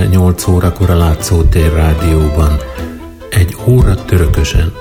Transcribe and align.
péntek 0.00 0.06
este 0.06 0.06
8 0.06 0.46
órakor 0.46 0.90
a 0.90 0.96
Látszótér 0.96 1.72
Rádióban. 1.72 2.56
Egy 3.30 3.56
óra 3.66 3.94
törökösen. 3.94 4.72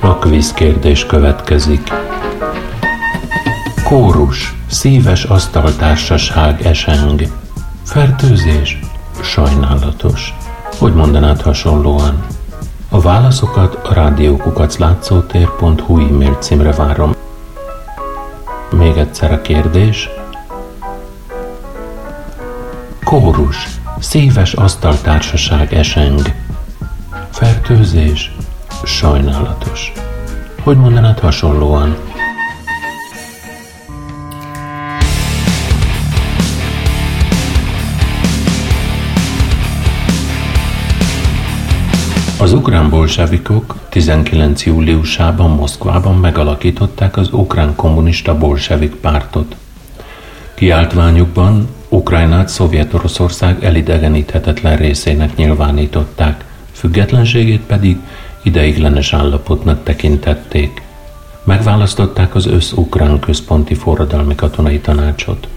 A 0.00 0.18
kvíz 0.18 0.52
kérdés 0.52 1.06
következik. 1.06 1.92
Kórus, 3.84 4.54
szíves 4.66 5.24
asztaltársaság 5.24 6.66
eseng. 6.66 7.20
Fertőzés, 7.84 8.78
sajnálatos. 9.22 10.34
Hogy 10.78 10.94
mondanád 10.94 11.40
hasonlóan? 11.40 12.24
A 12.88 13.00
válaszokat 13.00 13.74
a 13.74 13.94
rádiókukac 13.94 14.76
látszótér.hu 14.76 15.98
e-mail 15.98 16.36
címre 16.40 16.72
várom. 16.72 17.14
Még 18.70 18.96
egyszer 18.96 19.32
a 19.32 19.40
kérdés. 19.40 20.08
Kórus, 23.04 23.68
szíves 23.98 24.52
asztaltársaság 24.52 25.74
eseng. 25.74 26.20
Fertőzés, 27.30 28.34
sajnálatos. 28.84 29.92
Hogy 30.62 30.76
mondanád 30.76 31.18
hasonlóan? 31.18 31.96
Az 42.52 42.58
ukrán 42.58 42.90
bolsevikok 42.90 43.76
19. 43.88 44.66
júliusában 44.66 45.50
Moszkvában 45.50 46.16
megalakították 46.16 47.16
az 47.16 47.28
ukrán 47.32 47.74
kommunista 47.76 48.38
bolsevik 48.38 48.94
pártot. 48.94 49.56
Kiáltványukban 50.54 51.68
Ukrajnát 51.88 52.48
Szovjet-Oroszország 52.48 53.64
elidegeníthetetlen 53.64 54.76
részének 54.76 55.36
nyilvánították, 55.36 56.44
függetlenségét 56.72 57.60
pedig 57.60 57.96
ideiglenes 58.42 59.12
állapotnak 59.12 59.82
tekintették. 59.82 60.82
Megválasztották 61.44 62.34
az 62.34 62.46
össz-ukrán 62.46 63.18
központi 63.18 63.74
forradalmi 63.74 64.34
katonai 64.34 64.80
tanácsot. 64.80 65.48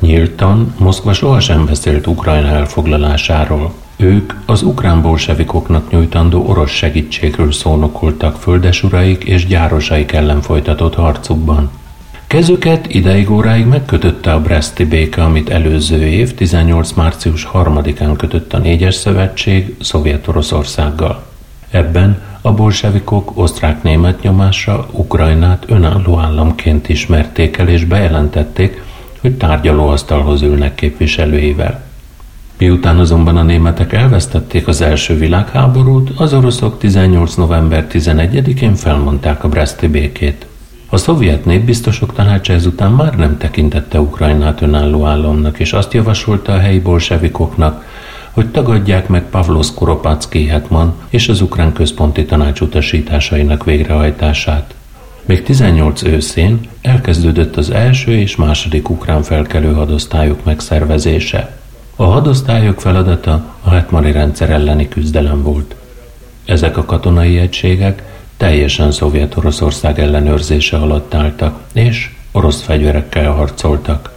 Nyíltan 0.00 0.74
Moszkva 0.76 1.12
sohasem 1.12 1.66
beszélt 1.66 2.06
Ukrajna 2.06 2.48
elfoglalásáról, 2.48 3.72
ők 4.00 4.32
az 4.46 4.62
ukrán 4.62 5.02
bolsevikoknak 5.02 5.90
nyújtandó 5.90 6.46
orosz 6.46 6.70
segítségről 6.70 7.52
szónokoltak 7.52 8.36
földesuraik 8.36 9.24
és 9.24 9.46
gyárosaik 9.46 10.12
ellen 10.12 10.40
folytatott 10.40 10.94
harcukban. 10.94 11.70
Kezüket 12.26 12.94
ideig 12.94 13.30
óráig 13.30 13.66
megkötötte 13.66 14.32
a 14.32 14.40
Breszti 14.40 14.84
béke, 14.84 15.22
amit 15.22 15.50
előző 15.50 16.06
év 16.06 16.34
18. 16.34 16.92
március 16.92 17.48
3-án 17.52 18.14
kötött 18.16 18.52
a 18.52 18.58
négyes 18.58 18.94
szövetség 18.94 19.76
Szovjet-Oroszországgal. 19.80 21.26
Ebben 21.70 22.22
a 22.42 22.52
bolsevikok 22.52 23.32
osztrák-német 23.34 24.22
nyomásra 24.22 24.86
Ukrajnát 24.90 25.64
önálló 25.66 26.18
államként 26.18 26.88
ismerték 26.88 27.56
el 27.56 27.68
és 27.68 27.84
bejelentették, 27.84 28.82
hogy 29.20 29.36
tárgyalóasztalhoz 29.36 30.42
ülnek 30.42 30.74
képviselőivel. 30.74 31.87
Miután 32.58 32.98
azonban 32.98 33.36
a 33.36 33.42
németek 33.42 33.92
elvesztették 33.92 34.66
az 34.66 34.80
első 34.80 35.16
világháborút, 35.16 36.10
az 36.16 36.34
oroszok 36.34 36.78
18. 36.78 37.34
november 37.34 37.86
11-én 37.90 38.74
felmondták 38.74 39.44
a 39.44 39.48
Breszti 39.48 39.86
békét. 39.86 40.46
A 40.88 40.96
szovjet 40.96 41.44
népbiztosok 41.44 42.12
tanácsa 42.12 42.52
ezután 42.52 42.92
már 42.92 43.16
nem 43.16 43.38
tekintette 43.38 44.00
Ukrajnát 44.00 44.60
önálló 44.60 45.04
államnak, 45.04 45.58
és 45.58 45.72
azt 45.72 45.92
javasolta 45.92 46.52
a 46.52 46.58
helyi 46.58 46.80
bolsevikoknak, 46.80 47.84
hogy 48.30 48.46
tagadják 48.46 49.08
meg 49.08 49.22
Pavlos 49.30 49.74
Kuropacki 49.74 50.46
hetman 50.46 50.94
és 51.08 51.28
az 51.28 51.40
ukrán 51.40 51.72
központi 51.72 52.24
tanács 52.24 52.60
utasításainak 52.60 53.64
végrehajtását. 53.64 54.74
Még 55.24 55.42
18 55.42 56.02
őszén 56.02 56.60
elkezdődött 56.80 57.56
az 57.56 57.70
első 57.70 58.16
és 58.16 58.36
második 58.36 58.88
ukrán 58.88 59.22
felkelő 59.22 59.72
hadosztályok 59.72 60.44
megszervezése. 60.44 61.57
A 62.00 62.04
hadosztályok 62.04 62.80
feladata 62.80 63.44
a 63.62 63.70
hetmani 63.70 64.12
rendszer 64.12 64.50
elleni 64.50 64.88
küzdelem 64.88 65.42
volt. 65.42 65.74
Ezek 66.44 66.76
a 66.76 66.84
katonai 66.84 67.38
egységek 67.38 68.20
teljesen 68.36 68.90
Szovjet-Oroszország 68.92 69.98
ellenőrzése 69.98 70.76
alatt 70.76 71.14
álltak, 71.14 71.60
és 71.72 72.10
orosz 72.32 72.62
fegyverekkel 72.62 73.32
harcoltak. 73.32 74.10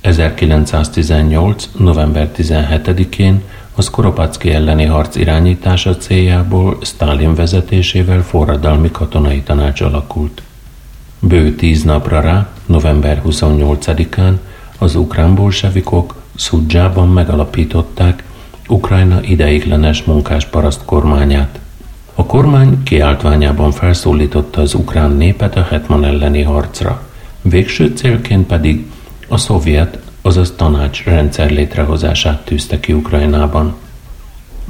1918. 0.00 1.68
november 1.76 2.30
17-én 2.36 3.42
az 3.74 3.90
Koropacki 3.90 4.50
elleni 4.50 4.84
harc 4.84 5.16
irányítása 5.16 5.96
céljából 5.96 6.78
Stalin 6.82 7.34
vezetésével 7.34 8.22
forradalmi 8.22 8.90
katonai 8.90 9.40
tanács 9.40 9.80
alakult. 9.80 10.42
Bő 11.18 11.54
tíz 11.54 11.82
napra 11.82 12.20
rá, 12.20 12.48
november 12.66 13.22
28-án 13.26 14.32
az 14.78 14.94
ukrán 14.94 15.34
bolsevikok 15.34 16.14
Szudzsában 16.34 17.08
megalapították 17.08 18.24
Ukrajna 18.68 19.22
ideiglenes 19.22 20.04
munkásparaszt 20.04 20.84
kormányát. 20.84 21.58
A 22.14 22.26
kormány 22.26 22.82
kiáltványában 22.82 23.72
felszólította 23.72 24.60
az 24.60 24.74
ukrán 24.74 25.10
népet 25.10 25.56
a 25.56 25.66
Hetman 25.70 26.04
elleni 26.04 26.42
harcra, 26.42 27.02
végső 27.42 27.92
célként 27.94 28.46
pedig 28.46 28.86
a 29.28 29.36
szovjet, 29.36 29.98
azaz 30.22 30.52
tanács 30.56 31.04
rendszer 31.04 31.50
létrehozását 31.50 32.44
tűzte 32.44 32.80
ki 32.80 32.92
Ukrajnában. 32.92 33.74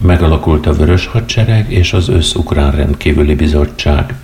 Megalakult 0.03 0.67
a 0.67 0.73
Vörös 0.73 1.06
Hadsereg 1.06 1.73
és 1.73 1.93
az 1.93 2.09
Összukrán 2.09 2.71
Rendkívüli 2.71 3.34
Bizottság. 3.34 4.15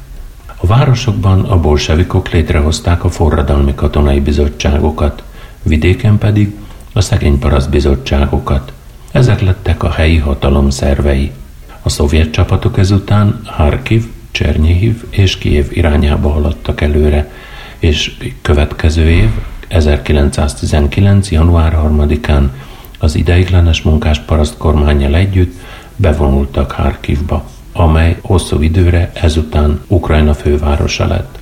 A 0.57 0.67
városokban 0.67 1.45
a 1.45 1.61
bolsevikok 1.61 2.29
létrehozták 2.29 3.05
a 3.05 3.11
forradalmi 3.11 3.75
katonai 3.75 4.21
bizottságokat, 4.21 5.23
vidéken 5.63 6.19
pedig 6.19 6.55
a 6.93 7.01
szegény 7.01 7.39
bizottságokat. 7.71 8.73
Ezek 9.13 9.41
lettek 9.41 9.83
a 9.83 9.91
helyi 9.91 10.17
hatalom 10.17 10.71
szervei. 10.71 11.31
A 11.83 11.89
szovjet 11.89 12.31
csapatok 12.31 12.79
ezután 12.79 13.41
Harkiv, 13.45 14.05
Csernyihiv 14.31 15.05
és 15.11 15.39
Kiev 15.39 15.67
irányába 15.71 16.31
haladtak 16.31 16.81
előre, 16.81 17.31
és 17.79 18.17
következő 18.43 19.11
év, 19.11 19.31
1919. 19.69 21.31
január 21.31 21.79
3-án 21.85 22.49
az 22.99 23.15
ideiglenes 23.15 23.83
munkás 23.83 24.19
paraszt 24.19 24.57
kormányjal 24.57 25.15
együtt 25.15 25.61
bevonultak 25.97 26.71
Harkivba, 26.71 27.45
amely 27.73 28.19
hosszú 28.21 28.63
időre 28.63 29.11
ezután 29.15 29.81
Ukrajna 29.87 30.35
fővárosa 30.35 31.07
lett. 31.07 31.42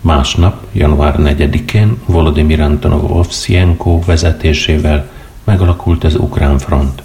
Másnap, 0.00 0.64
január 0.72 1.14
4-én 1.18 1.98
Volodymyr 2.06 2.60
Antonov 2.60 3.10
Ovszienko 3.10 4.00
vezetésével 4.06 5.10
megalakult 5.44 6.04
az 6.04 6.14
Ukrán 6.14 6.58
front. 6.58 7.02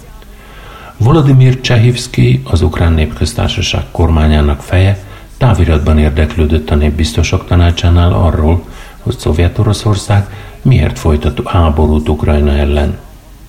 Volodymyr 0.96 1.60
Csehivszki, 1.60 2.42
az 2.44 2.62
Ukrán 2.62 2.92
Népköztársaság 2.92 3.84
kormányának 3.90 4.62
feje, 4.62 5.04
táviratban 5.36 5.98
érdeklődött 5.98 6.70
a 6.70 6.74
népbiztosok 6.74 7.46
tanácsánál 7.46 8.12
arról, 8.12 8.64
hogy 9.02 9.18
Szovjet-Oroszország 9.18 10.26
miért 10.62 10.98
folytat 10.98 11.48
háborút 11.48 12.08
Ukrajna 12.08 12.52
ellen. 12.52 12.98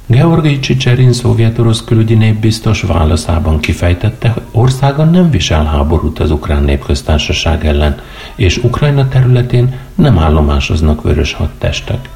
Georgi 0.09 0.59
Csicserin 0.59 1.13
szovjet-orosz 1.13 1.83
külügyi 1.83 2.13
népbiztos 2.13 2.81
válaszában 2.81 3.59
kifejtette, 3.59 4.29
hogy 4.29 4.43
országa 4.51 5.03
nem 5.03 5.29
visel 5.29 5.65
háborút 5.65 6.19
az 6.19 6.31
ukrán 6.31 6.63
népköztársaság 6.63 7.65
ellen, 7.65 7.99
és 8.35 8.57
Ukrajna 8.57 9.07
területén 9.07 9.79
nem 9.95 10.17
állomásoznak 10.17 11.01
vörös 11.01 11.33
hadtestek. 11.33 12.09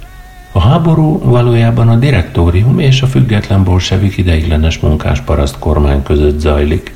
A 0.51 0.59
háború 0.59 1.19
valójában 1.23 1.89
a 1.89 1.95
direktórium 1.95 2.79
és 2.79 3.01
a 3.01 3.07
független 3.07 3.63
bolsevik 3.63 4.17
ideiglenes 4.17 4.79
munkásparaszt 4.79 5.59
kormány 5.59 6.03
között 6.03 6.39
zajlik. 6.39 6.95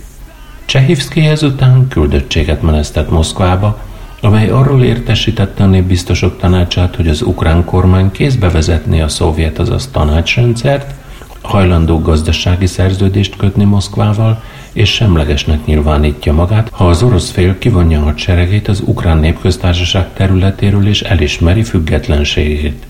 Csehivszki 0.65 1.25
ezután 1.25 1.87
küldöttséget 1.87 2.61
menesztett 2.61 3.09
Moszkvába, 3.09 3.79
amely 4.25 4.49
arról 4.49 4.83
értesítette 4.83 5.63
a 5.63 5.67
népbiztosok 5.67 6.37
tanácsát, 6.37 6.95
hogy 6.95 7.07
az 7.07 7.21
ukrán 7.21 7.65
kormány 7.65 8.11
kézbe 8.11 8.49
vezetné 8.49 9.01
a 9.01 9.07
szovjet, 9.07 9.59
azaz 9.59 9.87
tanácsrendszert, 9.87 10.93
hajlandó 11.41 11.99
gazdasági 11.99 12.65
szerződést 12.65 13.35
kötni 13.35 13.63
Moszkvával, 13.63 14.43
és 14.73 14.93
semlegesnek 14.93 15.65
nyilvánítja 15.65 16.33
magát, 16.33 16.69
ha 16.71 16.87
az 16.87 17.03
orosz 17.03 17.29
fél 17.29 17.57
kivonja 17.57 17.99
a 17.99 18.03
hadseregét 18.03 18.67
az 18.67 18.81
ukrán 18.85 19.17
népköztársaság 19.17 20.13
területéről 20.13 20.87
és 20.87 21.01
elismeri 21.01 21.63
függetlenségét. 21.63 22.85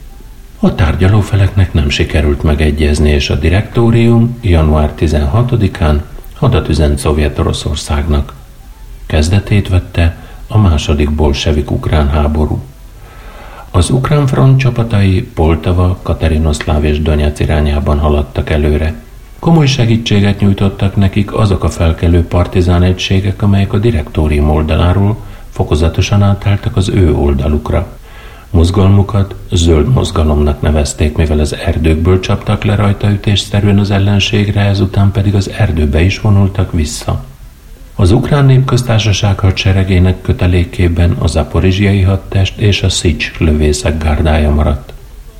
A 0.59 0.75
tárgyalófeleknek 0.75 1.73
nem 1.73 1.89
sikerült 1.89 2.43
megegyezni, 2.43 3.09
és 3.09 3.29
a 3.29 3.35
direktórium 3.35 4.37
január 4.41 4.93
16-án 4.99 5.97
hadat 6.35 6.69
üzent 6.69 6.99
Szovjet-Oroszországnak. 6.99 8.33
Kezdetét 9.05 9.69
vette 9.69 10.24
a 10.47 10.57
második 10.57 11.11
bolsevik 11.11 11.71
ukrán 11.71 12.09
háború. 12.09 12.59
Az 13.71 13.89
ukrán 13.89 14.27
front 14.27 14.59
csapatai 14.59 15.21
Poltava, 15.21 15.99
Katerinoszláv 16.01 16.83
és 16.83 17.01
Donyac 17.01 17.39
irányában 17.39 17.99
haladtak 17.99 18.49
előre. 18.49 19.03
Komoly 19.39 19.65
segítséget 19.65 20.39
nyújtottak 20.39 20.95
nekik 20.95 21.33
azok 21.33 21.63
a 21.63 21.69
felkelő 21.69 22.25
partizán 22.27 22.83
egységek, 22.83 23.41
amelyek 23.41 23.73
a 23.73 23.77
direktórium 23.77 24.49
oldaláról 24.49 25.17
fokozatosan 25.49 26.21
átálltak 26.21 26.75
az 26.75 26.89
ő 26.89 27.15
oldalukra. 27.15 27.87
Mozgalmukat 28.49 29.35
zöld 29.51 29.93
mozgalomnak 29.93 30.61
nevezték, 30.61 31.17
mivel 31.17 31.39
az 31.39 31.55
erdőkből 31.55 32.19
csaptak 32.19 32.63
le 32.63 32.75
rajta 32.75 33.09
ütésszerűen 33.09 33.79
az 33.79 33.91
ellenségre, 33.91 34.61
ezután 34.61 35.11
pedig 35.11 35.35
az 35.35 35.49
erdőbe 35.49 36.01
is 36.01 36.19
vonultak 36.21 36.71
vissza. 36.71 37.23
Az 37.97 38.11
ukrán 38.11 38.45
népköztársaság 38.45 39.39
hadseregének 39.39 40.21
kötelékében 40.21 41.11
a 41.11 41.27
zaporizsiai 41.27 42.01
hadtest 42.01 42.57
és 42.57 42.81
a 42.83 42.89
Szics 42.89 43.37
lövészek 43.37 43.97
gárdája 43.97 44.53
maradt. 44.53 44.93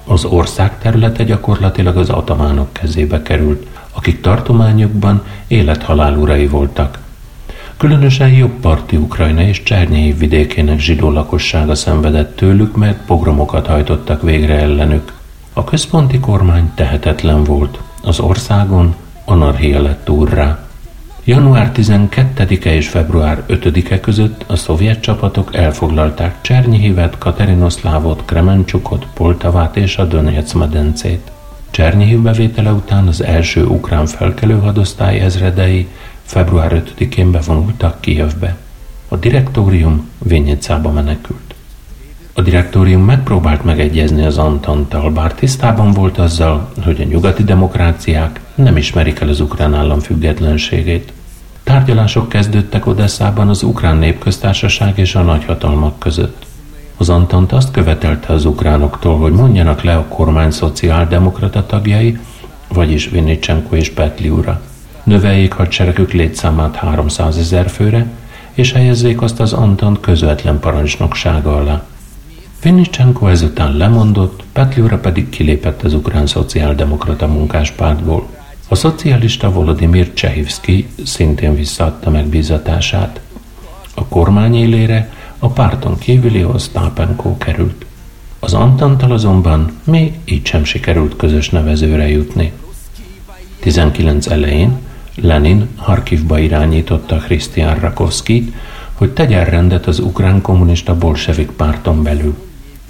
Az 0.05 0.25
ország 0.25 0.77
területe 0.77 1.23
gyakorlatilag 1.23 1.97
az 1.97 2.09
atamánok 2.09 2.73
kezébe 2.73 3.21
került, 3.21 3.67
akik 3.91 4.21
tartományokban 4.21 5.23
élethalál 5.47 6.17
urai 6.17 6.47
voltak. 6.47 6.99
Különösen 7.77 8.29
jobb 8.29 8.59
parti 8.61 8.95
Ukrajna 8.95 9.41
és 9.41 9.63
Csernyei 9.63 10.11
vidékének 10.11 10.79
zsidó 10.79 11.11
lakossága 11.11 11.75
szenvedett 11.75 12.35
tőlük, 12.35 12.75
mert 12.75 13.05
pogromokat 13.05 13.67
hajtottak 13.67 14.21
végre 14.21 14.55
ellenük. 14.59 15.13
A 15.53 15.63
központi 15.63 16.19
kormány 16.19 16.71
tehetetlen 16.75 17.43
volt. 17.43 17.79
Az 18.01 18.19
országon 18.19 18.95
anarchia 19.25 19.81
lett 19.81 20.09
úrrá. 20.09 20.64
Január 21.27 21.71
12-e 21.73 22.73
és 22.73 22.89
február 22.89 23.43
5-e 23.47 23.99
között 23.99 24.43
a 24.47 24.55
szovjet 24.55 25.01
csapatok 25.01 25.55
elfoglalták 25.55 26.41
Csernyihivet, 26.41 27.17
Katerinoszlávot, 27.17 28.25
Kremencsukot, 28.25 29.07
Poltavát 29.13 29.77
és 29.77 29.97
a 29.97 30.05
Donetsz 30.05 30.53
medencét. 30.53 31.31
Csernyihiv 31.69 32.19
bevétele 32.19 32.71
után 32.71 33.07
az 33.07 33.23
első 33.23 33.65
ukrán 33.65 34.05
felkelő 34.05 34.59
hadosztály 34.59 35.19
ezredei 35.19 35.87
február 36.23 36.83
5-én 36.97 37.31
bevonultak 37.31 38.01
Kijevbe. 38.01 38.55
A 39.07 39.15
direktórium 39.15 40.09
Vényecába 40.17 40.91
menekült. 40.91 41.44
A 42.37 42.41
direktórium 42.41 43.01
megpróbált 43.01 43.63
megegyezni 43.63 44.25
az 44.25 44.37
Antanttal, 44.37 45.11
bár 45.11 45.33
tisztában 45.33 45.91
volt 45.91 46.17
azzal, 46.17 46.69
hogy 46.83 47.01
a 47.01 47.03
nyugati 47.03 47.43
demokráciák 47.43 48.39
nem 48.55 48.77
ismerik 48.77 49.19
el 49.19 49.29
az 49.29 49.39
ukrán 49.39 49.73
állam 49.73 49.99
függetlenségét. 49.99 51.13
Tárgyalások 51.63 52.29
kezdődtek 52.29 52.85
Odesszában 52.85 53.49
az 53.49 53.63
ukrán 53.63 53.97
népköztársaság 53.97 54.97
és 54.97 55.15
a 55.15 55.21
nagyhatalmak 55.21 55.99
között. 55.99 56.45
Az 56.97 57.09
Antant 57.09 57.51
azt 57.51 57.71
követelte 57.71 58.33
az 58.33 58.45
ukránoktól, 58.45 59.17
hogy 59.17 59.31
mondjanak 59.31 59.83
le 59.83 59.95
a 59.95 60.05
kormány 60.07 60.51
szociáldemokrata 60.51 61.65
tagjai, 61.65 62.19
vagyis 62.67 63.09
Vinicsenko 63.09 63.75
és 63.75 63.89
Petliura. 63.89 64.61
Növeljék 65.03 65.53
hadseregük 65.53 66.11
létszámát 66.11 66.75
300 66.75 67.37
ezer 67.37 67.69
főre, 67.69 68.05
és 68.53 68.71
helyezzék 68.71 69.21
azt 69.21 69.39
az 69.39 69.53
Antant 69.53 69.99
közvetlen 69.99 70.59
parancsnoksága 70.59 71.55
alá. 71.55 71.83
Vinicsenko 72.65 73.27
ezután 73.27 73.77
lemondott, 73.77 74.43
Petliura 74.53 74.97
pedig 74.97 75.29
kilépett 75.29 75.83
az 75.83 75.93
ukrán 75.93 76.27
szociáldemokrata 76.27 77.27
munkáspártból. 77.27 78.27
A 78.67 78.75
szocialista 78.75 79.51
Volodymyr 79.51 80.13
Csehivszki 80.13 80.87
szintén 81.03 81.55
visszaadta 81.55 82.09
megbízatását. 82.09 83.21
A 83.93 84.05
kormány 84.05 84.55
élére 84.55 85.11
a 85.39 85.47
párton 85.47 85.97
kívüli 85.97 86.43
Osztápenko 86.43 87.37
került. 87.37 87.85
Az 88.39 88.53
Antantal 88.53 89.11
azonban 89.11 89.71
még 89.83 90.13
így 90.25 90.45
sem 90.45 90.63
sikerült 90.63 91.15
közös 91.15 91.49
nevezőre 91.49 92.09
jutni. 92.09 92.51
19 93.59 94.27
elején 94.27 94.77
Lenin 95.15 95.67
Harkivba 95.75 96.39
irányította 96.39 97.17
Christian 97.17 97.79
Rakovskit, 97.79 98.53
hogy 98.93 99.11
tegyen 99.11 99.45
rendet 99.45 99.87
az 99.87 99.99
ukrán 99.99 100.41
kommunista 100.41 100.97
bolsevik 100.97 101.51
párton 101.51 102.03
belül. 102.03 102.35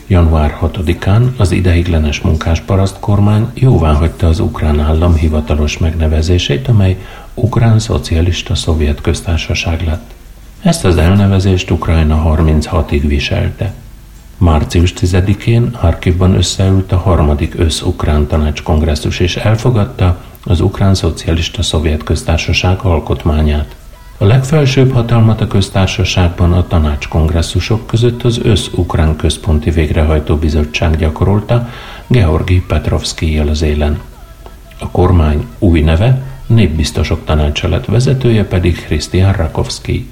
Január 0.07 0.57
6-án 0.61 1.35
az 1.37 1.51
ideiglenes 1.51 2.21
munkásparaszt 2.21 2.99
kormány 2.99 3.47
jóvá 3.53 3.93
hagyta 3.93 4.27
az 4.27 4.39
ukrán 4.39 4.79
állam 4.79 5.15
hivatalos 5.15 5.77
megnevezését, 5.77 6.67
amely 6.67 6.97
Ukrán 7.33 7.79
Szocialista 7.79 8.55
Szovjet 8.55 9.01
Köztársaság 9.01 9.83
lett. 9.85 10.13
Ezt 10.61 10.85
az 10.85 10.97
elnevezést 10.97 11.71
Ukrajna 11.71 12.35
36-ig 12.37 13.03
viselte. 13.07 13.73
Március 14.37 14.93
10-én 14.99 15.73
Harkivban 15.73 16.35
összeült 16.35 16.91
a 16.91 16.97
harmadik 16.97 17.53
össz-ukrán 17.57 18.27
tanácskongresszus 18.27 19.19
és 19.19 19.35
elfogadta 19.35 20.21
az 20.43 20.61
Ukrán 20.61 20.95
Szocialista 20.95 21.63
Szovjet 21.63 22.03
Köztársaság 22.03 22.79
alkotmányát. 22.81 23.75
A 24.17 24.25
legfelsőbb 24.25 24.91
hatalmat 24.91 25.41
a 25.41 25.47
köztársaságban 25.47 26.53
a 26.53 26.67
tanácskongresszusok 26.67 27.87
között 27.87 28.23
az 28.23 28.39
Össz-Ukrán 28.43 29.15
Központi 29.15 29.69
Végrehajtó 29.69 30.35
Bizottság 30.35 30.97
gyakorolta 30.97 31.69
Georgi 32.07 32.63
Petrovszki 32.67 33.37
az 33.37 33.61
élen. 33.61 33.99
A 34.79 34.89
kormány 34.89 35.45
új 35.59 35.81
neve 35.81 36.21
népbiztosok 36.47 37.25
tanácsa 37.25 37.67
lett 37.67 37.85
vezetője 37.85 38.45
pedig 38.45 38.85
Christian 38.85 39.33
Rakovsky. 39.33 40.07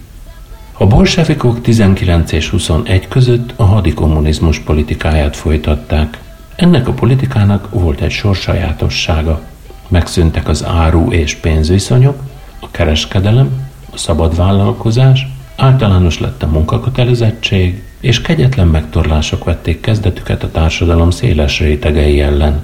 A 0.77 0.85
bolsevikok 0.85 1.61
19 1.61 2.31
és 2.31 2.49
21 2.49 3.07
között 3.07 3.53
a 3.55 3.63
hadikommunizmus 3.63 4.59
politikáját 4.59 5.35
folytatták. 5.35 6.19
Ennek 6.55 6.87
a 6.87 6.93
politikának 6.93 7.69
volt 7.69 8.01
egy 8.01 8.11
sor 8.11 8.35
sajátossága. 8.35 9.41
Megszűntek 9.87 10.47
az 10.47 10.65
áru 10.65 11.11
és 11.11 11.35
pénzviszonyok, 11.35 12.21
a 12.59 12.71
kereskedelem, 12.71 13.71
a 13.93 13.97
szabad 13.97 14.35
vállalkozás, 14.35 15.27
általános 15.55 16.19
lett 16.19 16.43
a 16.43 16.47
munkakötelezettség, 16.47 17.83
és 17.99 18.21
kegyetlen 18.21 18.67
megtorlások 18.67 19.43
vették 19.43 19.81
kezdetüket 19.81 20.43
a 20.43 20.51
társadalom 20.51 21.09
széles 21.09 21.59
rétegei 21.59 22.21
ellen. 22.21 22.63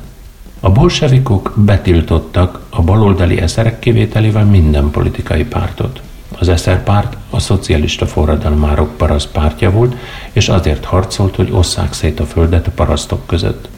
A 0.59 0.69
bolsevikok 0.69 1.53
betiltottak 1.55 2.65
a 2.69 2.81
baloldali 2.81 3.39
eszerek 3.41 3.79
kivételével 3.79 4.45
minden 4.45 4.89
politikai 4.91 5.43
pártot. 5.43 6.01
Az 6.39 6.49
eszer 6.49 6.83
párt 6.83 7.17
a 7.29 7.39
szocialista 7.39 8.05
forradalmárok 8.05 8.97
paraszt 8.97 9.31
pártja 9.31 9.71
volt, 9.71 9.95
és 10.31 10.49
azért 10.49 10.85
harcolt, 10.85 11.35
hogy 11.35 11.49
osszák 11.51 11.93
szét 11.93 12.19
a 12.19 12.25
földet 12.25 12.67
a 12.67 12.71
parasztok 12.71 13.25
között. 13.25 13.69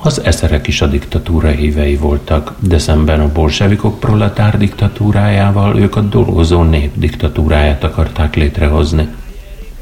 Az 0.00 0.24
eszerek 0.24 0.66
is 0.66 0.80
a 0.80 0.86
diktatúra 0.86 1.48
hívei 1.48 1.96
voltak, 1.96 2.54
de 2.58 2.78
szemben 2.78 3.20
a 3.20 3.32
bolsevikok 3.32 4.00
proletár 4.00 4.58
diktatúrájával 4.58 5.78
ők 5.78 5.96
a 5.96 6.00
dolgozó 6.00 6.62
nép 6.62 6.90
diktatúráját 6.94 7.84
akarták 7.84 8.34
létrehozni. 8.36 9.08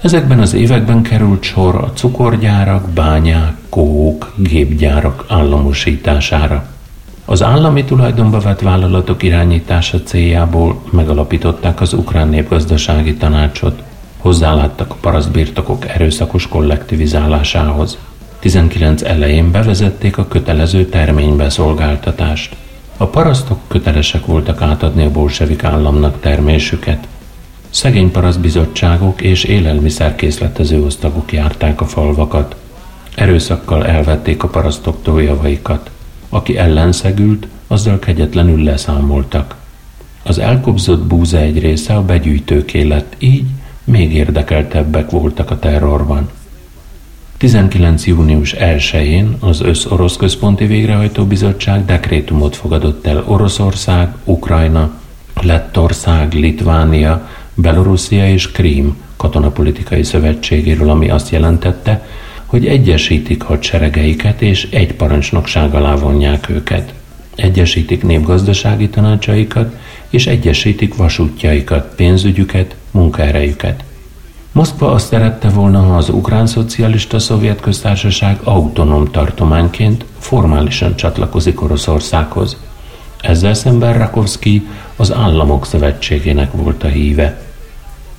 Ezekben 0.01 0.41
az 0.41 0.55
években 0.55 1.03
került 1.03 1.43
sor 1.43 1.75
a 1.75 1.93
cukorgyárak, 1.95 2.89
bányák, 2.89 3.57
kók, 3.69 4.33
gépgyárak 4.37 5.25
államosítására. 5.29 6.67
Az 7.25 7.43
állami 7.43 7.85
tulajdonba 7.85 8.41
vett 8.41 8.61
vállalatok 8.61 9.23
irányítása 9.23 10.03
céljából 10.03 10.83
megalapították 10.91 11.81
az 11.81 11.93
Ukrán 11.93 12.29
Népgazdasági 12.29 13.15
Tanácsot. 13.15 13.83
Hozzáláttak 14.19 14.91
a 14.91 14.97
parasztbirtokok 15.01 15.89
erőszakos 15.89 16.49
kollektivizálásához. 16.49 17.99
19 18.47 19.03
elején 19.03 19.51
bevezették 19.51 20.19
a 20.19 20.29
kötelező 20.29 20.85
terménybeszolgáltatást. 20.85 22.57
A 22.97 23.07
parasztok 23.07 23.59
kötelesek 23.69 24.27
voltak 24.27 24.63
átadni 24.63 25.05
a 25.05 25.11
bolsevik 25.11 25.65
államnak 25.65 26.21
termésüket. 26.21 27.07
Szegény 27.71 28.11
parasztbizottságok 28.11 29.23
és 29.23 29.45
élelmiszerkészletező 29.45 30.85
osztagok 30.85 31.33
járták 31.33 31.81
a 31.81 31.85
falvakat. 31.85 32.57
Erőszakkal 33.15 33.87
elvették 33.87 34.43
a 34.43 34.49
parasztoktól 34.49 35.23
javaikat. 35.23 35.91
Aki 36.29 36.57
ellenszegült, 36.57 37.47
azzal 37.67 37.99
kegyetlenül 37.99 38.63
leszámoltak. 38.63 39.57
Az 40.23 40.39
elkobzott 40.39 41.03
búza 41.03 41.39
egy 41.39 41.59
része 41.59 41.95
a 41.95 42.05
begyűjtőké 42.05 42.83
lett, 42.83 43.15
így 43.19 43.47
még 43.85 44.15
érdekeltebbek 44.15 45.11
voltak 45.11 45.51
a 45.51 45.59
terrorban. 45.59 46.31
19. 47.39 48.07
június 48.07 48.55
1-én 48.59 49.37
az 49.41 49.61
Össz-Orosz 49.61 50.17
Központi 50.17 50.67
Végrehajtó 50.67 51.25
Bizottság 51.25 51.85
dekrétumot 51.85 52.57
fogadott 52.57 53.07
el 53.07 53.25
Oroszország, 53.27 54.15
Ukrajna, 54.25 54.91
Lettország, 55.43 56.33
Litvánia, 56.33 57.29
Belorusszia 57.55 58.29
és 58.29 58.51
Krím 58.51 58.97
katonapolitikai 59.17 60.03
szövetségéről, 60.03 60.91
ami 60.91 61.11
azt 61.11 61.31
jelentette, 61.31 62.07
hogy 62.47 62.67
egyesítik 62.67 63.43
hadseregeiket 63.43 64.43
és 64.43 64.69
egy 64.71 64.95
parancsnokság 64.95 65.75
alá 65.75 65.95
vonják 65.95 66.49
őket. 66.49 66.95
Egyesítik 67.35 68.03
népgazdasági 68.03 68.89
tanácsaikat, 68.89 69.77
és 70.09 70.27
egyesítik 70.27 70.95
vasútjaikat, 70.95 71.95
pénzügyüket, 71.95 72.77
munkaerejüket. 72.91 73.85
Moszkva 74.57 74.91
azt 74.93 75.07
szerette 75.07 75.49
volna, 75.49 75.81
ha 75.81 75.97
az 75.97 76.09
Ukrán 76.09 76.47
Szocialista 76.47 77.19
Szovjet 77.19 77.61
Köztársaság 77.61 78.39
autonóm 78.45 79.11
tartományként 79.11 80.05
formálisan 80.19 80.97
csatlakozik 80.97 81.63
Oroszországhoz. 81.63 82.57
Ezzel 83.21 83.55
szemben 83.55 83.99
Rakovsky 83.99 84.67
az 84.97 85.13
Államok 85.13 85.67
Szövetségének 85.67 86.53
volt 86.53 86.85
a 86.85 86.87
híve. 86.87 87.41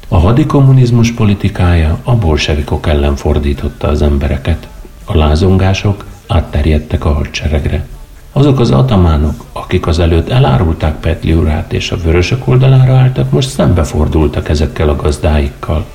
A 0.08 0.17
hadikommunizmus 0.17 1.12
politikája 1.12 1.98
a 2.03 2.15
bolsevikok 2.15 2.88
ellen 2.88 3.15
fordította 3.15 3.88
az 3.88 4.01
embereket. 4.01 4.67
A 5.06 5.17
lázongások 5.17 6.06
átterjedtek 6.27 7.06
a 7.06 7.13
hadseregre. 7.13 7.88
Azok 8.32 8.60
az 8.60 8.72
atamánok, 8.72 9.44
akik 9.51 9.88
az 9.88 10.00
előtt 10.00 10.29
elárulták 10.29 11.00
Petliurát 11.00 11.74
és 11.74 11.91
a 11.91 11.98
vörösök 11.98 12.48
oldalára 12.48 12.96
álltak, 12.96 13.32
most 13.32 13.50
szembefordultak 13.50 14.50
ezekkel 14.50 14.89
a 14.89 14.96
gazdáikkal. 14.96 15.86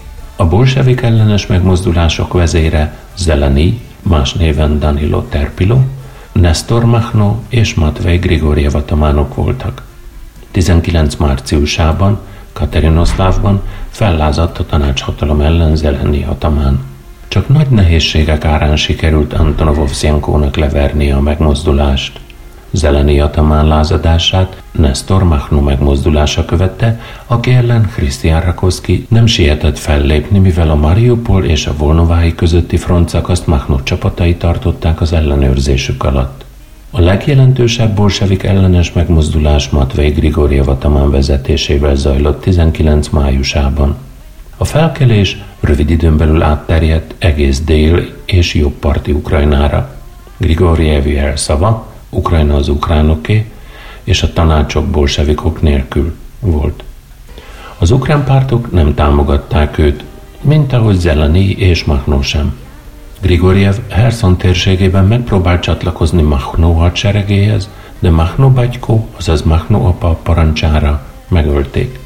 A 0.43 0.49
bolsevik 0.49 1.01
ellenes 1.01 1.47
megmozdulások 1.47 2.33
vezére 2.33 2.95
Zeleni, 3.15 3.81
más 4.03 4.33
néven 4.33 4.79
Danilo 4.79 5.21
Terpilo, 5.21 5.79
Nestor 6.33 6.85
Machno 6.85 7.41
és 7.49 7.75
Matvej 7.75 8.19
Grigoriev 8.19 8.75
atamánok 8.75 9.35
voltak. 9.35 9.83
19 10.51 11.15
márciusában 11.15 12.21
Katerinoszlávban 12.53 13.63
fellázadt 13.91 14.59
a 14.59 14.67
tanácshatalom 14.67 15.41
ellen 15.41 15.77
Zeleni 15.77 16.25
atamán. 16.25 16.85
Csak 17.29 17.49
nagy 17.49 17.69
nehézségek 17.69 18.45
árán 18.45 18.77
sikerült 18.77 19.33
Antonovovszenkónak 19.33 20.57
levernie 20.57 21.17
a 21.17 21.21
megmozdulást. 21.21 22.21
Zeleni 22.75 23.21
atamán 23.21 23.67
lázadását 23.67 24.62
Nestor 24.71 25.25
Machno 25.25 25.61
megmozdulása 25.61 26.45
követte, 26.45 27.00
aki 27.26 27.50
ellen 27.50 27.91
Christian 27.95 28.41
Rakoski 28.41 29.07
nem 29.09 29.26
sietett 29.26 29.79
fellépni, 29.79 30.38
mivel 30.38 30.71
a 30.71 30.75
Mariupol 30.75 31.45
és 31.45 31.67
a 31.67 31.76
Volnovái 31.76 32.35
közötti 32.35 32.76
frontszakaszt 32.76 33.47
Machno 33.47 33.83
csapatai 33.83 34.35
tartották 34.35 35.00
az 35.00 35.12
ellenőrzésük 35.12 36.05
alatt. 36.05 36.45
A 36.91 37.00
legjelentősebb 37.00 37.95
bolsevik 37.95 38.43
ellenes 38.43 38.93
megmozdulás 38.93 39.69
Matvei 39.69 40.11
Grigoriev 40.11 40.69
atamán 40.69 41.11
vezetésével 41.11 41.95
zajlott 41.95 42.41
19 42.43 43.09
májusában. 43.09 43.97
A 44.57 44.64
felkelés 44.64 45.43
rövid 45.61 45.91
időn 45.91 46.17
belül 46.17 46.43
átterjedt 46.43 47.14
egész 47.19 47.61
dél 47.61 48.07
és 48.25 48.55
jobb 48.55 48.73
parti 48.73 49.12
Ukrajnára. 49.12 49.95
Grigoriev 50.37 51.35
szava 51.35 51.92
Ukrajna 52.14 52.54
az 52.54 52.69
ukránoké, 52.69 53.50
és 54.04 54.23
a 54.23 54.33
tanácsok 54.33 54.87
bolsevikok 54.87 55.62
nélkül 55.62 56.14
volt. 56.40 56.85
Az 57.78 57.90
ukrán 57.90 58.25
pártok 58.25 58.73
nem 58.73 58.95
támogatták 58.95 59.78
őt, 59.78 60.04
mint 60.40 60.73
ahogy 60.73 60.99
Zelani 60.99 61.50
és 61.50 61.85
Mahnó 61.85 62.23
sem. 62.23 62.54
Grigoriev 63.21 63.75
Herson 63.88 64.37
térségében 64.37 65.07
megpróbált 65.07 65.62
csatlakozni 65.62 66.23
Mahnó 66.23 66.73
hadseregéhez, 66.73 67.71
de 67.99 68.11
Mahnó 68.11 68.50
Bagyko, 68.50 69.07
azaz 69.16 69.42
Mahnó 69.42 69.87
apa 69.87 70.19
parancsára 70.23 71.07
megölték. 71.28 71.99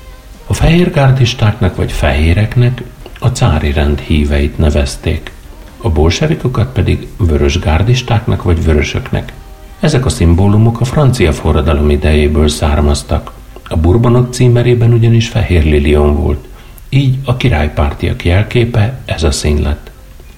A 0.46 0.54
fehérgárdistáknak 0.54 1.76
vagy 1.76 1.92
fehéreknek 1.92 2.82
a 3.18 3.26
cári 3.28 3.72
rend 3.72 3.98
híveit 3.98 4.58
nevezték, 4.58 5.32
a 5.80 5.88
bolsevikokat 5.88 6.72
pedig 6.72 7.08
vörösgárdistáknak 7.16 8.42
vagy 8.42 8.64
vörösöknek– 8.64 9.32
ezek 9.80 10.04
a 10.04 10.08
szimbólumok 10.08 10.80
a 10.80 10.84
francia 10.84 11.32
forradalom 11.32 11.90
idejéből 11.90 12.48
származtak. 12.48 13.32
A 13.68 13.76
burbonok 13.76 14.32
címerében 14.32 14.92
ugyanis 14.92 15.28
fehér 15.28 15.64
lilion 15.64 16.16
volt, 16.16 16.44
így 16.88 17.16
a 17.24 17.36
királypártiak 17.36 18.24
jelképe 18.24 19.00
ez 19.04 19.22
a 19.22 19.30
szín 19.30 19.62
lett. 19.62 19.90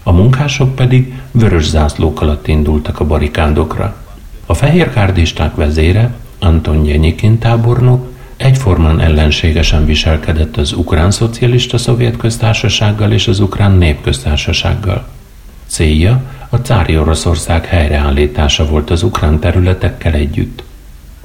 A 0.02 0.12
munkások 0.12 0.75
pedig 0.75 1.12
vörös 1.30 1.68
zászlók 1.68 2.21
alatt 2.21 2.49
indultak 2.49 3.00
a 3.00 3.04
barikádokra. 3.04 3.97
A 4.47 4.54
fehér 4.54 4.92
kárdisták 4.92 5.54
vezére, 5.54 6.14
Anton 6.38 6.85
Jenyikin 6.85 7.38
tábornok, 7.38 8.12
egyformán 8.37 9.00
ellenségesen 9.00 9.87
viselkedett 9.87 10.57
az 10.57 10.73
Ukrán 10.73 11.11
Szocialista 11.11 11.78
Szovjet 11.78 12.16
Köztársasággal 12.16 13.12
és 13.12 13.28
az 13.28 13.40
Ukrán 13.40 13.73
Népköztársasággal. 13.73 15.07
Célja 15.66 16.23
a 16.50 16.57
cári 16.57 16.99
Oroszország 16.99 17.67
helyreállítása 17.67 18.67
volt 18.67 18.90
az 18.90 19.02
ukrán 19.02 19.38
területekkel 19.38 20.12
együtt. 20.12 20.62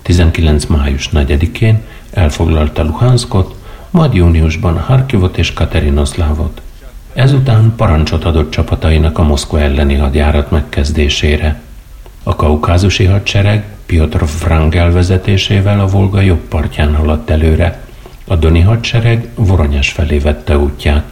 19. 0.01 0.65
május 0.65 1.09
4-én 1.13 1.81
elfoglalta 2.11 2.83
Luhanskot, 2.83 3.55
majd 3.89 4.13
júniusban 4.13 4.79
Harkivot 4.79 5.37
és 5.37 5.53
Katerinoszlávot. 5.53 6.61
Ezután 7.13 7.73
parancsot 7.75 8.25
adott 8.25 8.51
csapatainak 8.51 9.17
a 9.17 9.23
Moszkva 9.23 9.59
elleni 9.59 9.95
hadjárat 9.95 10.51
megkezdésére. 10.51 11.61
A 12.23 12.35
kaukázusi 12.35 13.05
hadsereg 13.05 13.63
Piotr 13.85 14.25
Frangel 14.25 14.91
vezetésével 14.91 15.79
a 15.79 15.87
Volga 15.87 16.21
jobb 16.21 16.41
partján 16.47 16.95
haladt 16.95 17.29
előre, 17.29 17.81
a 18.27 18.35
Doni 18.35 18.61
hadsereg 18.61 19.29
Voronyes 19.35 19.91
felé 19.91 20.17
vette 20.17 20.57
útját 20.57 21.03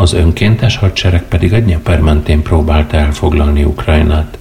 az 0.00 0.12
önkéntes 0.12 0.76
hadsereg 0.76 1.22
pedig 1.22 1.52
a 1.52 1.58
Dnyeper 1.58 2.00
mentén 2.00 2.42
próbálta 2.42 2.96
elfoglalni 2.96 3.64
Ukrajnát. 3.64 4.38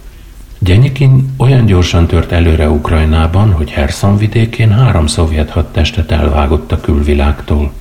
Gyenyikin 0.60 1.34
olyan 1.38 1.66
gyorsan 1.66 2.08
tört 2.08 2.32
előre 2.32 2.70
Ukrajnában, 2.70 3.52
hogy 3.52 3.70
Herson 3.70 4.18
vidékén 4.18 4.72
három 4.72 5.08
szovjet 5.08 5.50
hadtestet 5.50 6.12
elvágott 6.12 6.72
a 6.72 6.82
külvilágtól. 6.82 7.72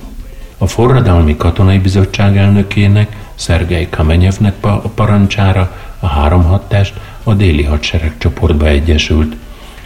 A 0.57 0.67
forradalmi 0.67 1.37
katonai 1.37 1.77
bizottság 1.77 2.37
elnökének, 2.37 3.15
Szergei 3.35 3.89
Kamenyevnek 3.89 4.65
a 4.65 4.77
parancsára 4.95 5.75
a 5.99 6.07
három 6.07 6.43
hadtest 6.43 6.93
a 7.23 7.33
déli 7.33 7.63
hadsereg 7.63 8.13
csoportba 8.17 8.67
egyesült, 8.67 9.35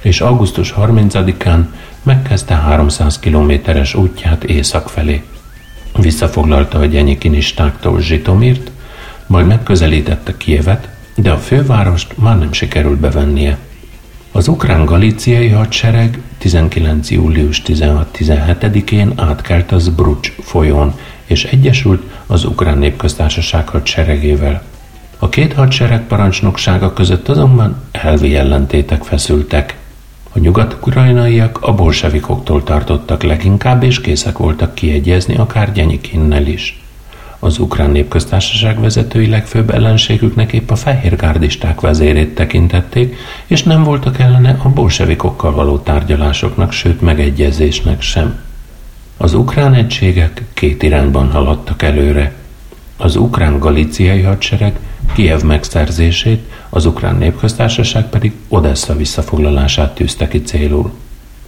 és 0.01 0.21
augusztus 0.21 0.73
30-án 0.77 1.65
megkezdte 2.03 2.55
300 2.55 3.19
kilométeres 3.19 3.95
útját 3.95 4.43
észak 4.43 4.89
felé. 4.89 5.23
Visszafoglalta 5.97 6.79
a 6.79 6.85
gyenyikinistáktól 6.85 8.01
Zsitomirt, 8.01 8.71
majd 9.27 9.47
megközelítette 9.47 10.37
Kievet, 10.37 10.89
de 11.15 11.31
a 11.31 11.37
fővárost 11.37 12.17
már 12.17 12.39
nem 12.39 12.51
sikerült 12.51 12.99
bevennie. 12.99 13.57
Az 14.31 14.47
ukrán 14.47 14.85
galíciai 14.85 15.49
hadsereg 15.49 16.19
19. 16.37 17.11
július 17.11 17.61
16-17-én 17.65 19.13
átkelt 19.15 19.71
az 19.71 19.89
Brucs 19.89 20.31
folyón, 20.31 20.93
és 21.25 21.43
egyesült 21.43 22.03
az 22.27 22.45
ukrán 22.45 22.77
népköztársaság 22.77 23.69
hadseregével. 23.69 24.63
A 25.17 25.29
két 25.29 25.53
hadsereg 25.53 26.07
parancsnoksága 26.07 26.93
között 26.93 27.29
azonban 27.29 27.81
elvi 27.91 28.35
ellentétek 28.35 29.03
feszültek. 29.03 29.75
A 30.33 30.39
nyugat-ukrajnaiak 30.39 31.57
a 31.61 31.73
bolsevikoktól 31.73 32.63
tartottak 32.63 33.23
leginkább, 33.23 33.83
és 33.83 34.01
készek 34.01 34.37
voltak 34.37 34.75
kiegyezni 34.75 35.35
akár 35.35 35.71
Gyenyikinnel 35.71 36.45
is. 36.45 36.83
Az 37.39 37.59
ukrán 37.59 37.89
népköztársaság 37.89 38.79
vezetői 38.79 39.27
legfőbb 39.27 39.69
ellenségüknek 39.69 40.53
épp 40.53 40.69
a 40.69 40.75
fehérgárdisták 40.75 41.81
vezérét 41.81 42.35
tekintették, 42.35 43.15
és 43.45 43.63
nem 43.63 43.83
voltak 43.83 44.19
ellene 44.19 44.57
a 44.63 44.69
bolsevikokkal 44.69 45.51
való 45.51 45.77
tárgyalásoknak, 45.77 46.71
sőt 46.71 47.01
megegyezésnek 47.01 48.01
sem. 48.01 48.39
Az 49.17 49.33
ukrán 49.33 49.73
egységek 49.73 50.43
két 50.53 50.83
irányban 50.83 51.31
haladtak 51.31 51.81
előre. 51.81 52.33
Az 52.97 53.15
ukrán 53.15 53.59
galiciai 53.59 54.21
hadsereg 54.21 54.79
Kiev 55.13 55.41
megszerzését, 55.41 56.49
az 56.69 56.85
ukrán 56.85 57.15
népköztársaság 57.15 58.09
pedig 58.09 58.33
Odessa 58.47 58.95
visszafoglalását 58.95 59.95
tűzte 59.95 60.27
ki 60.27 60.41
célul. 60.41 60.91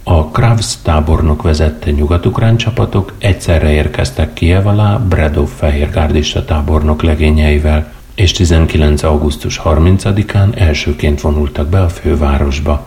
A 0.02 0.26
Kravs 0.26 0.76
tábornok 0.82 1.42
vezette 1.42 1.90
nyugat-ukrán 1.90 2.56
csapatok 2.56 3.12
egyszerre 3.18 3.72
érkeztek 3.72 4.32
Kiev 4.32 4.66
alá 4.66 4.96
Bredov 4.96 5.48
fehérgárdista 5.48 6.44
tábornok 6.44 7.02
legényeivel, 7.02 7.92
és 8.14 8.32
19. 8.32 9.02
augusztus 9.02 9.60
30-án 9.64 10.58
elsőként 10.58 11.20
vonultak 11.20 11.68
be 11.68 11.80
a 11.82 11.88
fővárosba. 11.88 12.86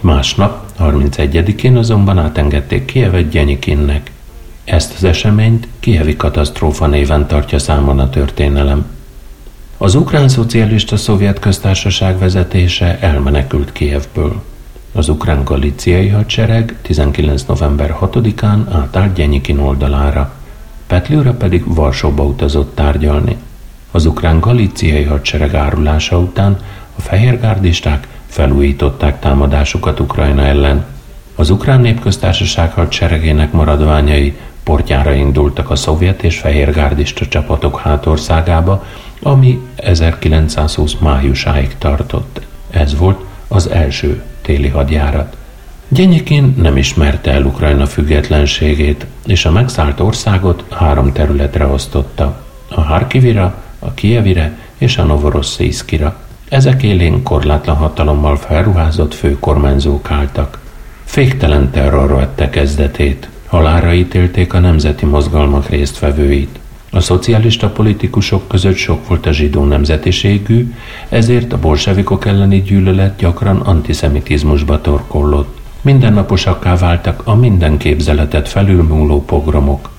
Másnap, 0.00 0.72
31-én 0.80 1.76
azonban 1.76 2.18
átengedték 2.18 2.84
Kievet 2.84 3.28
Gyenyikinnek. 3.28 4.10
Ezt 4.64 4.94
az 4.96 5.04
eseményt 5.04 5.68
Kievi 5.80 6.16
katasztrófa 6.16 6.86
néven 6.86 7.26
tartja 7.26 7.58
számon 7.58 7.98
a 7.98 8.10
történelem. 8.10 8.95
Az 9.78 9.94
ukrán 9.94 10.28
szocialista 10.28 10.96
szovjet 10.96 11.38
köztársaság 11.38 12.18
vezetése 12.18 12.98
elmenekült 13.00 13.72
Kievből. 13.72 14.42
Az 14.92 15.08
ukrán 15.08 15.44
galiciai 15.44 16.08
hadsereg 16.08 16.76
19. 16.82 17.42
november 17.42 17.96
6-án 18.00 18.64
átállt 18.72 19.14
Gyenyikin 19.14 19.58
oldalára, 19.58 20.32
Petliura 20.86 21.32
pedig 21.32 21.74
Varsóba 21.74 22.24
utazott 22.24 22.74
tárgyalni. 22.74 23.36
Az 23.90 24.06
ukrán 24.06 24.40
galíciai 24.40 25.04
hadsereg 25.04 25.54
árulása 25.54 26.18
után 26.18 26.58
a 26.96 27.00
fehérgárdisták 27.00 28.08
felújították 28.26 29.20
támadásukat 29.20 30.00
Ukrajna 30.00 30.42
ellen. 30.42 30.84
Az 31.34 31.50
ukrán 31.50 31.80
népköztársaság 31.80 32.72
hadseregének 32.72 33.52
maradványai 33.52 34.36
portjára 34.66 35.12
indultak 35.12 35.70
a 35.70 35.76
szovjet 35.76 36.22
és 36.22 36.38
fehérgárdista 36.38 37.26
csapatok 37.26 37.78
hátországába, 37.78 38.84
ami 39.22 39.60
1920 39.76 40.94
májusáig 40.94 41.78
tartott. 41.78 42.40
Ez 42.70 42.96
volt 42.98 43.24
az 43.48 43.70
első 43.70 44.22
téli 44.42 44.68
hadjárat. 44.68 45.36
Gyenyikin 45.88 46.54
nem 46.58 46.76
ismerte 46.76 47.30
el 47.30 47.44
Ukrajna 47.44 47.86
függetlenségét, 47.86 49.06
és 49.26 49.44
a 49.44 49.50
megszállt 49.50 50.00
országot 50.00 50.64
három 50.70 51.12
területre 51.12 51.66
osztotta. 51.66 52.42
A 52.68 52.80
Harkivira, 52.80 53.62
a 53.78 53.94
Kievire 53.94 54.58
és 54.78 54.98
a 54.98 55.04
Novorosszijszkira. 55.04 56.16
Ezek 56.48 56.82
élén 56.82 57.22
korlátlan 57.22 57.76
hatalommal 57.76 58.36
felruházott 58.36 59.14
főkormányzók 59.14 60.10
álltak. 60.10 60.58
Féktelen 61.04 61.70
terror 61.70 62.14
vette 62.14 62.50
kezdetét. 62.50 63.28
Halára 63.56 63.92
ítélték 63.92 64.54
a 64.54 64.58
nemzeti 64.58 65.06
mozgalmak 65.06 65.68
résztvevőit. 65.68 66.58
A 66.90 67.00
szocialista 67.00 67.68
politikusok 67.68 68.48
között 68.48 68.76
sok 68.76 69.08
volt 69.08 69.26
a 69.26 69.32
zsidó 69.32 69.64
nemzetiségű, 69.64 70.74
ezért 71.08 71.52
a 71.52 71.58
bolsevikok 71.58 72.26
elleni 72.26 72.62
gyűlölet 72.62 73.16
gyakran 73.16 73.60
antiszemitizmusba 73.60 74.80
torkollott. 74.80 75.58
Mindennaposakká 75.80 76.76
váltak 76.76 77.22
a 77.24 77.34
minden 77.34 77.76
képzeletet 77.76 78.48
felülmúló 78.48 79.24
pogromok. 79.24 79.90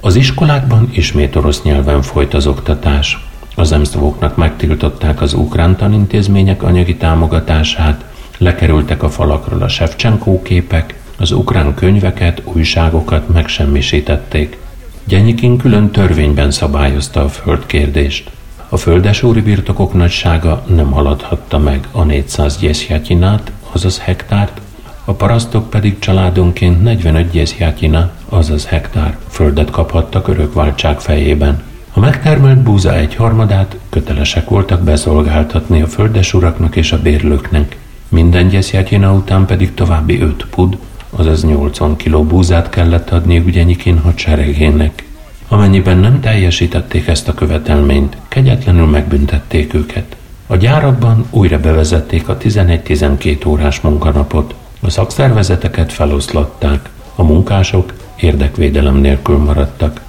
Az 0.00 0.16
iskolákban 0.16 0.88
ismét 0.92 1.36
orosz 1.36 1.62
nyelven 1.62 2.02
folyt 2.02 2.34
az 2.34 2.46
oktatás. 2.46 3.26
Az 3.54 3.72
emsztavoknak 3.72 4.36
megtiltották 4.36 5.20
az 5.20 5.34
ukrán 5.34 5.76
tanintézmények 5.76 6.62
anyagi 6.62 6.96
támogatását, 6.96 8.04
lekerültek 8.38 9.02
a 9.02 9.10
falakról 9.10 9.62
a 9.62 9.68
Shevchenkó 9.68 10.42
képek, 10.42 10.99
az 11.20 11.32
ukrán 11.32 11.74
könyveket, 11.74 12.42
újságokat 12.44 13.28
megsemmisítették. 13.28 14.58
Gyenyikin 15.04 15.56
külön 15.56 15.90
törvényben 15.90 16.50
szabályozta 16.50 17.24
a 17.24 17.28
földkérdést. 17.28 18.30
A 18.68 18.76
földesúri 18.76 19.40
birtokok 19.40 19.92
nagysága 19.92 20.64
nem 20.74 20.90
haladhatta 20.90 21.58
meg 21.58 21.88
a 21.92 22.04
400 22.04 22.58
gyeszjátyinát, 22.58 23.52
azaz 23.72 23.98
hektárt, 23.98 24.60
a 25.04 25.12
parasztok 25.12 25.70
pedig 25.70 25.98
családonként 25.98 26.82
45 26.82 27.30
gyeszjátyina, 27.30 28.10
azaz 28.28 28.66
hektár 28.66 29.16
földet 29.28 29.70
kaphattak 29.70 30.28
örökváltság 30.28 31.00
fejében. 31.00 31.62
A 31.92 32.00
megtermelt 32.00 32.58
búza 32.58 32.94
egy 32.94 33.14
harmadát 33.14 33.76
kötelesek 33.88 34.48
voltak 34.48 34.82
beszolgáltatni 34.82 35.82
a 35.82 35.86
földesuraknak 35.86 36.76
és 36.76 36.92
a 36.92 37.02
bérlőknek. 37.02 37.76
Minden 38.08 38.48
gyeszjátyina 38.48 39.12
után 39.12 39.46
pedig 39.46 39.74
további 39.74 40.20
5 40.20 40.46
pud, 40.50 40.78
azaz 41.10 41.44
80 41.44 41.96
kiló 41.96 42.24
búzát 42.24 42.68
kellett 42.68 43.10
adni 43.10 43.42
Ügyenyikin 43.46 43.98
hadseregének. 43.98 45.04
Amennyiben 45.48 45.98
nem 45.98 46.20
teljesítették 46.20 47.06
ezt 47.06 47.28
a 47.28 47.34
követelményt, 47.34 48.16
kegyetlenül 48.28 48.86
megbüntették 48.86 49.74
őket. 49.74 50.16
A 50.46 50.56
gyárakban 50.56 51.26
újra 51.30 51.60
bevezették 51.60 52.28
a 52.28 52.36
11-12 52.36 53.46
órás 53.46 53.80
munkanapot, 53.80 54.54
a 54.80 54.90
szakszervezeteket 54.90 55.92
feloszlatták, 55.92 56.88
a 57.14 57.22
munkások 57.22 57.92
érdekvédelem 58.16 58.96
nélkül 58.96 59.36
maradtak. 59.36 60.00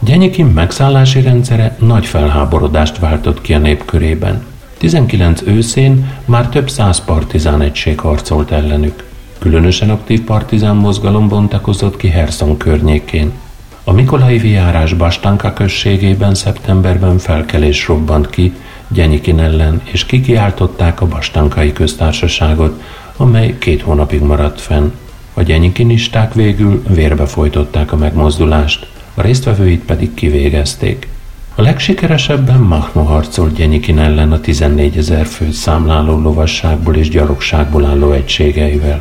Gyenyikin 0.00 0.46
megszállási 0.46 1.20
rendszere 1.20 1.76
nagy 1.78 2.06
felháborodást 2.06 2.98
váltott 2.98 3.40
ki 3.40 3.54
a 3.54 3.58
nép 3.58 3.84
körében. 3.84 4.44
19 4.78 5.42
őszén 5.46 6.12
már 6.24 6.48
több 6.48 6.70
száz 6.70 7.04
partizán 7.04 7.60
egység 7.60 8.00
harcolt 8.00 8.50
ellenük. 8.50 9.04
Különösen 9.40 9.90
aktív 9.90 10.24
partizán 10.24 10.76
mozgalom 10.76 11.28
bontakozott 11.28 11.96
ki 11.96 12.08
Herson 12.08 12.56
környékén. 12.56 13.32
A 13.84 13.92
Mikolai 13.92 14.38
viárás 14.38 14.94
Bastanka 14.94 15.52
községében 15.52 16.34
szeptemberben 16.34 17.18
felkelés 17.18 17.86
robbant 17.86 18.30
ki 18.30 18.52
Gyenyikin 18.88 19.40
ellen, 19.40 19.82
és 19.84 20.04
kikiáltották 20.04 21.00
a 21.00 21.06
Bastankai 21.06 21.72
köztársaságot, 21.72 22.82
amely 23.16 23.58
két 23.58 23.82
hónapig 23.82 24.20
maradt 24.20 24.60
fenn. 24.60 24.92
A 25.34 25.42
gyenyikinisták 25.42 26.34
végül 26.34 26.82
vérbe 26.88 27.26
folytották 27.26 27.92
a 27.92 27.96
megmozdulást, 27.96 28.86
a 29.14 29.22
résztvevőit 29.22 29.84
pedig 29.84 30.14
kivégezték. 30.14 31.08
A 31.54 31.62
legsikeresebben 31.62 32.60
Mahno 32.60 33.02
harcolt 33.02 33.54
Gyenyikin 33.54 33.98
ellen 33.98 34.32
a 34.32 34.40
14 34.40 34.96
ezer 34.96 35.26
főt 35.26 35.52
számláló 35.52 36.20
lovasságból 36.20 36.94
és 36.94 37.08
gyalogságból 37.08 37.84
álló 37.84 38.12
egységeivel. 38.12 39.00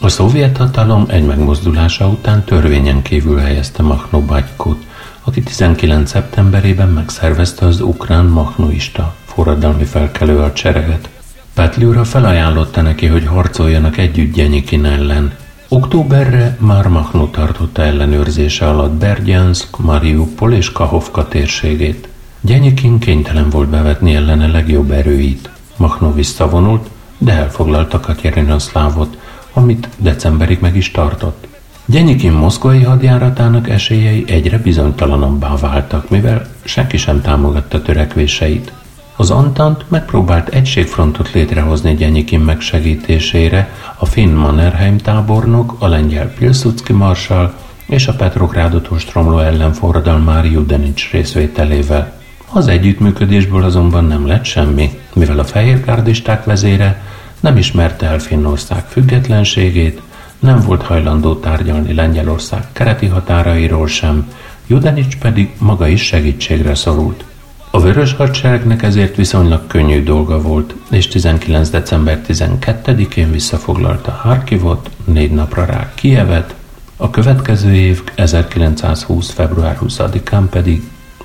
A 0.00 0.08
szovjet 0.08 0.56
hatalom 0.56 1.04
egy 1.08 1.26
megmozdulása 1.26 2.08
után 2.08 2.44
törvényen 2.44 3.02
kívül 3.02 3.38
helyezte 3.38 3.82
Mahno 3.82 4.20
Bagykot, 4.20 4.86
aki 5.24 5.42
19. 5.42 6.10
szeptemberében 6.10 6.88
megszervezte 6.88 7.66
az 7.66 7.80
ukrán 7.80 8.24
mahnoista 8.24 9.14
forradalmi 9.24 9.84
felkelő 9.84 10.38
a 10.38 10.52
csereget. 10.52 11.08
Petliura 11.54 12.04
felajánlotta 12.04 12.82
neki, 12.82 13.06
hogy 13.06 13.26
harcoljanak 13.26 13.96
együtt 13.96 14.34
Gyenyikin 14.34 14.84
ellen. 14.84 15.32
Októberre 15.68 16.56
már 16.60 16.86
Mahno 16.86 17.26
tartotta 17.26 17.82
ellenőrzése 17.82 18.68
alatt 18.68 18.92
Berdjansk, 18.92 19.78
Mariupol 19.78 20.52
és 20.52 20.72
Kahovka 20.72 21.28
térségét. 21.28 22.08
Gyenyikin 22.40 22.98
kénytelen 22.98 23.50
volt 23.50 23.68
bevetni 23.68 24.14
ellene 24.14 24.46
legjobb 24.46 24.90
erőit. 24.90 25.50
Mahno 25.76 26.12
visszavonult, 26.12 26.88
de 27.18 27.32
elfoglalta 27.32 28.00
Katyerinaszlávot, 28.00 29.16
amit 29.58 29.88
decemberig 29.96 30.58
meg 30.60 30.76
is 30.76 30.90
tartott. 30.90 31.46
Gyenyikin 31.86 32.32
moszkvai 32.32 32.82
hadjáratának 32.82 33.68
esélyei 33.68 34.24
egyre 34.26 34.58
bizonytalanabbá 34.58 35.56
váltak, 35.56 36.10
mivel 36.10 36.46
senki 36.64 36.96
sem 36.96 37.20
támogatta 37.20 37.82
törekvéseit. 37.82 38.72
Az 39.16 39.30
Antant 39.30 39.84
megpróbált 39.88 40.48
egységfrontot 40.48 41.32
létrehozni 41.32 41.94
Gyenyikin 41.94 42.40
megsegítésére 42.40 43.72
a 43.96 44.06
finn 44.06 44.34
Mannerheim 44.34 44.98
tábornok, 44.98 45.76
a 45.78 45.86
lengyel 45.86 46.32
Pilsudski 46.32 46.92
marsal 46.92 47.54
és 47.86 48.06
a 48.06 48.14
Petrográdot 48.14 48.90
ostromló 48.90 49.38
ellenforradalmári 49.38 50.50
Judenics 50.50 51.10
részvételével. 51.10 52.12
Az 52.52 52.68
együttműködésből 52.68 53.64
azonban 53.64 54.04
nem 54.04 54.26
lett 54.26 54.44
semmi, 54.44 54.90
mivel 55.14 55.38
a 55.38 55.44
fehérgárdisták 55.44 56.44
vezére 56.44 57.02
nem 57.40 57.56
ismerte 57.56 58.06
el 58.06 58.18
Finnország 58.18 58.84
függetlenségét, 58.88 60.00
nem 60.38 60.60
volt 60.60 60.82
hajlandó 60.82 61.34
tárgyalni 61.34 61.94
Lengyelország 61.94 62.64
kereti 62.72 63.06
határairól 63.06 63.86
sem, 63.86 64.32
Judenics 64.66 65.16
pedig 65.16 65.50
maga 65.58 65.86
is 65.86 66.02
segítségre 66.02 66.74
szorult. 66.74 67.24
A 67.70 67.80
Vörös 67.80 68.12
Hadseregnek 68.12 68.82
ezért 68.82 69.16
viszonylag 69.16 69.66
könnyű 69.66 70.02
dolga 70.02 70.40
volt, 70.40 70.74
és 70.90 71.08
19. 71.08 71.70
december 71.70 72.20
12-én 72.28 73.30
visszafoglalta 73.30 74.10
Harkivot, 74.10 74.90
négy 75.04 75.30
napra 75.30 75.64
rá 75.64 75.92
Kievet, 75.94 76.54
a 76.96 77.10
következő 77.10 77.74
év 77.74 78.02
1920. 78.14 79.30
február 79.30 79.78
20-án 79.80 80.42
pedig 80.50 80.82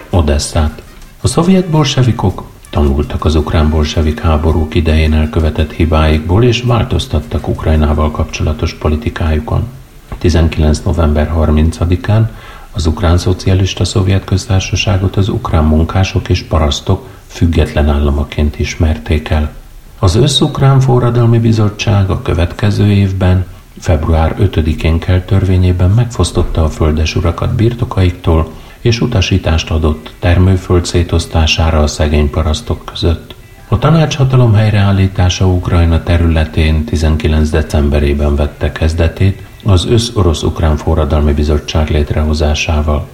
Odesszát. 0.09 0.81
A 1.21 1.27
szovjet 1.27 1.69
bolsevikok 1.69 2.43
Tanultak 2.73 3.25
az 3.25 3.35
ukrán 3.35 3.69
bolsevik 3.69 4.19
háborúk 4.19 4.75
idején 4.75 5.13
elkövetett 5.13 5.71
hibáikból, 5.71 6.43
és 6.43 6.61
változtattak 6.61 7.47
Ukrajnával 7.47 8.11
kapcsolatos 8.11 8.73
politikájukon. 8.73 9.63
19. 10.17 10.79
november 10.79 11.33
30-án 11.37 12.29
az 12.71 12.85
Ukrán 12.85 13.17
Szocialista 13.17 13.85
Szovjet 13.85 14.23
Köztársaságot 14.23 15.15
az 15.15 15.29
ukrán 15.29 15.63
munkások 15.63 16.29
és 16.29 16.41
parasztok 16.41 17.07
független 17.27 17.89
államaként 17.89 18.59
ismerték 18.59 19.29
el. 19.29 19.53
Az 19.99 20.15
Összukrán 20.15 20.79
Forradalmi 20.79 21.39
Bizottság 21.39 22.09
a 22.09 22.21
következő 22.21 22.91
évben, 22.91 23.45
február 23.79 24.35
5-én 24.39 24.99
kell 24.99 25.21
törvényében 25.21 25.89
megfosztotta 25.89 26.63
a 26.63 26.69
földesurakat 26.69 27.55
birtokaiktól, 27.55 28.51
és 28.83 29.01
utasítást 29.01 29.71
adott 29.71 30.11
termőföld 30.19 30.85
szétosztására 30.85 31.79
a 31.79 31.87
szegény 31.87 32.29
parasztok 32.29 32.85
között. 32.85 33.35
A 33.67 33.79
tanácshatalom 33.79 34.53
helyreállítása 34.53 35.47
Ukrajna 35.47 36.03
területén 36.03 36.83
19. 36.83 37.49
decemberében 37.49 38.35
vette 38.35 38.71
kezdetét 38.71 39.41
az 39.63 39.85
Össz-Orosz-Ukrán 39.85 40.77
Forradalmi 40.77 41.33
Bizottság 41.33 41.89
létrehozásával. 41.89 43.07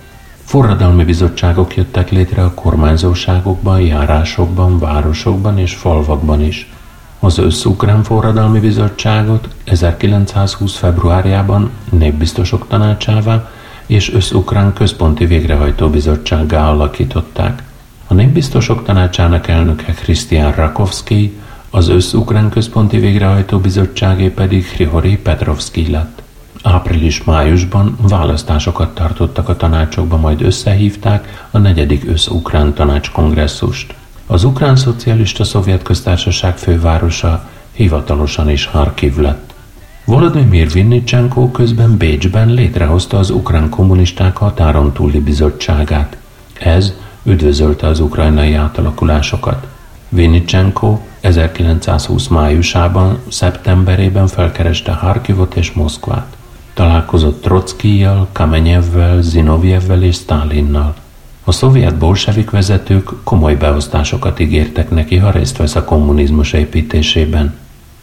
Forradalmi 0.43 1.03
bizottságok 1.03 1.75
jöttek 1.75 2.11
létre 2.11 2.43
a 2.43 2.53
kormányzóságokban, 2.53 3.81
járásokban, 3.81 4.79
városokban 4.79 5.57
és 5.57 5.73
falvakban 5.73 6.41
is. 6.41 6.71
Az 7.19 7.37
Össz-Ukrán 7.37 8.03
Forradalmi 8.03 8.59
Bizottságot 8.59 9.47
1920. 9.63 10.75
februárjában 10.75 11.71
népbiztosok 11.89 12.67
tanácsává 12.67 13.49
és 13.89 14.13
Összukrán 14.13 14.73
Központi 14.73 15.25
Végrehajtó 15.25 15.89
Bizottsággá 15.89 16.69
alakították. 16.69 17.63
A 18.07 18.13
népbiztosok 18.13 18.83
tanácsának 18.83 19.47
elnöke 19.47 19.93
Krisztián 19.93 20.53
Rakovszki, 20.53 21.37
az 21.69 21.87
Összukrán 21.87 22.49
Központi 22.49 22.97
Végrehajtó 22.97 23.59
Bizottságé 23.59 24.27
pedig 24.27 24.65
Hrihori 24.65 25.17
Petrovszki 25.17 25.91
lett. 25.91 26.21
Április-májusban 26.63 27.97
választásokat 28.01 28.95
tartottak 28.95 29.49
a 29.49 29.55
tanácsokba, 29.55 30.17
majd 30.17 30.41
összehívták 30.41 31.47
a 31.51 31.57
negyedik 31.57 32.09
összukrán 32.09 32.73
tanácskongresszust. 32.73 33.95
Az 34.25 34.43
Ukrán 34.43 34.75
Szocialista 34.75 35.43
Szovjet 35.43 35.83
Köztársaság 35.83 36.57
fővárosa 36.57 37.49
hivatalosan 37.71 38.49
is 38.49 38.65
Harkiv 38.65 39.17
lett. 39.17 39.48
Volodymyr 40.09 40.71
Vinnicsenko 40.71 41.51
közben 41.51 41.97
Bécsben 41.97 42.49
létrehozta 42.53 43.17
az 43.17 43.29
ukrán 43.29 43.69
kommunisták 43.69 44.37
határon 44.37 44.93
túli 44.93 45.19
bizottságát. 45.19 46.17
Ez 46.59 46.93
üdvözölte 47.23 47.87
az 47.87 47.99
ukrajnai 47.99 48.53
átalakulásokat. 48.53 49.67
Vinnicsenko 50.09 50.99
1920 51.19 52.27
májusában, 52.27 53.19
szeptemberében 53.27 54.27
felkereste 54.27 54.91
Harkivot 54.91 55.55
és 55.55 55.71
Moszkvát. 55.71 56.35
Találkozott 56.73 57.41
Trockijjal, 57.41 58.27
Kamenyevvel, 58.31 59.21
Zinovjevvel 59.21 60.03
és 60.03 60.15
Stalinnal. 60.15 60.95
A 61.43 61.51
szovjet 61.51 61.97
bolsevik 61.97 62.49
vezetők 62.49 63.09
komoly 63.23 63.55
beosztásokat 63.55 64.39
ígértek 64.39 64.89
neki, 64.89 65.17
ha 65.17 65.31
részt 65.31 65.57
vesz 65.57 65.75
a 65.75 65.83
kommunizmus 65.83 66.53
építésében. 66.53 67.53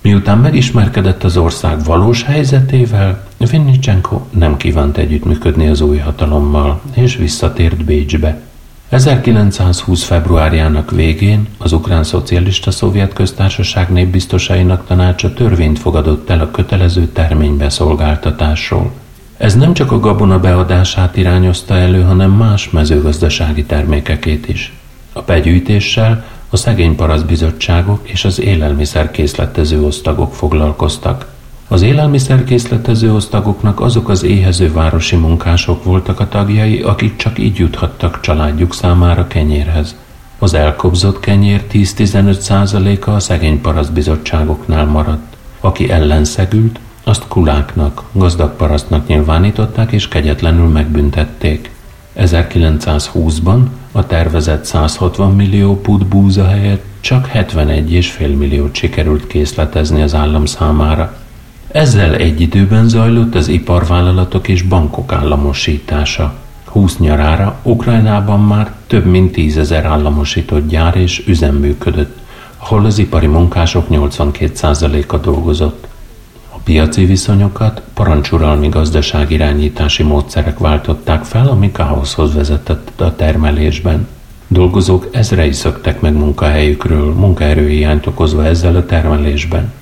Miután 0.07 0.38
megismerkedett 0.38 1.25
az 1.25 1.37
ország 1.37 1.85
valós 1.85 2.23
helyzetével, 2.23 3.27
Vinnicsenko 3.51 4.21
nem 4.31 4.57
kívánt 4.57 4.97
együttműködni 4.97 5.69
az 5.69 5.81
új 5.81 5.99
hatalommal, 5.99 6.81
és 6.95 7.16
visszatért 7.16 7.85
Bécsbe. 7.85 8.40
1920. 8.88 10.03
februárjának 10.03 10.90
végén 10.90 11.47
az 11.59 11.73
Ukrán 11.73 12.05
Szocialista 12.05 12.71
Szovjet 12.71 13.12
Köztársaság 13.12 13.92
népbiztosainak 13.92 14.87
tanácsa 14.87 15.33
törvényt 15.33 15.79
fogadott 15.79 16.31
el 16.31 16.40
a 16.40 16.51
kötelező 16.51 17.07
terménybeszolgáltatásról. 17.07 18.92
Ez 19.37 19.55
nem 19.55 19.75
csak 19.75 19.92
a 19.92 20.01
gabona 20.01 20.40
beadását 20.40 21.16
irányozta 21.16 21.75
elő, 21.75 22.03
hanem 22.03 22.31
más 22.31 22.71
mezőgazdasági 22.71 23.64
termékekét 23.64 24.49
is. 24.49 24.73
A 25.12 25.21
begyűjtéssel 25.21 26.25
a 26.51 26.57
szegény 26.57 26.97
parasztbizottságok 26.97 28.09
és 28.09 28.25
az 28.25 28.41
élelmiszerkészletező 28.41 29.83
osztagok 29.83 30.35
foglalkoztak. 30.35 31.27
Az 31.69 31.83
élelmiszerkészletező 31.83 33.15
osztagoknak 33.15 33.81
azok 33.81 34.09
az 34.09 34.23
éhező 34.23 34.73
városi 34.73 35.17
munkások 35.17 35.85
voltak 35.85 36.21
a 36.21 36.29
tagjai, 36.29 36.81
akik 36.81 37.17
csak 37.17 37.39
így 37.39 37.59
juthattak 37.59 38.21
családjuk 38.21 38.75
számára 38.75 39.27
kenyérhez. 39.27 39.97
Az 40.39 40.55
elkobzott 40.55 41.21
kenyér 41.21 41.65
10-15 41.73 42.39
százaléka 42.39 43.15
a 43.15 43.21
szegény 43.21 43.61
parasztbizottságoknál 43.61 44.85
maradt. 44.85 45.37
Aki 45.61 45.91
ellenszegült, 45.91 46.79
azt 47.05 47.25
kuláknak, 47.29 48.03
gazdag 48.13 48.57
parasztnak 48.57 49.07
nyilvánították 49.07 49.93
és 49.93 50.09
kegyetlenül 50.09 50.69
megbüntették. 50.69 51.71
1920-ban 52.19 53.61
a 53.93 54.07
tervezett 54.07 54.65
160 54.65 55.35
millió 55.35 55.81
put 55.81 56.07
búza 56.07 56.47
helyett 56.47 56.85
csak 57.01 57.31
71,5 57.35 58.37
milliót 58.37 58.75
sikerült 58.75 59.27
készletezni 59.27 60.03
az 60.03 60.15
állam 60.15 60.47
számára. 60.47 61.17
Ezzel 61.69 62.15
egy 62.15 62.41
időben 62.41 62.89
zajlott 62.89 63.35
az 63.35 63.49
iparvállalatok 63.49 64.49
és 64.49 64.63
bankok 64.63 65.13
államosítása. 65.13 66.35
20 66.65 66.99
nyarára 66.99 67.59
Ukrajnában 67.63 68.41
már 68.41 68.75
több 68.87 69.05
mint 69.05 69.33
tízezer 69.33 69.85
államosított 69.85 70.69
gyár 70.69 70.97
és 70.97 71.25
üzem 71.27 71.55
működött, 71.55 72.19
ahol 72.57 72.85
az 72.85 72.99
ipari 72.99 73.27
munkások 73.27 73.87
82%-a 73.91 75.17
dolgozott. 75.17 75.86
Piaci 76.67 77.05
viszonyokat 77.05 77.83
parancsuralmi 77.95 78.69
gazdaságirányítási 78.69 80.03
módszerek 80.03 80.59
váltották 80.59 81.25
fel, 81.25 81.49
ami 81.49 81.73
káoszhoz 81.73 82.35
vezetett 82.35 83.01
a 83.01 83.17
termelésben. 83.17 84.09
Dolgozók 84.47 85.09
ezrei 85.13 85.53
szöktek 85.53 86.01
meg 86.01 86.13
munkahelyükről, 86.13 87.13
munkaerőhiányt 87.13 88.07
okozva 88.07 88.45
ezzel 88.45 88.77
a 88.77 88.87
termelésben. 88.87 89.73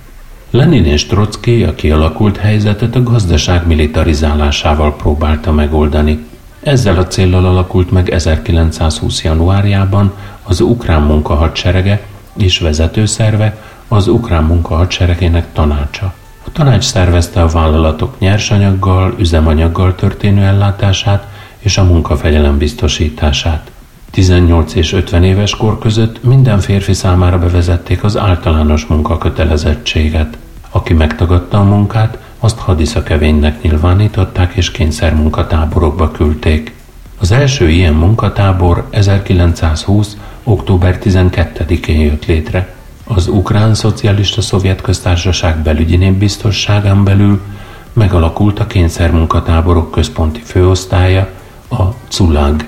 Lenin 0.51 0.85
és 0.85 1.07
Trotsky 1.07 1.62
a 1.62 1.75
kialakult 1.75 2.37
helyzetet 2.37 2.97
a 2.97 3.03
gazdaság 3.03 3.66
militarizálásával 3.66 4.97
próbálta 4.97 5.53
megoldani. 5.53 6.25
Ezzel 6.62 6.99
a 6.99 7.07
céllal 7.07 7.44
alakult 7.44 7.90
meg 7.90 8.11
1920. 8.11 9.23
januárjában 9.23 10.12
az 10.42 10.61
ukrán 10.61 11.03
munkahadserege 11.03 12.07
és 12.37 12.59
vezetőszerve 12.59 13.59
az 13.88 14.09
ukrán 14.09 14.44
munkahadseregének 14.44 15.53
tanácsa. 15.53 16.14
Tanács 16.54 16.84
szervezte 16.84 17.42
a 17.42 17.46
vállalatok 17.46 18.18
nyersanyaggal, 18.18 19.14
üzemanyaggal 19.18 19.94
történő 19.94 20.42
ellátását 20.42 21.26
és 21.58 21.78
a 21.78 21.84
munkafegyelem 21.84 22.58
biztosítását. 22.58 23.70
18 24.10 24.74
és 24.74 24.92
50 24.92 25.24
éves 25.24 25.56
kor 25.56 25.78
között 25.78 26.24
minden 26.24 26.60
férfi 26.60 26.92
számára 26.92 27.38
bevezették 27.38 28.04
az 28.04 28.16
általános 28.16 28.86
munkakötelezettséget. 28.86 30.36
Aki 30.70 30.92
megtagadta 30.92 31.58
a 31.58 31.62
munkát, 31.62 32.18
azt 32.38 32.58
hadiszakevénynek 32.58 33.62
nyilvánították 33.62 34.54
és 34.54 34.70
kényszermunkatáborokba 34.70 36.10
küldték. 36.10 36.74
Az 37.20 37.32
első 37.32 37.68
ilyen 37.68 37.94
munkatábor 37.94 38.86
1920. 38.90 40.16
október 40.44 40.98
12-én 41.02 42.00
jött 42.00 42.26
létre. 42.26 42.73
Az 43.04 43.28
Ukrán 43.28 43.74
Szocialista 43.74 44.40
Szovjet 44.40 44.80
Köztársaság 44.80 45.58
belügyi 45.58 45.96
népbiztosságán 45.96 47.04
belül 47.04 47.40
megalakult 47.92 48.60
a 48.60 48.66
kényszermunkatáborok 48.66 49.90
központi 49.90 50.40
főosztálya, 50.44 51.28
a 51.70 51.82
CULAG. 52.08 52.64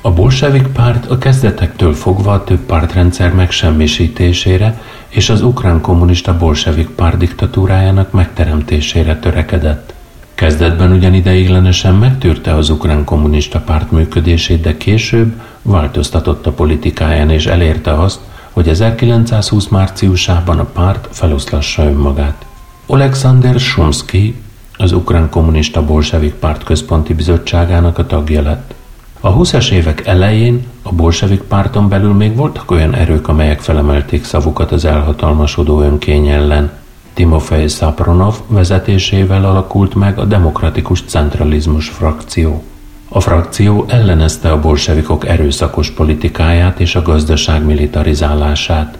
A 0.00 0.10
bolsevik 0.10 0.66
párt 0.66 1.10
a 1.10 1.18
kezdetektől 1.18 1.94
fogva 1.94 2.32
a 2.32 2.44
több 2.44 2.58
pártrendszer 2.58 3.32
megsemmisítésére 3.32 4.82
és 5.08 5.30
az 5.30 5.42
ukrán 5.42 5.80
kommunista 5.80 6.38
bolsevik 6.38 6.88
párt 6.88 7.16
diktatúrájának 7.16 8.10
megteremtésére 8.12 9.18
törekedett. 9.18 9.94
Kezdetben 10.34 10.92
ugyan 10.92 11.14
ideiglenesen 11.14 11.94
megtűrte 11.94 12.54
az 12.54 12.70
ukrán 12.70 13.04
kommunista 13.04 13.60
párt 13.60 13.90
működését, 13.90 14.60
de 14.60 14.76
később 14.76 15.40
változtatott 15.62 16.46
a 16.46 16.52
politikáján 16.52 17.30
és 17.30 17.46
elérte 17.46 17.92
azt, 17.92 18.20
hogy 18.52 18.68
1920 18.68 19.68
márciusában 19.68 20.58
a 20.58 20.64
párt 20.64 21.08
feloszlassa 21.10 21.84
önmagát. 21.84 22.46
Alexander 22.86 23.60
Shumsky 23.60 24.34
az 24.76 24.92
ukrán 24.92 25.30
kommunista 25.30 25.84
bolsevik 25.84 26.34
párt 26.34 26.64
központi 26.64 27.14
bizottságának 27.14 27.98
a 27.98 28.06
tagja 28.06 28.42
lett. 28.42 28.74
A 29.20 29.36
20-as 29.36 29.70
évek 29.70 30.06
elején 30.06 30.66
a 30.82 30.92
bolsevik 30.92 31.40
párton 31.40 31.88
belül 31.88 32.12
még 32.12 32.36
voltak 32.36 32.70
olyan 32.70 32.94
erők, 32.94 33.28
amelyek 33.28 33.60
felemelték 33.60 34.24
szavukat 34.24 34.72
az 34.72 34.84
elhatalmasodó 34.84 35.80
önkény 35.80 36.28
ellen. 36.28 36.70
Timofej 37.14 37.66
Szapronov 37.66 38.34
vezetésével 38.46 39.44
alakult 39.44 39.94
meg 39.94 40.18
a 40.18 40.24
demokratikus 40.24 41.02
centralizmus 41.06 41.88
frakció. 41.88 42.64
A 43.12 43.20
frakció 43.20 43.84
ellenezte 43.88 44.52
a 44.52 44.60
bolsevikok 44.60 45.28
erőszakos 45.28 45.90
politikáját 45.90 46.80
és 46.80 46.94
a 46.94 47.02
gazdaság 47.02 47.64
militarizálását. 47.64 48.98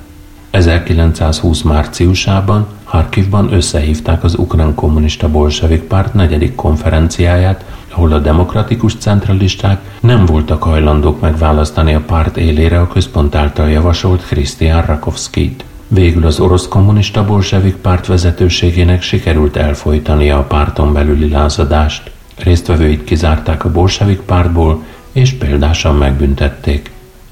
1920 0.51 1.62
márciusában 1.62 2.66
Harkivban 2.85 3.53
összehívták 3.53 4.25
az 4.25 4.35
ukrán 4.35 4.75
kommunista 4.75 5.29
bolsevik 5.29 5.83
párt 5.83 6.14
negyedik 6.14 6.55
konferenciáját, 6.55 7.64
ahol 7.88 8.12
a 8.12 8.18
demokratikus 8.18 8.94
centralisták 8.94 9.81
nem 10.01 10.27
voltak 10.27 10.62
hajlandók 10.62 11.20
megválasztani 11.20 11.94
a 11.94 12.03
párt 12.07 12.37
élére 12.37 12.81
a 12.81 12.88
központ 12.88 13.35
által 13.35 13.68
javasolt 13.68 14.27
Krisztián 14.27 14.83
Rakovszkit. 14.83 15.64
Végül 15.88 16.27
az 16.27 16.40
orosz 16.40 16.68
kommunista 16.68 17.25
bolsevik 17.25 17.77
párt 17.77 18.07
vezetőségének 18.07 19.03
sikerült 19.03 19.57
elfolytania 19.57 20.38
a 20.38 20.42
párton 20.42 20.92
belüli 20.92 21.29
lázadást. 21.29 22.11
Résztvevőit 22.42 23.05
kizárták 23.05 23.64
a 23.64 23.70
bolsevik 23.70 24.20
pártból, 24.20 24.85
és 25.12 25.33
példásan 25.33 25.96
megbüntették. 25.96 26.90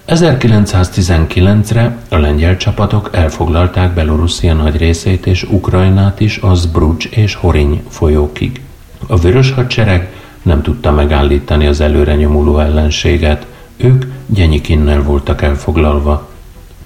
1919-re 0.08 1.96
a 2.08 2.16
lengyel 2.16 2.56
csapatok 2.56 3.08
elfoglalták 3.12 3.94
Belorusszia 3.94 4.54
nagy 4.54 4.76
részét 4.76 5.26
és 5.26 5.42
Ukrajnát 5.42 6.20
is 6.20 6.38
az 6.38 6.66
Brucs 6.66 7.06
és 7.06 7.34
Horiny 7.34 7.82
folyókig. 7.88 8.60
A 9.06 9.16
vörös 9.16 9.50
hadsereg 9.52 10.12
nem 10.42 10.62
tudta 10.62 10.92
megállítani 10.92 11.66
az 11.66 11.80
előre 11.80 12.14
nyomuló 12.14 12.58
ellenséget, 12.58 13.46
ők 13.76 14.04
Gyenyikinnel 14.26 15.02
voltak 15.02 15.42
elfoglalva. 15.42 16.28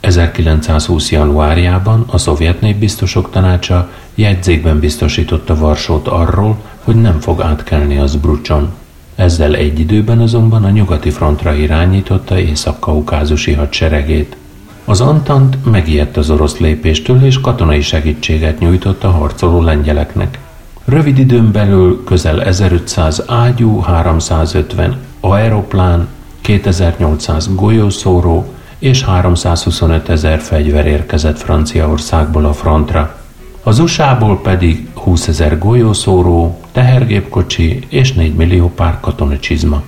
1920. 0.03 1.11
januárjában 1.11 2.05
a 2.07 2.19
szovjet 2.19 2.61
népbiztosok 2.61 3.31
tanácsa 3.31 3.91
jegyzékben 4.15 4.79
biztosította 4.79 5.57
Varsót 5.57 6.09
arról, 6.09 6.57
hogy 6.85 6.95
nem 6.95 7.21
fog 7.21 7.41
átkelni 7.41 7.99
az 7.99 8.17
Brucson. 8.17 8.73
Ezzel 9.15 9.55
egy 9.55 9.79
időben 9.79 10.19
azonban 10.19 10.65
a 10.65 10.71
nyugati 10.71 11.11
frontra 11.11 11.53
irányította 11.55 12.39
észak-kaukázusi 12.39 13.53
hadseregét. 13.53 14.37
Az 14.85 15.01
Antant 15.01 15.65
megijedt 15.65 16.17
az 16.17 16.31
orosz 16.31 16.59
lépéstől, 16.59 17.25
és 17.25 17.41
katonai 17.41 17.81
segítséget 17.81 18.59
nyújtott 18.59 19.05
a 19.05 19.11
harcoló 19.11 19.61
lengyeleknek. 19.61 20.39
Rövid 20.85 21.19
időn 21.19 21.53
belül 21.53 22.05
közel 22.05 22.43
1500 22.43 23.23
ágyú, 23.27 23.79
350 23.79 24.97
aeroplán, 25.21 26.09
2800 26.41 27.55
golyószóró 27.55 28.53
és 28.83 29.03
325 29.03 30.09
ezer 30.09 30.41
fegyver 30.41 30.87
érkezett 30.87 31.39
Franciaországból 31.39 32.45
a 32.45 32.53
frontra. 32.53 33.17
Az 33.63 33.79
USA-ból 33.79 34.41
pedig 34.41 34.89
20 34.95 35.29
ezer 35.29 35.59
golyószóró, 35.59 36.61
tehergépkocsi 36.73 37.87
és 37.89 38.13
4 38.13 38.35
millió 38.35 38.71
pár 38.75 39.01
katonacsizma. 39.01 39.83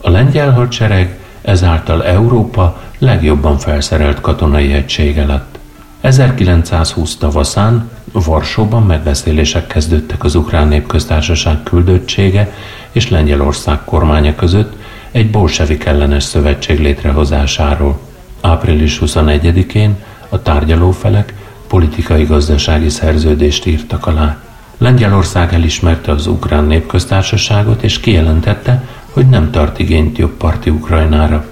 A 0.00 0.10
lengyel 0.10 0.52
hadsereg 0.52 1.18
ezáltal 1.42 2.04
Európa 2.04 2.80
legjobban 2.98 3.58
felszerelt 3.58 4.20
katonai 4.20 4.72
egysége 4.72 5.26
lett. 5.26 5.58
1920 6.00 7.16
tavaszán 7.16 7.90
Varsóban 8.12 8.82
megbeszélések 8.82 9.66
kezdődtek 9.66 10.24
az 10.24 10.34
Ukrán 10.34 10.68
Népköztársaság 10.68 11.62
küldöttsége 11.62 12.52
és 12.92 13.10
Lengyelország 13.10 13.84
kormánya 13.84 14.34
között 14.34 14.72
egy 15.10 15.30
bolsevik 15.30 15.84
ellenes 15.84 16.24
szövetség 16.24 16.80
létrehozásáról. 16.80 18.10
Április 18.44 18.98
21-én 19.04 19.96
a 20.28 20.42
tárgyalófelek 20.42 21.34
politikai-gazdasági 21.66 22.88
szerződést 22.88 23.66
írtak 23.66 24.06
alá. 24.06 24.42
Lengyelország 24.78 25.54
elismerte 25.54 26.12
az 26.12 26.26
Ukrán 26.26 26.64
Népköztársaságot 26.64 27.82
és 27.82 28.00
kijelentette, 28.00 28.84
hogy 29.10 29.28
nem 29.28 29.50
tart 29.50 29.78
igényt 29.78 30.18
jobb 30.18 30.30
parti 30.30 30.70
Ukrajnára. 30.70 31.44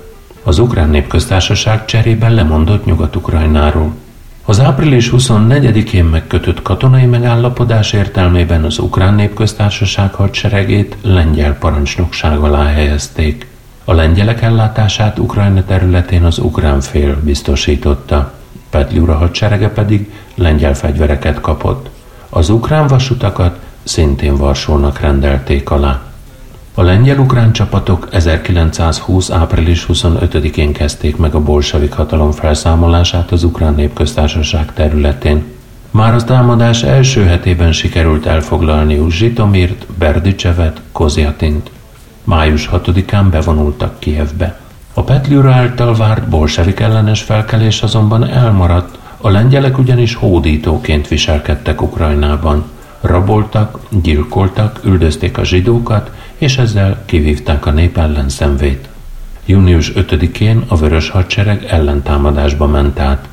Az 0.42 0.58
Ukrán 0.58 0.90
Népköztársaság 0.90 1.84
cserében 1.84 2.34
lemondott 2.34 2.84
Nyugat-Ukrajnáról. 2.84 3.94
Az 4.44 4.60
április 4.60 5.10
24-én 5.12 6.04
megkötött 6.04 6.62
katonai 6.62 7.04
megállapodás 7.04 7.92
értelmében 7.92 8.64
az 8.64 8.78
Ukrán 8.78 9.14
Népköztársaság 9.14 10.14
hadseregét 10.14 10.96
lengyel 11.02 11.54
parancsnokság 11.58 12.38
alá 12.38 12.64
helyezték. 12.66 13.49
A 13.90 13.94
lengyelek 13.94 14.42
ellátását 14.42 15.18
Ukrajna 15.18 15.64
területén 15.64 16.24
az 16.24 16.38
ukrán 16.38 16.80
fél 16.80 17.16
biztosította. 17.22 18.32
Petliura 18.70 19.14
hadserege 19.14 19.68
pedig 19.68 20.12
lengyel 20.34 20.74
fegyvereket 20.74 21.40
kapott. 21.40 21.90
Az 22.28 22.48
ukrán 22.48 22.86
vasutakat 22.86 23.58
szintén 23.82 24.36
Varsónak 24.36 25.00
rendelték 25.00 25.70
alá. 25.70 26.02
A 26.74 26.82
lengyel-ukrán 26.82 27.52
csapatok 27.52 28.08
1920. 28.10 29.30
április 29.30 29.86
25-én 29.88 30.72
kezdték 30.72 31.16
meg 31.16 31.34
a 31.34 31.40
bolsevik 31.40 31.92
hatalom 31.92 32.30
felszámolását 32.30 33.30
az 33.30 33.44
ukrán 33.44 33.74
népköztársaság 33.74 34.72
területén. 34.72 35.44
Már 35.90 36.14
az 36.14 36.24
támadás 36.24 36.82
első 36.82 37.24
hetében 37.24 37.72
sikerült 37.72 38.26
elfoglalni 38.26 39.10
Zsitomirt, 39.10 39.86
Berdicsevet, 39.98 40.80
Kozjatint. 40.92 41.70
Május 42.24 42.68
6-án 42.72 43.26
bevonultak 43.30 43.98
Kievbe. 43.98 44.60
A 44.94 45.02
Petliura 45.02 45.52
által 45.52 45.94
várt 45.94 46.28
bolsevik 46.28 46.80
ellenes 46.80 47.22
felkelés 47.22 47.82
azonban 47.82 48.28
elmaradt, 48.28 48.98
a 49.16 49.28
lengyelek 49.28 49.78
ugyanis 49.78 50.14
hódítóként 50.14 51.08
viselkedtek 51.08 51.82
Ukrajnában. 51.82 52.64
Raboltak, 53.00 53.78
gyilkoltak, 54.02 54.80
üldözték 54.84 55.38
a 55.38 55.44
zsidókat, 55.44 56.10
és 56.38 56.58
ezzel 56.58 57.02
kivívták 57.04 57.66
a 57.66 57.70
nép 57.70 57.98
ellen 57.98 58.28
szemvét. 58.28 58.88
Június 59.44 59.92
5-én 59.94 60.64
a 60.68 60.76
Vörös 60.76 61.08
Hadsereg 61.08 61.64
ellentámadásba 61.64 62.66
ment 62.66 62.98
át. 62.98 63.28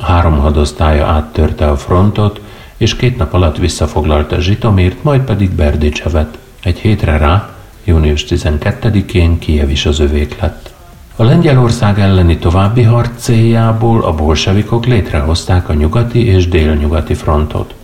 Három 0.00 0.38
hadosztálya 0.38 1.06
áttörte 1.06 1.70
a 1.70 1.76
frontot, 1.76 2.40
és 2.76 2.96
két 2.96 3.16
nap 3.16 3.32
alatt 3.32 3.56
visszafoglalta 3.56 4.40
Zsitomírt, 4.40 5.02
majd 5.02 5.20
pedig 5.20 5.50
Berdicsevet. 5.50 6.38
Egy 6.62 6.78
hétre 6.78 7.16
rá, 7.16 7.50
június 7.84 8.24
12-én 8.28 9.38
Kiev 9.38 9.70
is 9.70 9.86
az 9.86 9.98
övék 9.98 10.40
lett. 10.40 10.72
A 11.16 11.22
Lengyelország 11.22 12.00
elleni 12.00 12.38
további 12.38 12.82
harc 12.82 13.22
céljából 13.22 14.04
a 14.04 14.14
bolsevikok 14.14 14.86
létrehozták 14.86 15.68
a 15.68 15.74
nyugati 15.74 16.26
és 16.26 16.48
délnyugati 16.48 17.14
frontot. 17.14 17.74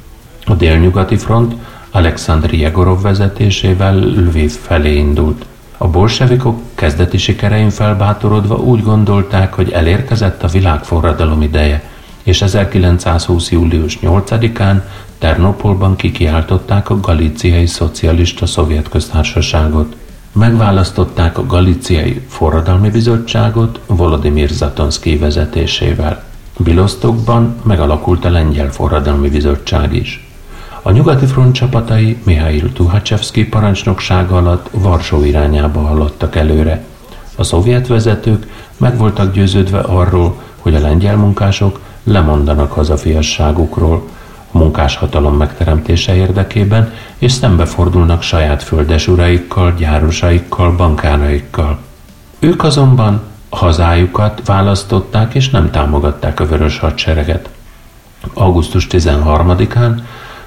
A 0.45 0.55
délnyugati 0.55 1.17
front 1.17 1.55
Alexandr 1.91 2.55
Jegorov 2.55 3.03
vezetésével 3.03 3.97
Lviv 3.99 4.51
felé 4.51 4.97
indult. 4.97 5.45
A 5.77 5.89
bolsevikok 5.89 6.61
kezdeti 6.75 7.19
sikerein 7.19 7.71
felbátorodva 7.71 8.57
úgy 8.57 8.83
gondolták, 8.83 9.55
hogy 9.55 9.71
elérkezett 9.71 10.43
a 10.43 10.49
világforradalom 10.49 11.43
ideje, 11.43 11.83
és 12.23 12.43
1920. 12.43 13.51
július 13.51 13.99
8-án 14.03 14.81
Ternopolban 15.19 15.97
kikiáltották 15.97 16.91
a 16.91 17.01
Galíciai 17.01 17.67
Szocialista 17.67 18.47
Szovjet 18.47 18.89
Köztársaságot. 18.89 19.97
Megválasztották 20.33 21.39
a 21.39 21.47
Galíciai 21.47 22.21
Forradalmi 22.29 22.91
Bizottságot 22.91 23.81
Volodymyr 23.87 24.49
Zatonszky 24.49 25.17
vezetésével. 25.17 26.25
Bilosztokban 26.59 27.57
megalakult 27.63 28.25
a 28.25 28.31
Lengyel 28.31 28.73
Forradalmi 28.73 29.29
Bizottság 29.29 29.95
is. 29.95 30.29
A 30.83 30.91
nyugati 30.91 31.27
front 31.27 31.55
csapatai 31.55 32.17
Mihail 32.25 32.73
Tuhachevsky 32.73 33.45
parancsnoksága 33.45 34.37
alatt 34.37 34.69
Varsó 34.71 35.25
irányába 35.25 35.81
haladtak 35.81 36.37
előre. 36.37 36.85
A 37.37 37.43
szovjet 37.43 37.87
vezetők 37.87 38.47
meg 38.77 38.97
voltak 38.97 39.33
győződve 39.33 39.79
arról, 39.79 40.43
hogy 40.59 40.75
a 40.75 40.81
lengyel 40.81 41.17
munkások 41.17 41.81
lemondanak 42.05 42.73
hazafiasságukról, 42.73 44.09
a 44.53 44.59
munkáshatalom 44.59 45.37
megteremtése 45.37 46.15
érdekében, 46.15 46.93
és 47.19 47.33
szembefordulnak 47.33 48.23
saját 48.23 48.63
földesuraikkal, 48.63 49.75
gyárosaikkal, 49.75 50.73
bankáraikkal. 50.77 51.79
Ők 52.39 52.63
azonban 52.63 53.23
hazájukat 53.49 54.43
választották, 54.45 55.35
és 55.35 55.51
nem 55.51 55.71
támogatták 55.71 56.41
a 56.41 56.47
vörös 56.47 56.79
hadsereget. 56.79 57.49
Augusztus 58.35 58.87
13-án 58.91 60.01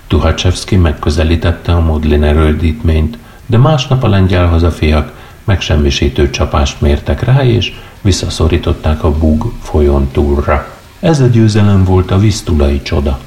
Tuhachevsky 0.07 0.75
megközelítette 0.75 1.71
a 1.71 1.79
Modlin 1.79 2.23
erődítményt, 2.23 3.17
de 3.45 3.57
másnap 3.57 4.03
a 4.03 4.07
lengyel 4.07 4.47
hazafiak 4.47 5.11
megsemmisítő 5.43 6.29
csapást 6.29 6.81
mértek 6.81 7.23
rá, 7.23 7.43
és 7.43 7.73
visszaszorították 8.01 9.03
a 9.03 9.11
Bug 9.11 9.53
folyón 9.61 10.07
túlra. 10.11 10.67
Ez 10.99 11.19
a 11.19 11.27
győzelem 11.27 11.83
volt 11.83 12.11
a 12.11 12.17
Visztulai 12.17 12.81
csoda. 12.81 13.19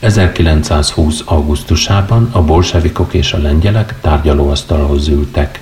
1920. 0.00 1.22
augusztusában 1.24 2.28
a 2.32 2.42
bolsevikok 2.42 3.14
és 3.14 3.32
a 3.32 3.38
lengyelek 3.38 3.94
tárgyalóasztalhoz 4.00 5.08
ültek. 5.08 5.60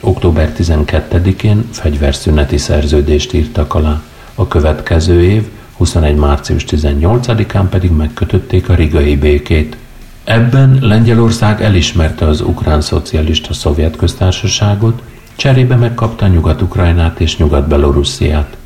Október 0.00 0.52
12-én 0.58 1.68
fegyverszüneti 1.72 2.56
szerződést 2.56 3.32
írtak 3.32 3.74
alá. 3.74 4.02
A 4.34 4.48
következő 4.48 5.22
év 5.22 5.48
21. 5.76 6.16
március 6.16 6.64
18-án 6.68 7.64
pedig 7.70 7.90
megkötötték 7.90 8.68
a 8.68 8.74
rigai 8.74 9.16
békét. 9.16 9.76
Ebben 10.24 10.78
Lengyelország 10.80 11.62
elismerte 11.62 12.26
az 12.26 12.40
ukrán 12.40 12.80
szocialista 12.80 13.52
szovjet 13.52 13.96
köztársaságot, 13.96 15.02
cserébe 15.34 15.76
megkapta 15.76 16.26
Nyugat-Ukrajnát 16.26 17.20
és 17.20 17.36
Nyugat-Belorussziát. 17.36 18.56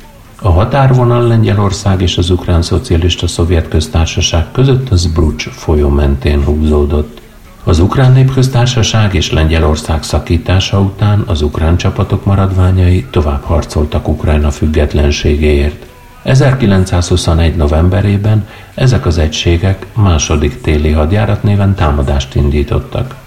A 0.43 0.49
határvonal 0.49 1.27
Lengyelország 1.27 2.01
és 2.01 2.17
az 2.17 2.29
ukrán 2.29 2.61
szocialista 2.61 3.27
szovjet 3.27 3.67
köztársaság 3.67 4.51
között 4.51 4.89
az 4.89 5.05
Brucs 5.05 5.49
folyó 5.49 5.89
mentén 5.89 6.43
húzódott. 6.43 7.21
Az 7.63 7.79
ukrán 7.79 8.11
népköztársaság 8.11 9.13
és 9.13 9.31
Lengyelország 9.31 10.03
szakítása 10.03 10.79
után 10.79 11.23
az 11.27 11.41
ukrán 11.41 11.77
csapatok 11.77 12.25
maradványai 12.25 13.05
tovább 13.11 13.43
harcoltak 13.43 14.07
Ukrajna 14.07 14.51
függetlenségéért. 14.51 15.85
1921. 16.23 17.55
novemberében 17.55 18.47
ezek 18.73 19.05
az 19.05 19.17
egységek 19.17 19.85
második 19.93 20.61
téli 20.61 20.91
hadjárat 20.91 21.43
néven 21.43 21.75
támadást 21.75 22.35
indítottak. 22.35 23.20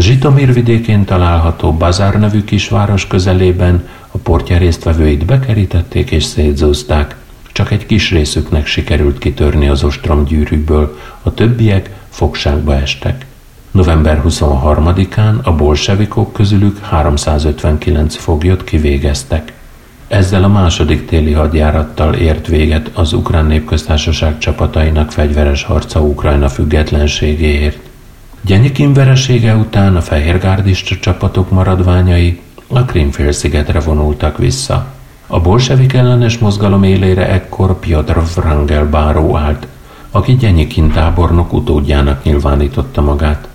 A 0.00 0.02
Zsitomír 0.02 0.52
vidékén 0.52 1.04
található 1.04 1.72
Bazár 1.72 2.18
nevű 2.18 2.44
kisváros 2.44 3.06
közelében 3.06 3.88
a 4.10 4.18
portja 4.18 4.58
résztvevőit 4.58 5.24
bekerítették 5.24 6.10
és 6.10 6.24
szétzúzták. 6.24 7.16
Csak 7.52 7.70
egy 7.70 7.86
kis 7.86 8.10
részüknek 8.10 8.66
sikerült 8.66 9.18
kitörni 9.18 9.68
az 9.68 9.84
ostrom 9.84 10.24
gyűrűből, 10.24 10.98
a 11.22 11.34
többiek 11.34 11.90
fogságba 12.08 12.74
estek. 12.74 13.26
November 13.70 14.22
23-án 14.26 15.42
a 15.42 15.52
bolsevikok 15.52 16.32
közülük 16.32 16.78
359 16.78 18.16
foglyot 18.16 18.64
kivégeztek. 18.64 19.52
Ezzel 20.08 20.44
a 20.44 20.48
második 20.48 21.06
téli 21.06 21.32
hadjárattal 21.32 22.14
ért 22.14 22.46
véget 22.46 22.90
az 22.94 23.12
ukrán 23.12 23.46
népköztársaság 23.46 24.38
csapatainak 24.38 25.12
fegyveres 25.12 25.62
harca 25.62 26.00
Ukrajna 26.00 26.48
függetlenségéért. 26.48 27.89
Gyenyikin 28.42 28.92
veresége 28.92 29.54
után 29.54 29.96
a 29.96 30.00
fehérgárdista 30.00 30.96
csapatok 31.00 31.50
maradványai 31.50 32.40
a 32.68 32.84
Krimfél-szigetre 32.84 33.80
vonultak 33.80 34.38
vissza. 34.38 34.86
A 35.26 35.40
bolsevik 35.40 35.92
ellenes 35.92 36.38
mozgalom 36.38 36.82
élére 36.82 37.28
ekkor 37.28 37.78
Piotr 37.78 38.16
Wrangel 38.36 38.88
báró 38.88 39.36
állt, 39.36 39.66
aki 40.10 40.36
Gyenyikin 40.36 40.90
tábornok 40.90 41.52
utódjának 41.52 42.24
nyilvánította 42.24 43.00
magát. 43.00 43.48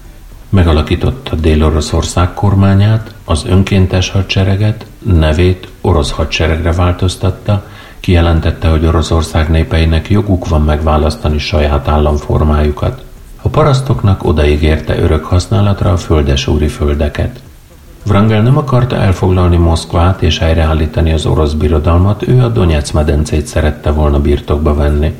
Megalakította 0.50 1.36
Dél-Oroszország 1.36 2.34
kormányát, 2.34 3.14
az 3.26 3.46
önkéntes 3.48 4.10
hadsereget, 4.10 4.86
nevét 5.04 5.68
orosz 5.82 6.12
hadseregre 6.12 6.72
változtatta, 6.72 7.66
kijelentette, 8.00 8.68
hogy 8.68 8.86
Oroszország 8.86 9.50
népeinek 9.50 10.10
joguk 10.10 10.48
van 10.48 10.62
megválasztani 10.62 11.38
saját 11.38 11.88
államformájukat. 11.88 13.04
A 13.46 13.50
parasztoknak 13.50 14.24
odaígérte 14.24 14.98
örök 15.00 15.26
használatra 15.26 15.92
a 15.92 15.98
földesúri 15.98 16.68
földeket. 16.68 17.40
Wrangel 18.06 18.42
nem 18.42 18.58
akarta 18.58 18.96
elfoglalni 18.96 19.58
Moszkvát 19.58 20.22
és 20.22 20.40
helyreállítani 20.40 21.12
az 21.12 21.26
orosz 21.26 21.54
birodalmat, 21.54 22.28
ő 22.28 22.44
a 22.44 22.48
Donetsz 22.48 22.92
medencét 22.92 23.48
szerette 23.48 23.92
volna 23.92 24.20
birtokba 24.20 24.74
venni. 24.74 25.14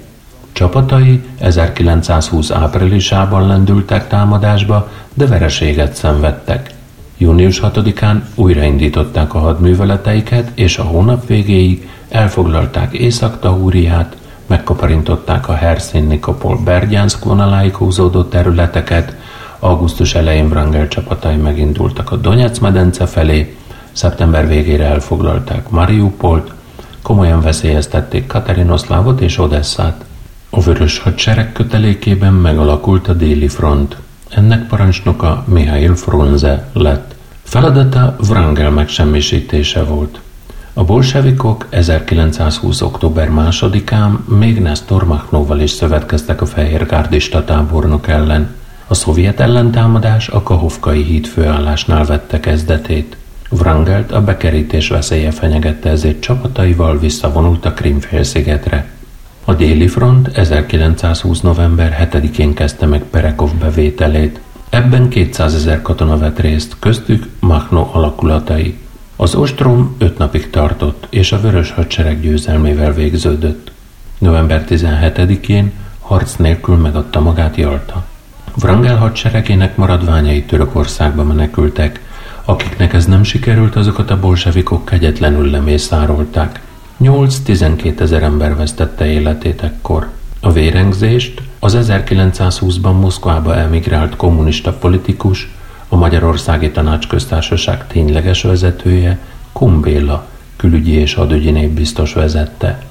Csapatai 0.52 1.24
1920 1.38 2.52
áprilisában 2.52 3.48
lendültek 3.48 4.08
támadásba, 4.08 4.90
de 5.14 5.26
vereséget 5.26 5.96
szenvedtek. 5.96 6.74
Június 7.18 7.60
6-án 7.64 8.22
újraindították 8.36 9.34
a 9.34 9.40
hadműveleteiket, 9.40 10.52
és 10.54 10.78
a 10.78 10.84
hónap 10.84 11.28
végéig 11.28 11.90
elfoglalták 12.10 12.94
Észak-Tahúriát, 12.94 14.18
megkaparintották 14.48 15.50
a 15.50 15.54
Herszín 15.54 16.04
Nikopol 16.04 16.58
Bergyánszk 16.58 17.24
vonaláig 17.24 17.76
húzódó 17.76 18.24
területeket, 18.24 19.16
augusztus 19.60 20.16
elején 20.16 20.46
Wrangel 20.46 20.88
csapatai 20.88 21.36
megindultak 21.36 22.12
a 22.12 22.16
Donetsz 22.16 22.60
medence 22.60 23.06
felé, 23.06 23.58
szeptember 23.92 24.48
végére 24.48 24.86
elfoglalták 24.86 25.70
Mariupolt, 25.70 26.54
komolyan 27.02 27.42
veszélyeztették 27.42 28.28
Katerinoszlávot 28.28 29.22
és 29.22 29.38
Odesszát. 29.38 30.06
A 30.50 30.62
vörös 30.62 31.00
hadsereg 31.00 31.52
kötelékében 31.52 32.34
megalakult 32.34 33.08
a 33.08 33.14
déli 33.14 33.48
front. 33.48 33.98
Ennek 34.30 34.68
parancsnoka 34.68 35.44
Mihail 35.48 35.96
Frunze 35.96 36.70
lett. 36.74 37.16
Feladata 37.44 38.16
Wrangel 38.30 38.72
megsemmisítése 38.72 39.84
volt. 39.84 40.20
A 40.78 40.84
bolsevikok 40.84 41.66
1920. 41.70 42.82
október 42.82 43.30
2-án 43.36 44.26
még 44.26 44.62
Nestor 44.62 45.06
Machnóval 45.06 45.60
is 45.60 45.72
szövetkeztek 45.72 46.42
a 46.42 46.46
fehérgárdista 46.46 47.44
tábornok 47.44 48.08
ellen. 48.08 48.56
A 48.88 48.94
szovjet 48.94 49.40
ellentámadás 49.40 50.28
a 50.28 50.44
Kahovkai 50.44 51.04
híd 51.04 51.26
főállásnál 51.26 52.06
vette 52.06 52.40
kezdetét. 52.40 53.18
Wrangelt 53.50 54.12
a 54.12 54.22
bekerítés 54.22 54.88
veszélye 54.88 55.32
fenyegette, 55.32 55.90
ezért 55.90 56.20
csapataival 56.20 57.00
visszavonult 57.00 57.66
a 57.66 57.74
Krimfélszigetre. 57.74 58.90
A 59.46 59.54
déli 59.54 59.88
front 59.88 60.28
1920. 60.28 61.42
november 61.42 62.10
7-én 62.12 62.54
kezdte 62.54 62.86
meg 62.86 63.04
Perekov 63.04 63.52
bevételét. 63.60 64.40
Ebben 64.70 65.10
200 65.10 65.54
ezer 65.54 65.82
katona 65.82 66.18
vett 66.18 66.40
részt, 66.40 66.76
köztük 66.80 67.28
Machno 67.40 67.90
alakulatai. 67.92 68.84
Az 69.16 69.36
ostrom 69.36 69.96
öt 69.98 70.18
napig 70.18 70.50
tartott, 70.50 71.08
és 71.10 71.32
a 71.32 71.40
vörös 71.40 71.72
hadsereg 71.72 72.22
győzelmével 72.22 72.94
végződött. 72.94 73.72
November 74.18 74.66
17-én 74.70 75.72
harc 76.00 76.36
nélkül 76.36 76.76
megadta 76.76 77.20
magát 77.20 77.56
Jalta. 77.56 78.04
Wrangel 78.62 78.98
hadseregének 78.98 79.76
maradványai 79.76 80.44
Törökországba 80.44 81.24
menekültek, 81.24 82.00
akiknek 82.46 82.94
ez 82.94 83.06
nem 83.06 83.24
sikerült, 83.24 83.76
azokat 83.76 84.12
a 84.12 84.20
bolsevikok 84.20 84.86
kegyetlenül 84.86 85.50
lemészárolták. 85.50 86.62
8-12 87.02 88.00
ezer 88.00 88.24
ember 88.24 88.56
vesztette 88.56 89.06
életét 89.06 89.62
ekkor. 89.62 90.10
A 90.40 90.52
vérengzést 90.52 91.42
az 91.60 91.78
1920-ban 91.82 93.00
Moszkvába 93.00 93.56
emigrált 93.56 94.16
kommunista 94.16 94.74
politikus, 94.74 95.56
a 95.96 95.98
Magyarországi 95.98 96.72
Tanácsköztársaság 96.72 97.88
tényleges 97.88 98.42
vezetője, 98.42 99.18
Kumbéla, 99.52 100.26
külügyi 100.56 100.92
és 100.92 101.16
adügyi 101.16 101.68
biztos 101.68 102.14
vezette. 102.14 102.82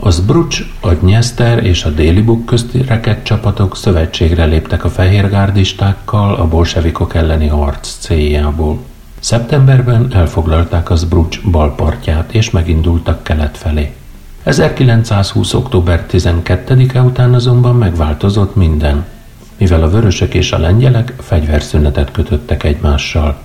A 0.00 0.10
Zbrucs, 0.10 0.62
a 0.80 0.92
Dnyeszter 0.92 1.64
és 1.64 1.84
a 1.84 1.90
déli 1.90 2.22
buk 2.22 2.46
közti 2.46 2.82
reket 2.82 3.24
csapatok 3.24 3.76
szövetségre 3.76 4.44
léptek 4.44 4.84
a 4.84 4.88
fehérgárdistákkal 4.88 6.34
a 6.34 6.48
bolsevikok 6.48 7.14
elleni 7.14 7.46
harc 7.46 7.96
céljából. 7.98 8.78
Szeptemberben 9.18 10.08
elfoglalták 10.12 10.90
az 10.90 11.04
Brucs 11.04 11.40
balpartját, 11.50 12.34
és 12.34 12.50
megindultak 12.50 13.22
kelet 13.22 13.58
felé. 13.58 13.94
1920. 14.42 15.54
október 15.54 16.06
12-e 16.12 17.02
után 17.02 17.34
azonban 17.34 17.76
megváltozott 17.76 18.56
minden, 18.56 19.04
mivel 19.58 19.82
a 19.82 19.90
vörösök 19.90 20.34
és 20.34 20.52
a 20.52 20.58
lengyelek 20.58 21.12
fegyverszünetet 21.18 22.10
kötöttek 22.10 22.64
egymással. 22.64 23.36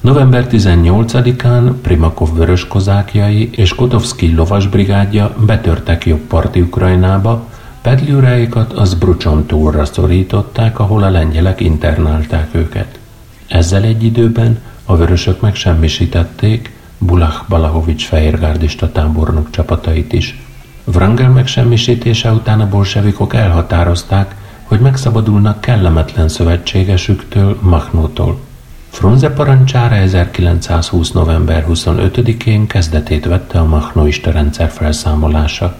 November 0.00 0.46
18-án 0.50 1.72
Primakov 1.82 2.34
vörös 2.34 2.66
kozákjai 2.66 3.50
és 3.52 3.74
Kotovszki 3.74 4.34
lovasbrigádja 4.34 5.34
betörtek 5.46 6.06
jobb 6.06 6.20
parti 6.20 6.60
Ukrajnába, 6.60 7.46
Pedliuráikat 7.82 8.72
az 8.72 8.94
Brucson 8.94 9.46
túlra 9.46 9.84
szorították, 9.84 10.78
ahol 10.78 11.02
a 11.02 11.10
lengyelek 11.10 11.60
internálták 11.60 12.54
őket. 12.54 12.98
Ezzel 13.48 13.82
egy 13.82 14.04
időben 14.04 14.58
a 14.84 14.96
vörösök 14.96 15.40
megsemmisítették 15.40 16.72
Bulach 16.98 17.48
Balahovics 17.48 18.06
fehérgárdista 18.06 18.92
tábornok 18.92 19.50
csapatait 19.50 20.12
is. 20.12 20.42
Wrangel 20.84 21.30
megsemmisítése 21.30 22.32
után 22.32 22.60
a 22.60 22.68
bolsevikok 22.68 23.34
elhatározták, 23.34 24.34
hogy 24.68 24.80
megszabadulnak 24.80 25.60
kellemetlen 25.60 26.28
szövetségesüktől, 26.28 27.58
Machnótól. 27.62 28.38
Frunze 28.90 29.30
parancsára 29.30 29.94
1920. 29.94 31.10
november 31.10 31.66
25-én 31.68 32.66
kezdetét 32.66 33.24
vette 33.24 33.58
a 33.58 33.64
machnóista 33.64 34.30
rendszer 34.30 34.70
felszámolása. 34.70 35.76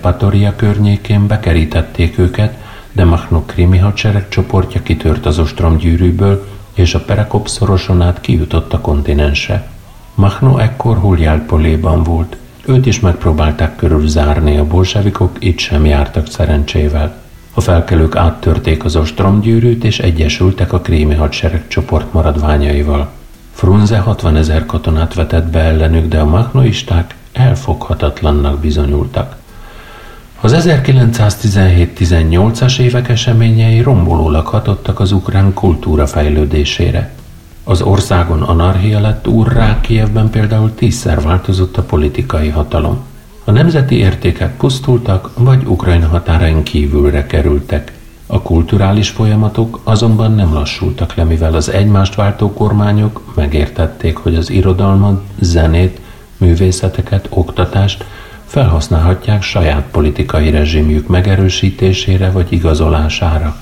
Patoria 0.00 0.56
környékén 0.56 1.26
bekerítették 1.26 2.18
őket, 2.18 2.58
de 2.92 3.04
Machnó 3.04 3.44
krimi 3.44 3.78
hadsereg 3.78 4.28
csoportja 4.28 4.82
kitört 4.82 5.26
az 5.26 5.38
ostrom 5.38 5.76
gyűrűből, 5.76 6.46
és 6.74 6.94
a 6.94 7.00
Perekop 7.00 7.48
szoroson 7.48 8.02
át 8.02 8.20
kijutott 8.20 8.72
a 8.72 8.80
kontinensre. 8.80 9.68
Machno 10.14 10.58
ekkor 10.58 10.96
Huljálpoléban 10.96 12.02
volt. 12.02 12.36
Őt 12.66 12.86
is 12.86 13.00
megpróbálták 13.00 13.76
körülzárni, 13.76 14.56
a 14.56 14.66
bolsevikok 14.66 15.36
itt 15.38 15.58
sem 15.58 15.84
jártak 15.84 16.30
szerencsével. 16.30 17.24
A 17.58 17.60
felkelők 17.60 18.16
áttörték 18.16 18.84
az 18.84 18.96
ostromgyűrűt, 18.96 19.84
és 19.84 19.98
egyesültek 19.98 20.72
a 20.72 20.80
krími 20.80 21.14
hadsereg 21.14 21.68
csoport 21.68 22.12
maradványaival. 22.12 23.08
Frunze 23.52 23.98
60 23.98 24.36
ezer 24.36 24.66
katonát 24.66 25.14
vetett 25.14 25.46
be 25.46 25.58
ellenük, 25.58 26.08
de 26.08 26.20
a 26.20 26.24
machnoisták 26.24 27.14
elfoghatatlannak 27.32 28.60
bizonyultak. 28.60 29.36
Az 30.40 30.54
1917-18-as 30.56 32.78
évek 32.78 33.08
eseményei 33.08 33.80
rombolólag 33.80 34.46
hatottak 34.46 35.00
az 35.00 35.12
ukrán 35.12 35.54
kultúra 35.54 36.06
fejlődésére. 36.06 37.10
Az 37.64 37.82
országon 37.82 38.42
anarchia 38.42 39.00
lett 39.00 39.28
úrrá, 39.28 39.80
Kievben 39.80 40.30
például 40.30 40.74
tízszer 40.74 41.20
változott 41.20 41.76
a 41.76 41.82
politikai 41.82 42.48
hatalom. 42.48 43.04
A 43.48 43.52
nemzeti 43.52 43.96
értékek 43.98 44.56
pusztultak, 44.56 45.30
vagy 45.38 45.64
Ukrajna 45.66 46.06
határain 46.06 46.62
kívülre 46.62 47.26
kerültek. 47.26 47.92
A 48.26 48.42
kulturális 48.42 49.08
folyamatok 49.08 49.80
azonban 49.84 50.34
nem 50.34 50.52
lassultak 50.52 51.14
le, 51.14 51.24
mivel 51.24 51.54
az 51.54 51.70
egymást 51.70 52.14
váltó 52.14 52.52
kormányok 52.52 53.32
megértették, 53.34 54.16
hogy 54.16 54.34
az 54.34 54.50
irodalmat, 54.50 55.22
zenét, 55.38 56.00
művészeteket, 56.36 57.26
oktatást 57.30 58.04
felhasználhatják 58.44 59.42
saját 59.42 59.84
politikai 59.90 60.50
rezsimjük 60.50 61.06
megerősítésére 61.06 62.30
vagy 62.30 62.52
igazolására. 62.52 63.56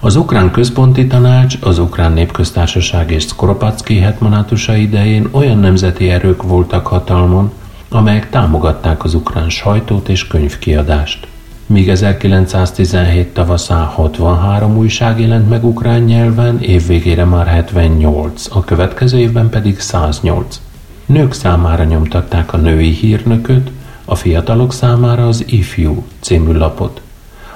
Az 0.00 0.16
Ukrán 0.16 0.50
Központi 0.50 1.06
Tanács, 1.06 1.56
az 1.60 1.78
Ukrán 1.78 2.12
Népköztársaság 2.12 3.10
és 3.10 3.22
Skoropacki 3.22 3.98
hetmanátusa 3.98 4.76
idején 4.76 5.28
olyan 5.30 5.58
nemzeti 5.58 6.10
erők 6.10 6.42
voltak 6.42 6.86
hatalmon, 6.86 7.52
amelyek 7.94 8.30
támogatták 8.30 9.04
az 9.04 9.14
ukrán 9.14 9.48
sajtót 9.48 10.08
és 10.08 10.26
könyvkiadást. 10.26 11.26
Míg 11.66 11.88
1917 11.88 13.28
tavaszán 13.28 13.84
63 13.84 14.76
újság 14.76 15.20
jelent 15.20 15.48
meg 15.48 15.64
ukrán 15.64 16.00
nyelven, 16.00 16.60
évvégére 16.60 17.24
már 17.24 17.46
78, 17.46 18.46
a 18.50 18.64
következő 18.64 19.18
évben 19.18 19.48
pedig 19.48 19.80
108. 19.80 20.60
Nők 21.06 21.32
számára 21.32 21.84
nyomtatták 21.84 22.52
a 22.52 22.56
női 22.56 22.90
hírnököt, 22.90 23.70
a 24.04 24.14
fiatalok 24.14 24.72
számára 24.72 25.26
az 25.26 25.44
Ifjú 25.46 26.04
című 26.20 26.52
lapot. 26.52 27.00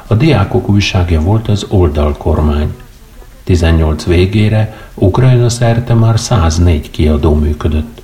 A 0.07 0.14
diákok 0.14 0.68
újságja 0.68 1.20
volt 1.20 1.49
az 1.49 1.66
oldalkormány. 1.68 2.74
18 3.45 4.05
végére 4.05 4.76
Ukrajna 4.95 5.49
szerte 5.49 5.95
már 5.95 6.18
104 6.20 6.91
kiadó 6.91 7.34
működött. 7.34 7.95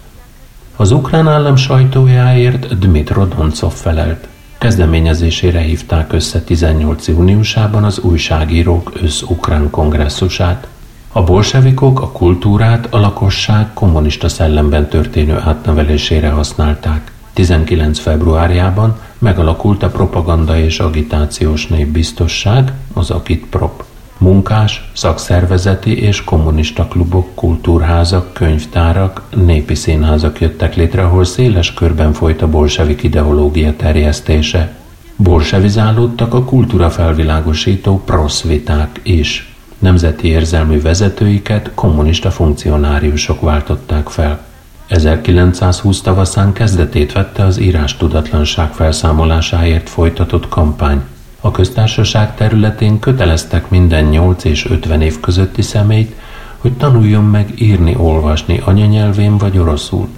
Az 0.82 0.90
ukrán 0.90 1.28
állam 1.28 1.56
sajtójáért 1.56 2.78
Dmitro 2.78 3.24
Doncov 3.24 3.72
felelt. 3.72 4.28
Kezdeményezésére 4.58 5.60
hívták 5.60 6.12
össze 6.12 6.40
18. 6.40 7.08
júniusában 7.08 7.84
az 7.84 7.98
újságírók 7.98 8.92
össz-ukrán 9.02 9.70
kongresszusát. 9.70 10.68
A 11.12 11.22
bolsevikok 11.22 12.00
a 12.00 12.10
kultúrát 12.12 12.86
a 12.90 12.98
lakosság 12.98 13.72
kommunista 13.74 14.28
szellemben 14.28 14.88
történő 14.88 15.38
átnevelésére 15.44 16.28
használták. 16.28 17.12
19. 17.32 17.98
februárjában 17.98 18.98
megalakult 19.18 19.82
a 19.82 19.88
Propaganda 19.88 20.58
és 20.58 20.78
Agitációs 20.80 21.66
Népbiztosság, 21.66 22.72
az 22.92 23.10
Agitprop. 23.10 23.84
Munkás, 24.18 24.90
szakszervezeti 24.92 26.02
és 26.02 26.24
kommunista 26.24 26.84
klubok, 26.84 27.34
kultúrházak, 27.34 28.32
könyvtárak, 28.32 29.22
népi 29.34 29.74
színházak 29.74 30.40
jöttek 30.40 30.76
létre, 30.76 31.04
ahol 31.04 31.24
széles 31.24 31.74
körben 31.74 32.12
folyt 32.12 32.42
a 32.42 32.48
bolsevik 32.48 33.02
ideológia 33.02 33.76
terjesztése. 33.76 34.74
Bolsevizálódtak 35.16 36.34
a 36.34 36.44
kultúra 36.44 36.90
felvilágosító 36.90 38.02
proszviták 38.04 39.00
is. 39.02 39.54
Nemzeti 39.78 40.28
érzelmű 40.28 40.80
vezetőiket 40.80 41.70
kommunista 41.74 42.30
funkcionáriusok 42.30 43.40
váltották 43.40 44.08
fel. 44.08 44.44
1920 44.86 46.00
tavaszán 46.00 46.52
kezdetét 46.52 47.12
vette 47.12 47.44
az 47.44 47.58
írás 47.58 47.96
tudatlanság 47.96 48.72
felszámolásáért 48.72 49.88
folytatott 49.88 50.48
kampány. 50.48 51.02
A 51.44 51.50
köztársaság 51.50 52.34
területén 52.34 52.98
köteleztek 52.98 53.70
minden 53.70 54.04
8 54.04 54.44
és 54.44 54.66
50 54.70 55.02
év 55.02 55.20
közötti 55.20 55.62
személyt, 55.62 56.14
hogy 56.58 56.72
tanuljon 56.72 57.24
meg 57.24 57.52
írni, 57.58 57.96
olvasni 57.96 58.62
anyanyelvén 58.64 59.38
vagy 59.38 59.58
oroszul. 59.58 60.08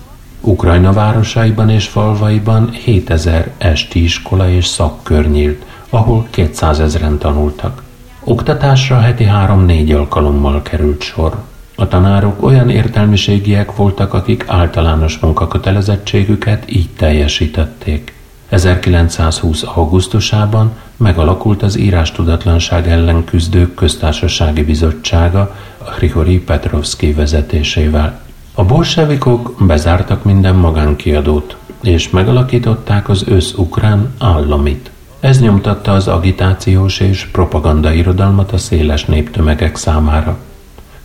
Ukrajna 0.41 0.93
városaiban 0.93 1.71
és 1.71 1.87
falvaiban 1.87 2.71
7000 2.71 3.51
esti 3.59 4.03
iskola 4.03 4.51
és 4.51 4.67
szakkör 4.67 5.31
nyílt, 5.31 5.65
ahol 5.89 6.27
200 6.31 6.81
ezeren 6.81 7.19
tanultak. 7.19 7.83
Oktatásra 8.25 8.99
heti 8.99 9.25
három-négy 9.25 9.93
alkalommal 9.93 10.63
került 10.63 11.03
sor. 11.03 11.43
A 11.75 11.89
tanárok 11.89 12.43
olyan 12.43 12.71
értelmiségiek 12.71 13.77
voltak, 13.77 14.15
akik 14.15 14.45
általános 14.47 15.19
munkakötelezettségüket 15.19 16.71
így 16.71 16.89
teljesítették. 16.97 18.15
1920. 18.49 19.63
augusztusában 19.63 20.73
megalakult 20.97 21.63
az 21.63 21.79
írás 21.79 22.13
tudatlanság 22.13 22.89
ellen 22.89 23.25
küzdők 23.25 23.75
köztársasági 23.75 24.63
bizottsága 24.63 25.57
Hrihori 25.97 26.39
Petrovski 26.39 27.13
vezetésével. 27.13 28.23
A 28.55 28.65
bolsevikok 28.65 29.55
bezártak 29.67 30.25
minden 30.25 30.55
magánkiadót, 30.55 31.57
és 31.83 32.11
megalakították 32.11 33.09
az 33.09 33.25
ősz-ukrán 33.29 34.15
államit. 34.19 34.91
Ez 35.21 35.41
nyomtatta 35.41 35.93
az 35.93 36.09
agitációs 36.09 37.01
és 37.01 37.25
propaganda 37.33 37.93
irodalmat 37.93 38.53
a 38.53 38.59
széles 38.59 39.05
néptömegek 39.05 39.77
számára. 39.77 40.39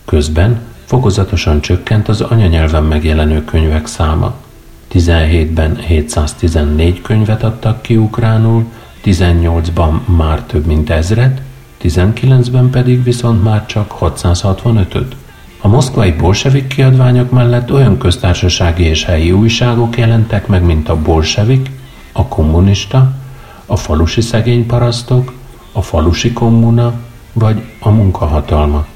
Közben 0.04 0.60
fokozatosan 0.84 1.60
csökkent 1.60 2.08
az 2.08 2.20
anyanyelven 2.20 2.84
megjelenő 2.84 3.44
könyvek 3.44 3.86
száma. 3.86 4.34
17-ben 4.92 5.76
714 5.76 7.00
könyvet 7.02 7.42
adtak 7.42 7.82
ki 7.82 7.96
ukránul, 7.96 8.64
18-ban 9.04 10.04
már 10.04 10.42
több 10.42 10.66
mint 10.66 10.90
ezret, 10.90 11.40
19-ben 11.82 12.70
pedig 12.70 13.02
viszont 13.02 13.42
már 13.42 13.66
csak 13.66 13.94
665-öt. 14.00 15.16
A 15.60 15.68
moszkvai 15.68 16.12
bolsevik 16.12 16.66
kiadványok 16.66 17.30
mellett 17.30 17.72
olyan 17.72 17.98
köztársasági 17.98 18.84
és 18.84 19.04
helyi 19.04 19.32
újságok 19.32 19.98
jelentek 19.98 20.46
meg, 20.46 20.64
mint 20.64 20.88
a 20.88 20.96
bolsevik, 20.96 21.70
a 22.12 22.26
kommunista, 22.26 23.12
a 23.66 23.76
falusi 23.76 24.20
szegényparasztok, 24.20 25.32
a 25.72 25.82
falusi 25.82 26.32
kommuna 26.32 26.92
vagy 27.32 27.62
a 27.78 27.90
munkahatalma. 27.90 28.86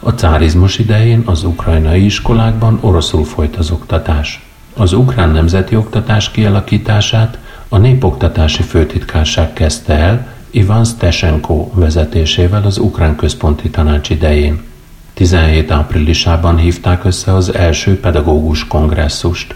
A 0.00 0.10
cárizmus 0.10 0.78
idején 0.78 1.22
az 1.24 1.44
ukrajnai 1.44 2.04
iskolákban 2.04 2.78
oroszul 2.80 3.24
folyt 3.24 3.56
az 3.56 3.70
oktatás. 3.70 4.46
Az 4.76 4.92
ukrán 4.92 5.30
nemzeti 5.30 5.76
oktatás 5.76 6.30
kialakítását 6.30 7.38
a 7.68 7.78
Népoktatási 7.78 8.62
Főtitkárság 8.62 9.52
kezdte 9.52 9.92
el 9.94 10.26
Ivan 10.50 10.84
Stesenko 10.84 11.70
vezetésével 11.74 12.62
az 12.62 12.78
Ukrán 12.78 13.16
Központi 13.16 13.70
Tanács 13.70 14.10
idején. 14.10 14.62
17 15.14 15.70
áprilisában 15.70 16.56
hívták 16.56 17.04
össze 17.04 17.34
az 17.34 17.54
első 17.54 18.00
pedagógus 18.00 18.66
kongresszust. 18.66 19.54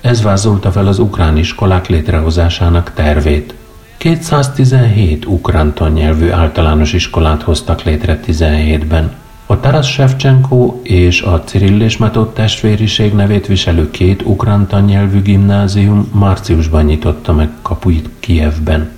Ez 0.00 0.22
vázolta 0.22 0.72
fel 0.72 0.86
az 0.86 0.98
ukrán 0.98 1.36
iskolák 1.36 1.88
létrehozásának 1.88 2.92
tervét. 2.94 3.54
217 3.96 5.26
ukrán 5.26 5.74
tannyelvű 5.74 6.30
általános 6.30 6.92
iskolát 6.92 7.42
hoztak 7.42 7.82
létre 7.82 8.20
17-ben. 8.26 9.12
A 9.46 9.60
Taras 9.60 9.92
Shevchenko 9.92 10.80
és 10.82 11.22
a 11.22 11.42
Cirill 11.44 11.80
és 11.80 11.96
Metod 11.96 12.32
testvériség 12.32 13.14
nevét 13.14 13.46
viselő 13.46 13.90
két 13.90 14.22
ukrán 14.22 14.66
tannyelvű 14.66 15.22
gimnázium 15.22 16.08
márciusban 16.12 16.84
nyitotta 16.84 17.32
meg 17.32 17.48
kapuit 17.62 18.08
Kijevben. 18.20 18.90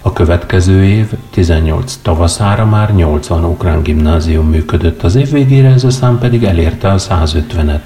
A 0.00 0.12
következő 0.12 0.84
év, 0.84 1.12
18 1.30 1.98
tavaszára 2.02 2.66
már 2.66 2.94
80 2.94 3.44
ukrán 3.44 3.82
gimnázium 3.82 4.48
működött, 4.48 5.02
az 5.02 5.14
év 5.14 5.30
végére 5.30 5.68
ez 5.68 5.84
a 5.84 5.90
szám 5.90 6.18
pedig 6.18 6.44
elérte 6.44 6.90
a 6.90 6.98
150-et. 6.98 7.80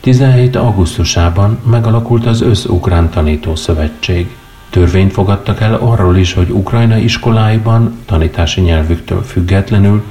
17. 0.00 0.56
augusztusában 0.56 1.58
megalakult 1.70 2.26
az 2.26 2.40
Össz-Ukrán 2.40 3.10
Tanító 3.10 3.54
Szövetség. 3.54 4.36
Törvényt 4.70 5.12
fogadtak 5.12 5.60
el 5.60 5.74
arról 5.74 6.16
is, 6.16 6.32
hogy 6.32 6.50
Ukrajna 6.50 6.96
iskoláiban 6.96 7.98
tanítási 8.06 8.60
nyelvüktől 8.60 9.22
függetlenül 9.22 10.02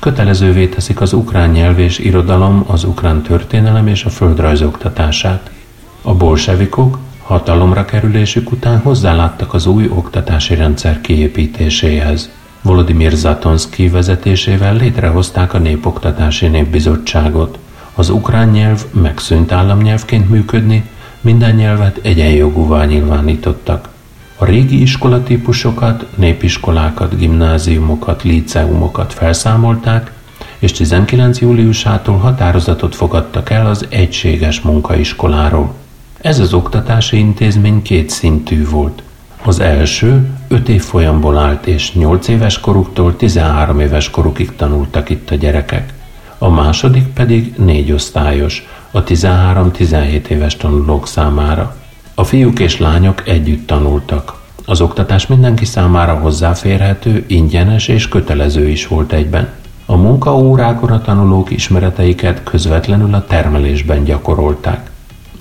kötelezővé 0.00 0.66
teszik 0.66 1.00
az 1.00 1.12
ukrán 1.12 1.50
nyelv 1.50 1.78
és 1.78 1.98
irodalom, 1.98 2.64
az 2.66 2.84
ukrán 2.84 3.22
történelem 3.22 3.86
és 3.86 4.04
a 4.04 4.10
földrajz 4.10 4.62
oktatását. 4.62 5.50
A 6.02 6.14
bolsevikok 6.14 6.98
hatalomra 7.22 7.84
kerülésük 7.84 8.52
után 8.52 8.78
hozzáláttak 8.78 9.54
az 9.54 9.66
új 9.66 9.88
oktatási 9.88 10.54
rendszer 10.54 11.00
kiépítéséhez. 11.00 12.30
Volodymyr 12.62 13.12
Zatonszki 13.12 13.88
vezetésével 13.88 14.74
létrehozták 14.74 15.54
a 15.54 15.58
Népoktatási 15.58 16.46
Népbizottságot. 16.46 17.58
Az 17.94 18.10
ukrán 18.10 18.48
nyelv 18.48 18.84
megszűnt 18.92 19.52
államnyelvként 19.52 20.28
működni, 20.30 20.88
minden 21.20 21.54
nyelvet 21.54 21.98
egyenjogúvá 22.02 22.84
nyilvánítottak. 22.84 23.88
A 24.42 24.44
régi 24.44 24.80
iskolatípusokat, 24.80 26.06
népiskolákat, 26.14 27.16
gimnáziumokat, 27.16 28.22
líceumokat 28.22 29.12
felszámolták, 29.12 30.12
és 30.58 30.72
19. 30.72 31.40
júliusától 31.40 32.16
határozatot 32.16 32.94
fogadtak 32.94 33.50
el 33.50 33.66
az 33.66 33.86
egységes 33.88 34.60
munkaiskoláról. 34.60 35.74
Ez 36.20 36.38
az 36.38 36.52
oktatási 36.52 37.18
intézmény 37.18 37.82
két 37.82 38.10
szintű 38.10 38.68
volt. 38.68 39.02
Az 39.44 39.60
első 39.60 40.28
5 40.48 40.68
év 40.68 40.82
folyamból 40.82 41.38
állt, 41.38 41.66
és 41.66 41.92
8 41.92 42.28
éves 42.28 42.60
koruktól 42.60 43.16
13 43.16 43.80
éves 43.80 44.10
korukig 44.10 44.56
tanultak 44.56 45.10
itt 45.10 45.30
a 45.30 45.34
gyerekek. 45.34 45.92
A 46.38 46.48
második 46.48 47.06
pedig 47.06 47.54
négy 47.56 47.92
osztályos, 47.92 48.66
a 48.90 49.04
13-17 49.04 50.26
éves 50.26 50.56
tanulók 50.56 51.06
számára. 51.06 51.79
A 52.20 52.24
fiúk 52.24 52.58
és 52.58 52.78
lányok 52.78 53.28
együtt 53.28 53.66
tanultak. 53.66 54.40
Az 54.64 54.80
oktatás 54.80 55.26
mindenki 55.26 55.64
számára 55.64 56.14
hozzáférhető, 56.14 57.24
ingyenes 57.26 57.88
és 57.88 58.08
kötelező 58.08 58.68
is 58.68 58.86
volt 58.86 59.12
egyben. 59.12 59.48
A 59.86 59.96
munkaórákon 59.96 60.90
a 60.90 61.02
tanulók 61.02 61.50
ismereteiket 61.50 62.42
közvetlenül 62.42 63.14
a 63.14 63.24
termelésben 63.26 64.04
gyakorolták. 64.04 64.90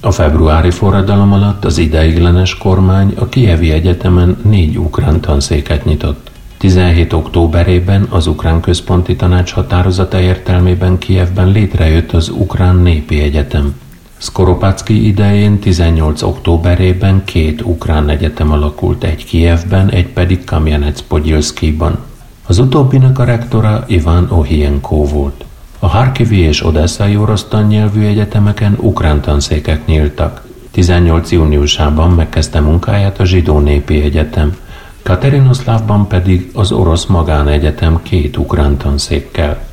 A 0.02 0.12
februári 0.12 0.72
forradalom 0.72 1.34
alatt 1.34 1.66
az 1.66 1.78
ideiglenes 1.78 2.58
kormány 2.58 3.14
a 3.18 3.30
Kievi 3.30 3.72
Egyetemen 3.72 4.38
négy 4.44 4.78
ukrán 4.78 5.20
tanszéket 5.20 5.86
nyitott. 5.86 6.32
17. 6.58 7.14
októberében 7.14 8.08
az 8.10 8.28
Ukrán 8.28 8.62
Központi 8.62 9.16
Tanács 9.16 9.52
határozata 9.52 10.20
értelmében 10.20 10.98
Kievben 10.98 11.52
létrejött 11.52 12.12
az 12.12 12.30
Ukrán 12.30 12.76
Népi 12.76 13.22
Egyetem. 13.22 13.76
Skoropacki 14.22 15.08
idején 15.08 15.60
18. 15.60 16.22
októberében 16.22 17.24
két 17.26 17.62
ukrán 17.62 18.10
egyetem 18.10 18.52
alakult, 18.52 19.04
egy 19.04 19.26
Kijevben, 19.26 19.90
egy 19.90 20.08
pedig 20.08 20.44
kamjanec 20.44 21.02
podilszkiban 21.02 22.00
Az 22.48 22.60
utóbbinak 22.60 23.20
a 23.20 23.24
rektora 23.24 23.84
Ivan 23.88 24.32
Ohienko 24.32 25.06
volt. 25.06 25.46
A 25.80 25.88
Harkivi 25.88 26.40
és 26.40 26.66
Odesszai 26.66 27.18
orosz 27.18 27.44
tannyelvű 27.44 28.06
egyetemeken 28.06 28.78
ukrán 28.80 29.22
tanszékek 29.22 29.86
nyíltak. 29.86 30.42
18. 30.72 31.32
júniusában 31.32 32.12
megkezdte 32.12 32.60
munkáját 32.60 33.20
a 33.20 33.26
Zsidó 33.26 33.60
Népi 33.60 34.02
Egyetem, 34.02 34.58
Katerinoszlávban 35.02 36.08
pedig 36.08 36.50
az 36.54 36.72
orosz 36.72 37.06
magánegyetem 37.06 38.00
két 38.04 38.38
ukrán 38.38 38.78
tanszékkel. 38.78 39.68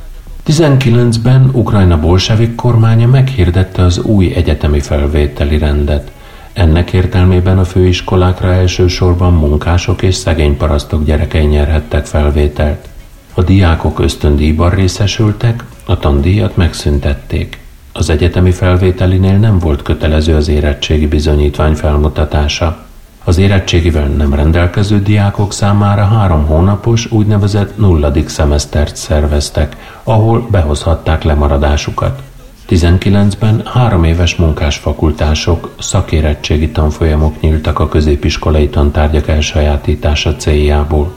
19-ben 0.47 1.49
Ukrajna 1.53 1.99
bolsevik 1.99 2.55
kormánya 2.55 3.07
meghirdette 3.07 3.83
az 3.83 3.99
új 3.99 4.33
egyetemi 4.35 4.79
felvételi 4.79 5.57
rendet. 5.57 6.11
Ennek 6.53 6.93
értelmében 6.93 7.57
a 7.57 7.63
főiskolákra 7.63 8.53
elsősorban 8.53 9.33
munkások 9.33 10.01
és 10.01 10.15
szegény 10.15 10.57
parasztok 10.57 11.05
gyerekei 11.05 11.45
nyerhettek 11.45 12.05
felvételt. 12.05 12.87
A 13.33 13.41
diákok 13.43 13.99
ösztöndíjban 13.99 14.69
részesültek, 14.69 15.63
a 15.85 15.97
tandíjat 15.99 16.55
megszüntették. 16.55 17.59
Az 17.93 18.09
egyetemi 18.09 18.51
felvételinél 18.51 19.37
nem 19.37 19.59
volt 19.59 19.81
kötelező 19.81 20.35
az 20.35 20.47
érettségi 20.47 21.07
bizonyítvány 21.07 21.73
felmutatása. 21.73 22.86
Az 23.27 23.37
érettségivel 23.37 24.07
nem 24.07 24.33
rendelkező 24.33 25.01
diákok 25.01 25.53
számára 25.53 26.03
három 26.03 26.45
hónapos 26.45 27.11
úgynevezett 27.11 27.77
nulladik 27.77 28.29
szemesztert 28.29 28.95
szerveztek, 28.95 29.75
ahol 30.03 30.47
behozhatták 30.51 31.23
lemaradásukat. 31.23 32.21
19-ben 32.69 33.61
három 33.65 34.03
éves 34.03 34.35
munkásfakultások, 34.35 35.73
szakérettségi 35.79 36.69
tanfolyamok 36.69 37.41
nyíltak 37.41 37.79
a 37.79 37.87
középiskolai 37.87 38.69
tantárgyak 38.69 39.27
elsajátítása 39.27 40.35
céljából. 40.35 41.13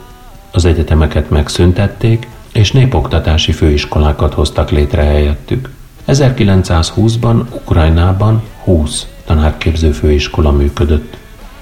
Az 0.51 0.65
egyetemeket 0.65 1.29
megszüntették, 1.29 2.27
és 2.53 2.71
népoktatási 2.71 3.51
főiskolákat 3.51 4.33
hoztak 4.33 4.69
létre 4.69 5.03
helyettük. 5.03 5.69
1920-ban 6.07 7.43
Ukrajnában 7.53 8.41
20 8.63 9.07
tanárképző 9.25 9.91
főiskola 9.91 10.51
működött. 10.51 11.19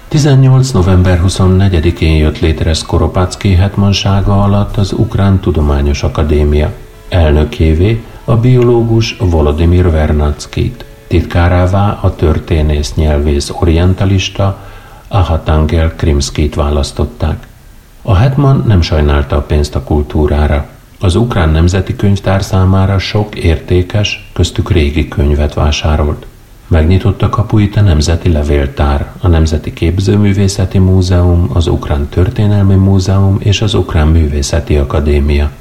18. 0.10 0.72
november 0.72 1.22
24-én 1.26 2.16
jött 2.16 2.40
létre 2.40 2.74
Skoropacki 2.74 3.54
hetmansága 3.54 4.44
alatt 4.44 4.78
az 4.78 4.92
Ukrán 4.92 5.40
Tudományos 5.40 6.04
Akadémia. 6.04 6.74
Elnökévé 7.10 8.04
a 8.26 8.36
biológus 8.36 9.18
Volodymyr 9.20 9.92
Vernackit, 9.92 10.86
titkárává 11.08 12.00
a 12.02 12.16
történész 12.16 12.94
nyelvész 12.94 13.50
orientalista 13.50 14.58
Ahatangel 15.08 15.94
Krimskit 15.96 16.56
választották. 16.56 17.48
A 18.02 18.16
hetman 18.16 18.64
nem 18.68 18.82
sajnálta 18.82 19.36
a 19.36 19.42
pénzt 19.42 19.76
a 19.76 19.84
kultúrára. 19.84 20.70
Az 21.00 21.16
ukrán 21.16 21.50
nemzeti 21.50 21.96
könyvtár 21.96 22.44
számára 22.44 23.00
sok 23.00 23.36
értékes, 23.36 24.30
köztük 24.34 24.72
régi 24.72 25.08
könyvet 25.08 25.54
vásárolt. 25.54 26.26
Megnyitotta 26.70 27.30
kapuit 27.30 27.76
a 27.76 27.82
Nemzeti 27.82 28.32
Levéltár, 28.32 29.12
a 29.22 29.28
Nemzeti 29.28 29.74
Képzőművészeti 29.74 30.78
Múzeum, 30.78 31.50
az 31.54 31.68
Ukrán 31.68 32.08
Történelmi 32.10 32.76
Múzeum 32.76 33.38
és 33.40 33.62
az 33.62 33.74
Ukrán 33.74 34.08
Művészeti 34.08 34.76
Akadémia. 34.76 35.52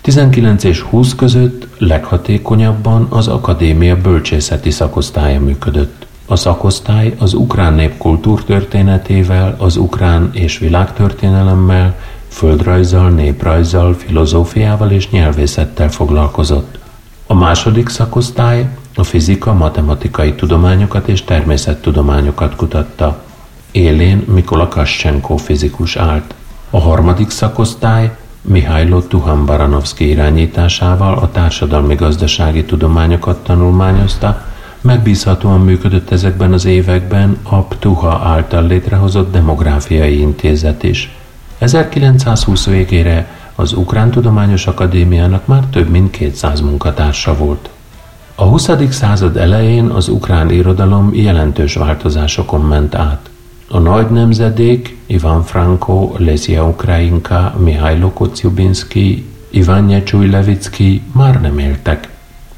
19 0.00 0.64
és 0.64 0.80
20 0.80 1.14
között 1.14 1.66
leghatékonyabban 1.78 3.06
az 3.10 3.28
akadémia 3.28 4.00
bölcsészeti 4.00 4.70
szakosztálya 4.70 5.40
működött. 5.40 6.06
A 6.26 6.36
szakosztály 6.36 7.14
az 7.18 7.34
ukrán 7.34 7.74
nép 7.74 7.96
kultúrtörténetével, 7.98 9.54
az 9.58 9.76
ukrán 9.76 10.30
és 10.32 10.58
világtörténelemmel, 10.58 11.96
földrajzzal, 12.28 13.10
néprajzzal, 13.10 13.94
filozófiával 13.94 14.90
és 14.90 15.10
nyelvészettel 15.10 15.90
foglalkozott. 15.90 16.78
A 17.26 17.34
második 17.34 17.88
szakosztály 17.88 18.68
a 18.94 19.02
fizika, 19.02 19.52
matematikai 19.52 20.34
tudományokat 20.34 21.08
és 21.08 21.24
természettudományokat 21.24 22.56
kutatta. 22.56 23.22
Élén 23.70 24.24
Mikola 24.26 24.68
Kascsenko 24.68 25.36
fizikus 25.36 25.96
állt. 25.96 26.34
A 26.70 26.78
harmadik 26.78 27.30
szakosztály 27.30 28.16
Mihailo 28.42 29.00
Tuhan 29.00 29.46
Baranovszki 29.46 30.08
irányításával 30.08 31.18
a 31.18 31.30
társadalmi-gazdasági 31.30 32.64
tudományokat 32.64 33.44
tanulmányozta, 33.44 34.44
megbízhatóan 34.80 35.60
működött 35.60 36.10
ezekben 36.10 36.52
az 36.52 36.64
években 36.64 37.38
a 37.42 37.56
PTUHA 37.62 38.20
által 38.24 38.66
létrehozott 38.66 39.32
demográfiai 39.32 40.20
intézet 40.20 40.82
is. 40.82 41.16
1920 41.58 42.66
végére 42.66 43.28
az 43.54 43.72
Ukrán 43.72 44.10
Tudományos 44.10 44.66
Akadémiának 44.66 45.46
már 45.46 45.64
több 45.70 45.88
mint 45.88 46.10
200 46.10 46.60
munkatársa 46.60 47.36
volt. 47.36 47.70
A 48.34 48.44
20. 48.44 48.70
század 48.90 49.36
elején 49.36 49.84
az 49.86 50.08
ukrán 50.08 50.50
irodalom 50.50 51.14
jelentős 51.14 51.74
változásokon 51.74 52.60
ment 52.60 52.94
át. 52.94 53.30
A 53.68 53.78
nagy 53.78 54.10
nemzedék 54.10 54.96
Ivan 55.06 55.42
Franko, 55.42 56.12
Lesia 56.16 56.68
Ukrainka, 56.68 57.54
Mihailo 57.58 58.12
Kocyubinski, 58.12 59.26
Ivan 59.50 59.84
Nyecsúj 59.84 60.28
Levicki 60.28 61.02
már 61.12 61.40
nem 61.40 61.58
éltek. 61.58 62.08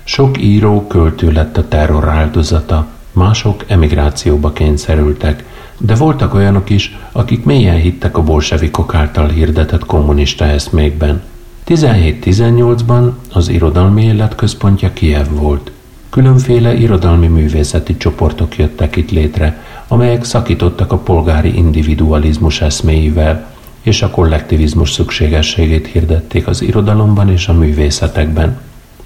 Sok 0.05 0.43
író 0.43 0.87
költő 0.87 1.33
lett 1.33 1.57
a 1.57 1.69
terror 1.69 2.09
áldozata, 2.09 2.87
mások 3.13 3.65
emigrációba 3.67 4.53
kényszerültek, 4.53 5.45
de 5.79 5.95
voltak 5.95 6.35
olyanok 6.35 6.71
is, 6.71 6.99
akik 7.13 7.45
mélyen 7.45 7.77
hittek 7.77 8.17
a 8.17 8.23
bolsevikok 8.23 8.95
által 8.95 9.29
hirdetett 9.29 9.87
kommunista 9.87 10.45
eszmékben. 10.45 11.23
17-18-ban 11.67 13.11
az 13.33 13.49
irodalmi 13.49 14.05
élet 14.05 14.35
központja 14.35 14.93
Kiev 14.93 15.27
volt. 15.31 15.71
Különféle 16.11 16.75
irodalmi 16.75 17.27
művészeti 17.27 17.97
csoportok 17.97 18.57
jöttek 18.57 18.97
itt 18.97 19.11
létre, 19.11 19.63
amelyek 19.89 20.25
szakítottak 20.25 20.93
a 20.93 20.99
polgári 20.99 21.57
individualizmus 21.57 22.61
eszméivel, 22.61 23.53
és 23.83 24.03
a 24.03 24.11
kollektivizmus 24.11 24.93
szükségességét 24.93 25.87
hirdették 25.87 26.47
az 26.47 26.63
irodalomban 26.63 27.31
és 27.31 27.49
a 27.49 27.53
művészetekben. 27.53 28.59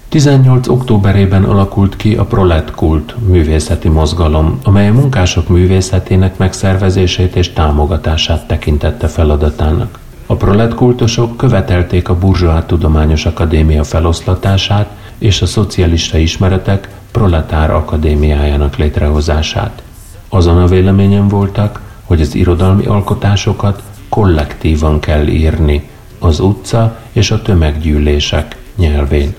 18. 0.09 0.69
októberében 0.69 1.45
alakult 1.45 1.97
ki 1.97 2.15
a 2.15 2.25
Prolet 2.25 2.71
Kult 2.71 3.15
művészeti 3.27 3.89
mozgalom, 3.89 4.59
amely 4.63 4.89
a 4.89 4.93
munkások 4.93 5.49
művészetének 5.49 6.37
megszervezését 6.37 7.37
és 7.37 7.53
támogatását 7.53 8.47
tekintette 8.47 9.09
feladatának. 9.09 9.99
A 10.31 10.35
prolet 10.35 10.75
kultosok 10.75 11.37
követelték 11.37 12.09
a 12.09 12.19
Burzsóá 12.19 12.67
Tudományos 12.67 13.27
Akadémia 13.27 13.85
feloszlatását 13.85 14.89
és 15.19 15.43
a 15.43 15.47
szocialista 15.47 16.19
ismeretek 16.19 16.89
proletár 17.11 17.71
akadémiájának 17.71 18.77
létrehozását. 18.77 19.83
Azon 20.29 20.59
a 20.59 20.67
véleményen 20.67 21.29
voltak, 21.29 21.81
hogy 22.05 22.21
az 22.21 22.35
irodalmi 22.35 22.87
alkotásokat 22.87 23.83
kollektívan 24.09 25.01
kell 25.01 25.27
írni, 25.27 25.89
az 26.19 26.41
utca 26.41 26.99
és 27.13 27.31
a 27.31 27.43
tömeggyűlések 27.43 28.57
nyelvén. 28.77 29.35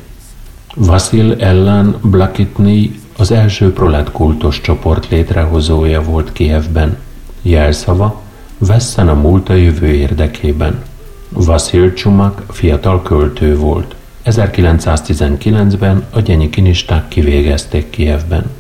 Vasil 0.75 1.35
Ellen 1.39 1.95
Blakitny 2.01 2.99
az 3.17 3.31
első 3.31 3.73
proletkultos 3.73 4.61
csoport 4.61 5.09
létrehozója 5.09 6.01
volt 6.01 6.31
Kievben. 6.31 6.97
Jelszava, 7.41 8.21
vesszen 8.59 9.07
a 9.09 9.13
múlt 9.13 9.49
a 9.49 9.53
jövő 9.53 9.87
érdekében. 9.87 10.83
Vasil 11.29 11.93
Csumak 11.93 12.43
fiatal 12.49 13.01
költő 13.01 13.57
volt. 13.57 13.95
1919-ben 14.25 16.05
a 16.09 16.19
gyenyikinisták 16.19 17.07
kivégezték 17.07 17.89
Kievben. 17.89 18.51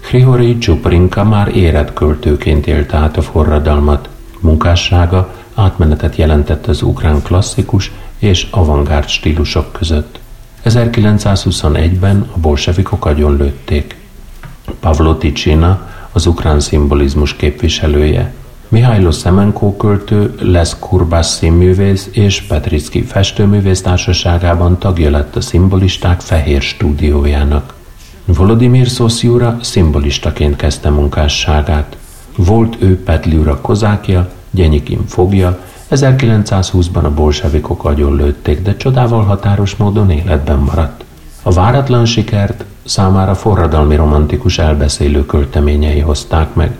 Hrihori 0.00 0.58
Csuprinka 0.58 1.24
már 1.24 1.56
érett 1.56 1.92
költőként 1.92 2.66
élte 2.66 2.96
át 2.96 3.16
a 3.16 3.22
forradalmat. 3.22 4.08
Munkássága 4.40 5.34
átmenetet 5.54 6.16
jelentett 6.16 6.66
az 6.66 6.82
ukrán 6.82 7.22
klasszikus 7.22 7.92
és 8.18 8.46
avantgárd 8.50 9.08
stílusok 9.08 9.72
között. 9.72 10.18
1921-ben 10.64 12.30
a 12.34 12.38
bolsevikok 12.38 13.04
agyonlőtték. 13.04 13.96
Pavlo 14.80 15.14
Ticina, 15.14 15.88
az 16.12 16.26
ukrán 16.26 16.60
szimbolizmus 16.60 17.34
képviselője, 17.36 18.32
Mihailo 18.70 19.12
Szemenkó 19.12 19.76
költő, 19.76 20.34
Les 20.38 20.78
Kurbás 20.78 21.26
színművész 21.26 22.08
és 22.12 22.42
Petricki 22.42 23.02
festőművész 23.02 23.82
társaságában 23.82 24.78
tagja 24.78 25.10
lett 25.10 25.36
a 25.36 25.40
szimbolisták 25.40 26.20
fehér 26.20 26.62
stúdiójának. 26.62 27.74
Volodymyr 28.24 28.88
Szoszjúra 28.88 29.58
szimbolistaként 29.60 30.56
kezdte 30.56 30.90
munkásságát. 30.90 31.96
Volt 32.36 32.76
ő 32.78 33.02
Petliura 33.02 33.60
kozákja, 33.60 34.30
Gyenyikin 34.50 35.06
fogja, 35.06 35.58
1920-ban 35.90 37.02
a 37.02 37.14
bolsevikok 37.14 37.84
agyon 37.84 38.16
lőtték, 38.16 38.62
de 38.62 38.76
csodával 38.76 39.24
határos 39.24 39.76
módon 39.76 40.10
életben 40.10 40.58
maradt. 40.58 41.04
A 41.42 41.52
váratlan 41.52 42.04
sikert 42.04 42.64
számára 42.84 43.34
forradalmi 43.34 43.96
romantikus 43.96 44.58
elbeszélő 44.58 45.26
költeményei 45.26 46.00
hozták 46.00 46.54
meg. 46.54 46.76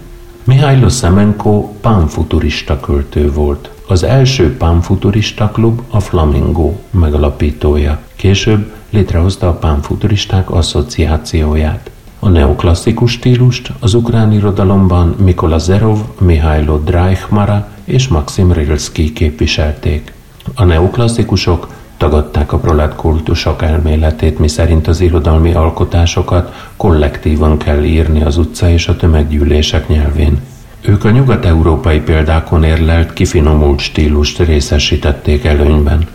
Mihailo 0.50 0.88
Szemenko 0.88 1.68
pánfuturista 1.80 2.80
költő 2.80 3.32
volt. 3.32 3.70
Az 3.88 4.02
első 4.02 4.56
pánfuturista 4.56 5.48
klub 5.48 5.80
a 5.90 6.00
Flamingo 6.00 6.72
megalapítója. 6.90 7.98
Később 8.16 8.72
létrehozta 8.90 9.48
a 9.48 9.52
pánfuturisták 9.52 10.50
asszociációját. 10.50 11.90
A 12.18 12.28
neoklasszikus 12.28 13.12
stílust 13.12 13.72
az 13.80 13.94
ukrán 13.94 14.32
irodalomban 14.32 15.14
Mikola 15.18 15.58
Zerov, 15.58 15.98
Mihailo 16.18 16.78
Draichmara 16.78 17.68
és 17.84 18.08
Maxim 18.08 18.52
Rilski 18.52 19.12
képviselték. 19.12 20.12
A 20.54 20.64
neoklasszikusok 20.64 21.68
tagadták 22.00 22.52
a 22.52 22.58
prolet 22.58 22.94
kultusok 22.94 23.62
elméletét, 23.62 24.38
miszerint 24.38 24.88
az 24.88 25.00
irodalmi 25.00 25.52
alkotásokat 25.52 26.70
kollektívan 26.76 27.58
kell 27.58 27.82
írni 27.82 28.22
az 28.22 28.36
utca 28.36 28.68
és 28.68 28.88
a 28.88 28.96
tömeggyűlések 28.96 29.88
nyelvén. 29.88 30.40
Ők 30.80 31.04
a 31.04 31.10
nyugat-európai 31.10 32.00
példákon 32.00 32.64
érlelt, 32.64 33.12
kifinomult 33.12 33.78
stílust 33.78 34.38
részesítették 34.38 35.44
előnyben. 35.44 36.08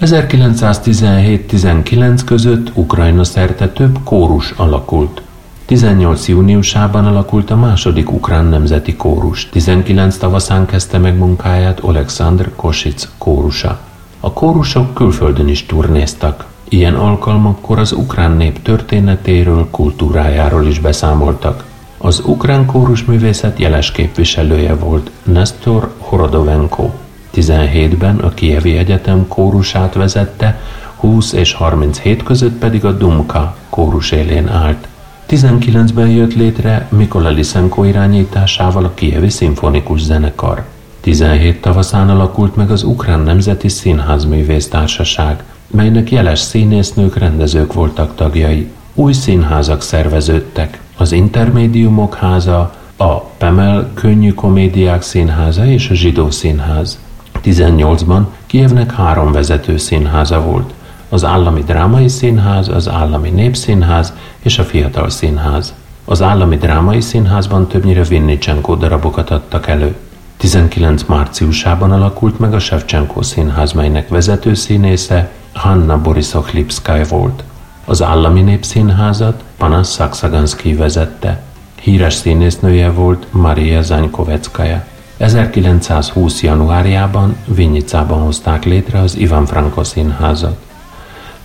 1917-19 0.00 2.20
között 2.24 2.70
Ukrajna 2.74 3.24
szerte 3.24 3.68
több 3.68 3.98
kórus 4.04 4.54
alakult. 4.56 5.22
18 5.66 6.28
júniusában 6.28 7.06
alakult 7.06 7.50
a 7.50 7.56
második 7.56 8.12
ukrán 8.12 8.44
nemzeti 8.44 8.96
kórus. 8.96 9.48
19 9.48 10.16
tavaszán 10.16 10.66
kezdte 10.66 10.98
meg 10.98 11.18
munkáját 11.18 11.80
Alexander 11.80 12.50
Kosic 12.56 13.08
kórusa. 13.18 13.88
A 14.22 14.32
kórusok 14.32 14.94
külföldön 14.94 15.48
is 15.48 15.66
turnéztak. 15.66 16.46
Ilyen 16.68 16.94
alkalmakkor 16.94 17.78
az 17.78 17.92
ukrán 17.92 18.30
nép 18.36 18.62
történetéről, 18.62 19.68
kultúrájáról 19.70 20.66
is 20.66 20.78
beszámoltak. 20.78 21.64
Az 21.98 22.22
ukrán 22.24 22.66
kórusművészet 22.66 23.58
jeles 23.58 23.92
képviselője 23.92 24.74
volt 24.74 25.10
Nestor 25.22 25.94
Horodovenko. 25.98 26.90
17-ben 27.34 28.16
a 28.16 28.28
Kievi 28.28 28.76
Egyetem 28.76 29.28
kórusát 29.28 29.94
vezette, 29.94 30.60
20 30.96 31.32
és 31.32 31.52
37 31.52 32.22
között 32.22 32.58
pedig 32.58 32.84
a 32.84 32.92
Dumka 32.92 33.56
kórus 33.70 34.10
élén 34.10 34.48
állt. 34.48 34.88
19-ben 35.28 36.08
jött 36.08 36.34
létre 36.34 36.88
Mikola 36.90 37.28
Lisenko 37.28 37.84
irányításával 37.84 38.84
a 38.84 38.94
Kievi 38.94 39.28
Szimfonikus 39.28 40.00
Zenekar. 40.02 40.64
17 41.00 41.60
tavaszán 41.60 42.10
alakult 42.10 42.56
meg 42.56 42.70
az 42.70 42.82
Ukrán 42.82 43.20
Nemzeti 43.20 43.68
Színház 43.68 44.24
Művésztársaság, 44.24 45.42
melynek 45.66 46.10
jeles 46.10 46.38
színésznők, 46.38 47.16
rendezők 47.16 47.72
voltak 47.72 48.14
tagjai. 48.14 48.70
Új 48.94 49.12
színházak 49.12 49.82
szerveződtek, 49.82 50.80
az 50.96 51.12
Intermédiumok 51.12 52.14
háza, 52.14 52.74
a 52.96 53.20
Pemel 53.20 53.90
Könnyű 53.94 54.32
Komédiák 54.32 55.02
Színháza 55.02 55.66
és 55.66 55.90
a 55.90 55.94
Zsidó 55.94 56.30
Színház. 56.30 56.98
18-ban 57.44 58.22
Kievnek 58.46 58.92
három 58.92 59.32
vezető 59.32 59.76
színháza 59.76 60.40
volt, 60.40 60.72
az 61.08 61.24
Állami 61.24 61.62
Drámai 61.62 62.08
Színház, 62.08 62.68
az 62.68 62.88
Állami 62.88 63.30
Népszínház 63.30 64.12
és 64.42 64.58
a 64.58 64.62
Fiatal 64.62 65.10
Színház. 65.10 65.74
Az 66.04 66.22
Állami 66.22 66.56
Drámai 66.56 67.00
Színházban 67.00 67.66
többnyire 67.66 68.02
Vinnicsenko 68.02 68.74
darabokat 68.74 69.30
adtak 69.30 69.66
elő. 69.66 69.94
19 70.40 71.02
márciusában 71.06 71.92
alakult 71.92 72.38
meg 72.38 72.54
a 72.54 72.58
Shevchenko 72.58 73.22
Színház, 73.22 73.72
melynek 73.72 74.08
vezető 74.08 74.54
színésze 74.54 75.30
Hanna 75.52 76.00
Borisok-Lipszkály 76.00 77.04
volt. 77.08 77.42
Az 77.84 78.02
Állami 78.02 78.40
Népszínházat 78.40 79.42
Panas 79.56 79.86
Szaksaganszki 79.86 80.74
vezette. 80.74 81.42
Híres 81.80 82.14
színésznője 82.14 82.90
volt 82.90 83.26
Maria 83.30 83.82
Zanykoveckaja. 83.82 84.84
1920. 85.16 86.42
januárjában 86.42 87.36
Vinnicában 87.44 88.20
hozták 88.20 88.64
létre 88.64 89.00
az 89.00 89.16
Ivan 89.16 89.46
Franko 89.46 89.84
színházat. 89.84 90.58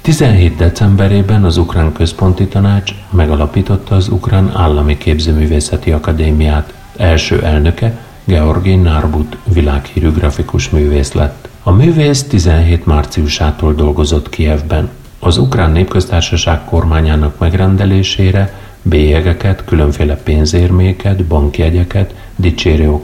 17. 0.02 0.56
decemberében 0.56 1.44
az 1.44 1.58
Ukrán 1.58 1.92
Központi 1.92 2.48
Tanács 2.48 2.92
megalapította 3.10 3.96
az 3.96 4.08
Ukrán 4.08 4.52
Állami 4.56 4.98
Képzőművészeti 4.98 5.92
Akadémiát. 5.92 6.74
Első 6.98 7.44
elnöke 7.44 7.98
Georgi 8.28 8.76
Narbut 8.76 9.38
világhírű 9.44 10.12
grafikus 10.12 10.70
művész 10.70 11.12
lett. 11.14 11.48
A 11.64 11.72
művész 11.72 12.24
17 12.24 12.86
márciusától 12.86 13.74
dolgozott 13.74 14.30
Kievben. 14.30 14.90
Az 15.20 15.38
Ukrán 15.38 15.72
Népköztársaság 15.72 16.66
kormányának 16.66 17.40
megrendelésére 17.40 18.60
bélyegeket, 18.82 19.66
különféle 19.66 20.16
pénzérméket, 20.16 21.24
bankjegyeket, 21.24 22.14
dicsérő 22.36 23.00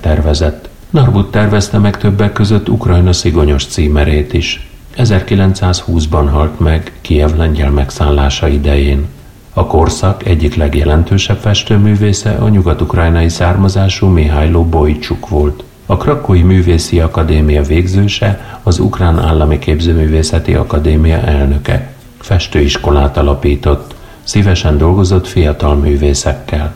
tervezett. 0.00 0.68
Narbut 0.90 1.30
tervezte 1.30 1.78
meg 1.78 1.96
többek 1.96 2.32
között 2.32 2.68
Ukrajna 2.68 3.12
szigonyos 3.12 3.66
címerét 3.66 4.32
is. 4.32 4.68
1920-ban 4.96 6.28
halt 6.30 6.60
meg 6.60 6.92
Kiev 7.00 7.36
lengyel 7.36 7.70
megszállása 7.70 8.48
idején. 8.48 9.06
A 9.52 9.66
korszak 9.66 10.26
egyik 10.26 10.54
legjelentősebb 10.54 11.38
festőművésze 11.38 12.30
a 12.30 12.48
nyugat-ukrajnai 12.48 13.28
származású 13.28 14.06
Mihályló 14.06 14.64
Bojcsuk 14.64 15.28
volt. 15.28 15.64
A 15.86 15.96
Krakói 15.96 16.42
Művészi 16.42 17.00
Akadémia 17.00 17.62
végzőse, 17.62 18.58
az 18.62 18.78
Ukrán 18.78 19.18
Állami 19.18 19.58
Képzőművészeti 19.58 20.54
Akadémia 20.54 21.20
elnöke. 21.20 21.92
Festőiskolát 22.18 23.16
alapított, 23.16 23.94
szívesen 24.22 24.78
dolgozott 24.78 25.26
fiatal 25.26 25.74
művészekkel. 25.74 26.74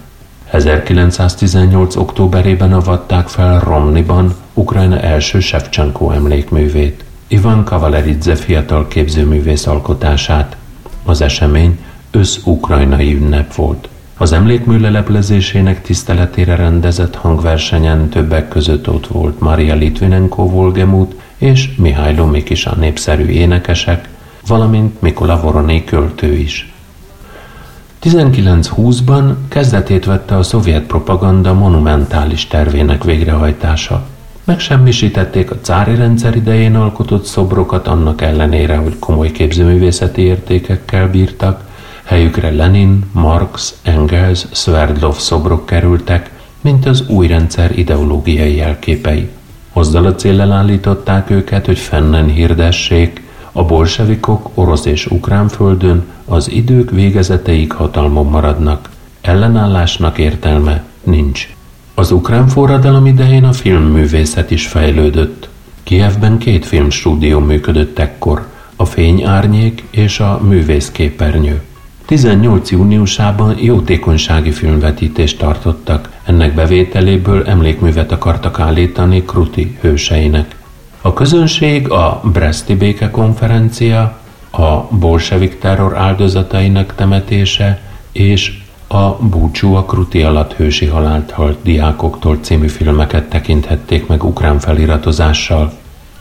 1918. 0.50 1.96
októberében 1.96 2.72
avatták 2.72 3.28
fel 3.28 3.60
Romniban 3.60 4.34
Ukrajna 4.54 5.00
első 5.00 5.40
Shevchenko 5.40 6.10
emlékművét, 6.10 7.04
Ivan 7.26 7.64
Kavaleridze 7.64 8.34
fiatal 8.34 8.88
képzőművész 8.88 9.66
alkotását. 9.66 10.56
Az 11.04 11.20
esemény 11.20 11.78
össz-ukrajnai 12.14 13.14
ünnep 13.14 13.54
volt. 13.54 13.88
Az 14.16 14.32
emlékmű 14.32 14.78
leleplezésének 14.78 15.82
tiszteletére 15.82 16.56
rendezett 16.56 17.14
hangversenyen 17.14 18.08
többek 18.08 18.48
között 18.48 18.88
ott 18.88 19.06
volt 19.06 19.40
Maria 19.40 19.74
Litvinenko 19.74 20.48
Volgemut 20.48 21.14
és 21.36 21.76
Mihály 21.76 22.14
Lomik 22.14 22.52
a 22.64 22.74
népszerű 22.74 23.24
énekesek, 23.24 24.08
valamint 24.46 25.00
Mikola 25.00 25.40
Voroné 25.40 25.84
költő 25.84 26.32
is. 26.32 26.72
1920-ban 28.02 29.34
kezdetét 29.48 30.04
vette 30.04 30.36
a 30.36 30.42
szovjet 30.42 30.82
propaganda 30.82 31.54
monumentális 31.54 32.46
tervének 32.46 33.04
végrehajtása. 33.04 34.06
Megsemmisítették 34.44 35.50
a 35.50 35.58
cári 35.60 35.94
rendszer 35.94 36.36
idején 36.36 36.74
alkotott 36.74 37.24
szobrokat 37.24 37.86
annak 37.86 38.22
ellenére, 38.22 38.76
hogy 38.76 38.98
komoly 38.98 39.30
képzőművészeti 39.32 40.22
értékekkel 40.22 41.10
bírtak, 41.10 41.72
helyükre 42.04 42.50
Lenin, 42.50 43.04
Marx, 43.12 43.74
Engels, 43.82 44.46
Sverdlov 44.52 45.16
szobrok 45.16 45.66
kerültek, 45.66 46.30
mint 46.60 46.86
az 46.86 47.04
új 47.08 47.26
rendszer 47.26 47.78
ideológiai 47.78 48.56
jelképei. 48.56 49.28
Azzal 49.72 50.06
a 50.06 50.14
céllal 50.14 50.52
állították 50.52 51.30
őket, 51.30 51.66
hogy 51.66 51.78
fennen 51.78 52.26
hirdessék, 52.26 53.22
a 53.52 53.64
bolsevikok 53.64 54.50
orosz 54.54 54.84
és 54.84 55.06
ukrán 55.06 55.48
földön 55.48 56.04
az 56.24 56.50
idők 56.50 56.90
végezeteig 56.90 57.72
hatalmon 57.72 58.26
maradnak. 58.26 58.90
Ellenállásnak 59.20 60.18
értelme 60.18 60.84
nincs. 61.02 61.48
Az 61.94 62.10
ukrán 62.10 62.48
forradalom 62.48 63.06
idején 63.06 63.44
a 63.44 63.52
filmművészet 63.52 64.50
is 64.50 64.66
fejlődött. 64.66 65.48
Kievben 65.82 66.38
két 66.38 66.66
filmstúdió 66.66 67.38
működött 67.38 67.98
ekkor, 67.98 68.46
a 68.76 68.84
Fényárnyék 68.84 69.84
és 69.90 70.20
a 70.20 70.40
Művészképernyő. 70.42 71.62
18. 72.06 72.70
júniusában 72.70 73.54
jótékonysági 73.58 74.50
filmvetítést 74.50 75.38
tartottak. 75.38 76.10
Ennek 76.24 76.54
bevételéből 76.54 77.46
emlékművet 77.46 78.12
akartak 78.12 78.60
állítani 78.60 79.22
Kruti 79.22 79.78
hőseinek. 79.80 80.56
A 81.00 81.12
közönség 81.12 81.90
a 81.90 82.20
Breszti 82.32 82.74
Béke 82.74 83.10
konferencia, 83.10 84.18
a 84.50 84.80
bolsevik 84.90 85.58
terror 85.58 85.96
áldozatainak 85.96 86.94
temetése 86.94 87.80
és 88.12 88.58
a 88.86 89.08
Búcsú 89.10 89.74
a 89.74 89.84
Kruti 89.84 90.22
alatt 90.22 90.52
hősi 90.52 90.86
halált 90.86 91.30
halt 91.30 91.58
diákoktól 91.62 92.38
című 92.40 92.68
filmeket 92.68 93.28
tekinthették 93.28 94.06
meg 94.06 94.24
ukrán 94.24 94.58
feliratozással. 94.58 95.72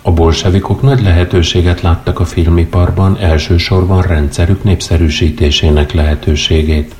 A 0.06 0.12
bolsevikok 0.12 0.82
nagy 0.82 1.01
lehetőséget 1.01 1.82
láttak 1.82 2.20
a 2.20 2.26
filmiparban, 2.26 3.18
elsősorban 3.18 4.01
rendszerük 4.01 4.64
népszerűsítésének 4.64 5.91
lehetőségét. 5.91 6.95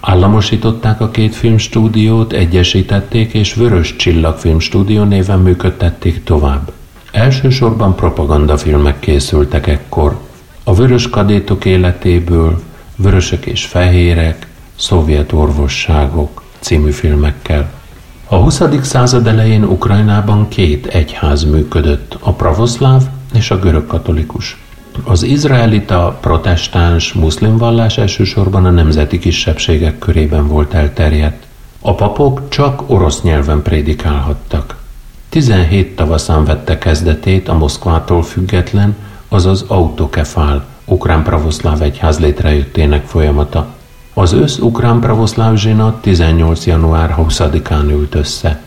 Államosították 0.00 1.00
a 1.00 1.10
két 1.10 1.34
filmstúdiót, 1.34 2.32
egyesítették 2.32 3.34
és 3.34 3.54
Vörös 3.54 3.96
Csillag 3.96 4.36
filmstúdió 4.38 5.02
néven 5.02 5.38
működtették 5.38 6.24
tovább. 6.24 6.72
Elsősorban 7.12 7.94
propagandafilmek 7.94 9.00
készültek 9.00 9.66
ekkor. 9.66 10.18
A 10.64 10.74
vörös 10.74 11.10
kadétok 11.10 11.64
életéből, 11.64 12.62
vörösök 12.96 13.46
és 13.46 13.64
fehérek, 13.64 14.46
szovjet 14.76 15.32
orvosságok 15.32 16.42
című 16.60 16.90
filmekkel. 16.90 17.70
A 18.28 18.36
20. 18.36 18.62
század 18.82 19.26
elején 19.26 19.64
Ukrajnában 19.64 20.48
két 20.48 20.86
egyház 20.86 21.44
működött, 21.44 22.16
a 22.20 22.32
pravoszláv 22.32 23.02
és 23.34 23.50
a 23.50 23.58
görög 23.58 23.86
katolikus. 23.86 24.62
Az 25.04 25.22
izraelita 25.22 26.18
protestáns 26.20 27.12
muszlim 27.12 27.56
vallás 27.56 27.98
elsősorban 27.98 28.64
a 28.64 28.70
nemzeti 28.70 29.18
kisebbségek 29.18 29.98
körében 29.98 30.46
volt 30.48 30.74
elterjedt. 30.74 31.46
A 31.80 31.94
papok 31.94 32.48
csak 32.48 32.82
orosz 32.86 33.22
nyelven 33.22 33.62
prédikálhattak. 33.62 34.76
17 35.28 35.96
tavaszán 35.96 36.44
vette 36.44 36.78
kezdetét 36.78 37.48
a 37.48 37.58
Moszkvától 37.58 38.22
független, 38.22 38.96
azaz 39.28 39.64
autokefál, 39.68 40.64
ukrán 40.84 41.22
pravoszláv 41.22 41.82
egyház 41.82 42.18
létrejöttének 42.18 43.06
folyamata. 43.06 43.74
Az 44.18 44.32
ősz-ukrán 44.32 45.00
pravoszláv 45.00 45.56
zsinat 45.56 46.00
18. 46.00 46.66
január 46.66 47.14
20-án 47.18 47.88
ült 47.90 48.14
össze. 48.14 48.62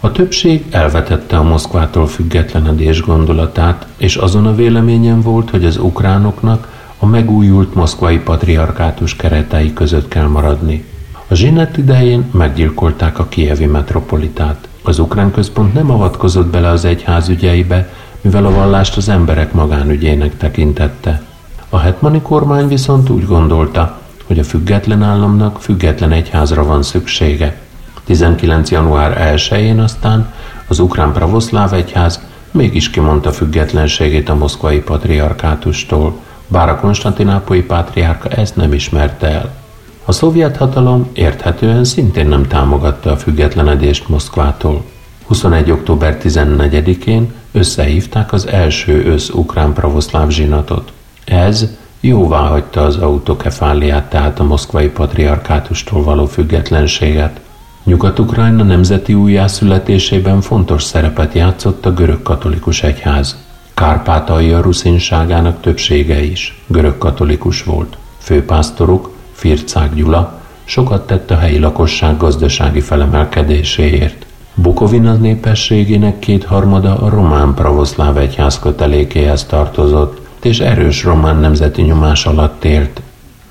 A 0.00 0.12
többség 0.12 0.64
elvetette 0.70 1.36
a 1.36 1.42
Moszkvától 1.42 2.06
függetlenedés 2.06 3.02
gondolatát, 3.02 3.86
és 3.96 4.16
azon 4.16 4.46
a 4.46 4.54
véleményen 4.54 5.20
volt, 5.20 5.50
hogy 5.50 5.64
az 5.64 5.76
ukránoknak 5.76 6.68
a 6.98 7.06
megújult 7.06 7.74
moszkvai 7.74 8.18
patriarkátus 8.18 9.16
keretei 9.16 9.72
között 9.72 10.08
kell 10.08 10.26
maradni. 10.26 10.84
A 11.28 11.34
zsinat 11.34 11.76
idején 11.76 12.24
meggyilkolták 12.32 13.18
a 13.18 13.26
kievi 13.28 13.66
metropolitát. 13.66 14.68
Az 14.82 14.98
ukrán 14.98 15.30
központ 15.30 15.74
nem 15.74 15.90
avatkozott 15.90 16.46
bele 16.46 16.68
az 16.68 16.84
egyház 16.84 17.28
ügyeibe, 17.28 17.92
mivel 18.20 18.46
a 18.46 18.54
vallást 18.54 18.96
az 18.96 19.08
emberek 19.08 19.52
magánügyének 19.52 20.36
tekintette. 20.36 21.22
A 21.68 21.78
hetmani 21.78 22.20
kormány 22.20 22.68
viszont 22.68 23.10
úgy 23.10 23.26
gondolta, 23.26 23.98
hogy 24.30 24.38
a 24.38 24.44
független 24.44 25.02
államnak 25.02 25.60
független 25.60 26.12
egyházra 26.12 26.64
van 26.64 26.82
szüksége. 26.82 27.60
19. 28.04 28.70
január 28.70 29.34
1-én 29.36 29.78
aztán 29.80 30.32
az 30.66 30.78
ukrán 30.78 31.12
pravoszláv 31.12 31.72
egyház 31.72 32.20
mégis 32.50 32.90
kimondta 32.90 33.32
függetlenségét 33.32 34.28
a 34.28 34.34
moszkvai 34.34 34.78
patriarkátustól, 34.80 36.20
bár 36.48 36.68
a 36.68 36.80
konstantinápolyi 36.80 37.62
pátriárka 37.62 38.28
ezt 38.28 38.56
nem 38.56 38.72
ismerte 38.72 39.26
el. 39.26 39.54
A 40.04 40.12
szovjet 40.12 40.56
hatalom 40.56 41.10
érthetően 41.12 41.84
szintén 41.84 42.26
nem 42.26 42.46
támogatta 42.46 43.10
a 43.10 43.16
függetlenedést 43.16 44.08
Moszkvától. 44.08 44.84
21. 45.26 45.70
október 45.70 46.18
14-én 46.22 47.32
összehívták 47.52 48.32
az 48.32 48.46
első 48.46 49.04
ősz-ukrán 49.04 49.72
pravoszláv 49.72 50.28
zsinatot. 50.28 50.92
Ez 51.24 51.66
jóvá 52.00 52.38
hagyta 52.38 52.84
az 52.84 52.96
autokefáliát, 52.96 54.10
tehát 54.10 54.40
a 54.40 54.44
moszkvai 54.44 54.88
patriarkátustól 54.88 56.02
való 56.02 56.26
függetlenséget. 56.26 57.40
Nyugat-Ukrajna 57.84 58.62
nemzeti 58.62 59.14
újjászületésében 59.14 60.40
fontos 60.40 60.82
szerepet 60.82 61.34
játszott 61.34 61.86
a 61.86 61.92
görög 61.92 62.22
katolikus 62.22 62.82
egyház. 62.82 63.36
Kárpátalja 63.74 64.60
ruszinságának 64.60 65.60
többsége 65.60 66.22
is 66.22 66.62
görög 66.66 66.98
katolikus 66.98 67.62
volt. 67.62 67.96
Főpásztoruk, 68.18 69.10
Fircák 69.32 69.94
Gyula, 69.94 70.40
sokat 70.64 71.06
tett 71.06 71.30
a 71.30 71.36
helyi 71.36 71.58
lakosság 71.58 72.16
gazdasági 72.16 72.80
felemelkedéséért. 72.80 74.26
Bukovina 74.54 75.14
népességének 75.14 76.18
kétharmada 76.18 76.98
a 76.98 77.08
román 77.08 77.54
pravoszláv 77.54 78.16
egyház 78.16 78.58
kötelékéhez 78.58 79.44
tartozott, 79.44 80.20
és 80.44 80.60
erős 80.60 81.04
román 81.04 81.36
nemzeti 81.36 81.82
nyomás 81.82 82.26
alatt 82.26 82.64
élt. 82.64 83.00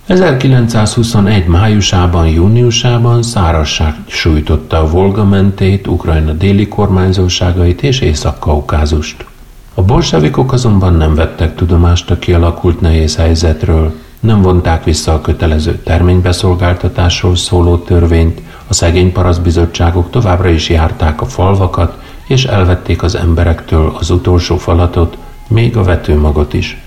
1921. 0.05 1.47
májusában, 1.47 2.27
júniusában 2.27 3.23
szárasság 3.23 3.93
sújtotta 4.07 4.79
a 4.79 4.89
Volga 4.89 5.25
mentét, 5.25 5.87
Ukrajna 5.87 6.31
déli 6.31 6.67
kormányzóságait 6.67 7.81
és 7.83 7.99
Észak-Kaukázust. 7.99 9.25
A 9.73 9.81
bolsevikok 9.81 10.51
azonban 10.51 10.93
nem 10.93 11.15
vettek 11.15 11.55
tudomást 11.55 12.11
a 12.11 12.19
kialakult 12.19 12.81
nehéz 12.81 13.15
helyzetről, 13.15 13.93
nem 14.19 14.41
vonták 14.41 14.83
vissza 14.83 15.13
a 15.13 15.21
kötelező 15.21 15.79
terménybeszolgáltatásról 15.83 17.35
szóló 17.35 17.77
törvényt, 17.77 18.41
a 18.67 18.73
szegény 18.73 19.11
paraszbizottságok 19.11 20.09
továbbra 20.09 20.49
is 20.49 20.69
járták 20.69 21.21
a 21.21 21.25
falvakat, 21.25 21.97
és 22.27 22.45
elvették 22.45 23.03
az 23.03 23.15
emberektől 23.15 23.95
az 23.99 24.09
utolsó 24.09 24.57
falatot, 24.57 25.17
még 25.49 25.77
a 25.77 25.83
vetőmagot 25.83 26.53
is. 26.53 26.81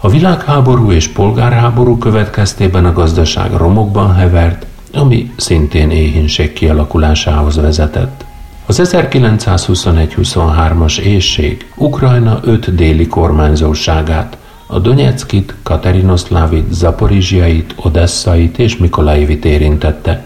A 0.00 0.08
világháború 0.08 0.90
és 0.90 1.08
polgárháború 1.08 1.98
következtében 1.98 2.84
a 2.84 2.92
gazdaság 2.92 3.52
romokban 3.52 4.14
hevert, 4.14 4.66
ami 4.92 5.32
szintén 5.36 5.90
éhínség 5.90 6.52
kialakulásához 6.52 7.56
vezetett. 7.56 8.24
Az 8.66 8.80
1921-23-as 8.84 10.98
éjség 10.98 11.66
Ukrajna 11.76 12.40
öt 12.42 12.74
déli 12.74 13.06
kormányzóságát, 13.06 14.36
a 14.66 14.78
Donetskit, 14.78 15.54
Katerinoszlávit, 15.62 16.72
Zaporizsiait, 16.72 17.74
Odesszait 17.76 18.58
és 18.58 18.76
Mikolaivit 18.76 19.44
érintette. 19.44 20.24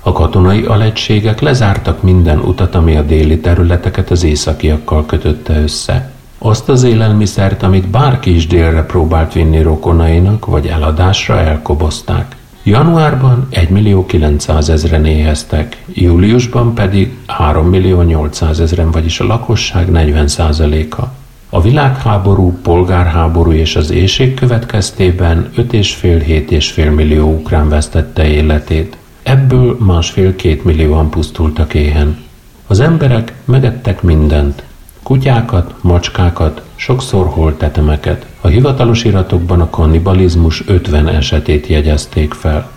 A 0.00 0.12
katonai 0.12 0.62
alegységek 0.62 1.40
lezártak 1.40 2.02
minden 2.02 2.38
utat, 2.38 2.74
ami 2.74 2.96
a 2.96 3.02
déli 3.02 3.40
területeket 3.40 4.10
az 4.10 4.24
északiakkal 4.24 5.06
kötötte 5.06 5.60
össze. 5.60 6.13
Azt 6.46 6.68
az 6.68 6.82
élelmiszert, 6.82 7.62
amit 7.62 7.88
bárki 7.88 8.34
is 8.34 8.46
délre 8.46 8.82
próbált 8.82 9.32
vinni 9.32 9.62
rokonainak, 9.62 10.46
vagy 10.46 10.66
eladásra 10.66 11.40
elkobozták. 11.40 12.36
Januárban 12.62 13.46
1 13.50 13.68
millió 13.68 14.06
900 14.06 14.68
ezeren 14.68 15.04
éheztek, 15.04 15.84
júliusban 15.92 16.74
pedig 16.74 17.16
3 17.26 17.66
millió 17.68 18.02
800 18.02 18.60
ezeren, 18.60 18.90
vagyis 18.90 19.20
a 19.20 19.26
lakosság 19.26 19.88
40% 19.92 20.96
a 20.96 21.02
A 21.48 21.60
világháború, 21.60 22.58
polgárháború 22.62 23.52
és 23.52 23.76
az 23.76 23.90
éjség 23.90 24.34
következtében 24.34 25.50
5,5-7,5 25.56 26.94
millió 26.94 27.28
ukrán 27.32 27.68
vesztette 27.68 28.26
életét. 28.26 28.96
Ebből 29.22 29.76
másfél-két 29.80 30.64
millióan 30.64 31.10
pusztultak 31.10 31.74
éhen. 31.74 32.18
Az 32.66 32.80
emberek 32.80 33.32
megettek 33.44 34.02
mindent, 34.02 34.62
Kutyákat, 35.04 35.74
macskákat, 35.80 36.62
sokszor 36.74 37.26
holtetemeket. 37.26 38.26
A 38.40 38.46
hivatalos 38.46 39.04
iratokban 39.04 39.60
a 39.60 39.70
kannibalizmus 39.70 40.62
50 40.66 41.08
esetét 41.08 41.66
jegyezték 41.66 42.32
fel. 42.32 42.70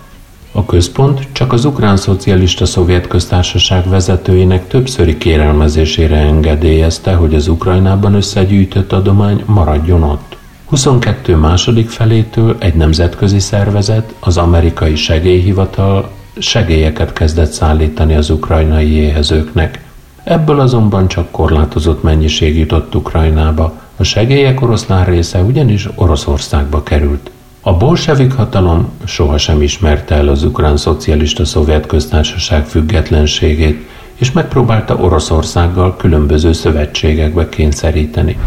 A 0.52 0.64
központ 0.64 1.26
csak 1.32 1.52
az 1.52 1.64
ukrán 1.64 1.96
szocialista 1.96 2.66
szovjet 2.66 3.06
köztársaság 3.06 3.88
vezetőinek 3.88 4.68
többszöri 4.68 5.18
kérelmezésére 5.18 6.16
engedélyezte, 6.16 7.14
hogy 7.14 7.34
az 7.34 7.48
Ukrajnában 7.48 8.14
összegyűjtött 8.14 8.92
adomány 8.92 9.42
maradjon 9.46 10.02
ott. 10.02 10.36
22 10.64 11.36
második 11.36 11.88
felétől 11.88 12.56
egy 12.58 12.74
nemzetközi 12.74 13.38
szervezet, 13.38 14.14
az 14.20 14.36
amerikai 14.36 14.96
segélyhivatal 14.96 16.10
segélyeket 16.38 17.12
kezdett 17.12 17.50
szállítani 17.50 18.14
az 18.14 18.30
ukrajnai 18.30 18.90
éhezőknek– 18.92 19.80
Ebből 20.28 20.60
azonban 20.60 21.08
csak 21.08 21.30
korlátozott 21.30 22.02
mennyiség 22.02 22.58
jutott 22.58 22.94
Ukrajnába, 22.94 23.80
a 23.96 24.02
segélyek 24.02 24.62
oroszlán 24.62 25.04
része 25.04 25.42
ugyanis 25.42 25.88
Oroszországba 25.94 26.82
került. 26.82 27.30
A 27.60 27.76
bolsevik 27.76 28.32
hatalom 28.32 28.90
sohasem 29.04 29.62
ismerte 29.62 30.14
el 30.14 30.28
az 30.28 30.44
ukrán 30.44 30.76
szocialista 30.76 31.44
szovjet 31.44 31.86
köztársaság 31.86 32.66
függetlenségét, 32.66 33.88
és 34.14 34.32
megpróbálta 34.32 34.96
Oroszországgal 34.96 35.96
különböző 35.96 36.52
szövetségekbe 36.52 37.48
kényszeríteni. 37.48 38.38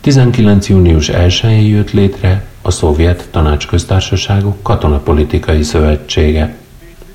19. 0.00 0.68
június 0.68 1.10
1-én 1.12 1.66
jött 1.66 1.90
létre 1.90 2.44
a 2.62 2.70
szovjet 2.70 3.28
tanácsköztársaságok 3.30 4.62
katonapolitikai 4.62 5.62
szövetsége. 5.62 6.56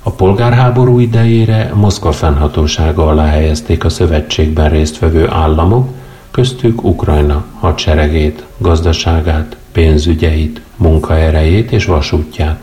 A 0.08 0.10
polgárháború 0.10 0.98
idejére 0.98 1.72
Moszkva 1.74 2.12
fennhatósága 2.12 3.06
alá 3.06 3.26
helyezték 3.26 3.84
a 3.84 3.88
szövetségben 3.88 4.70
résztvevő 4.70 5.28
államok, 5.30 5.88
köztük 6.30 6.84
Ukrajna 6.84 7.44
hadseregét, 7.58 8.44
gazdaságát, 8.58 9.56
pénzügyeit, 9.72 10.60
munkaerejét 10.76 11.72
és 11.72 11.84
vasútját. 11.84 12.62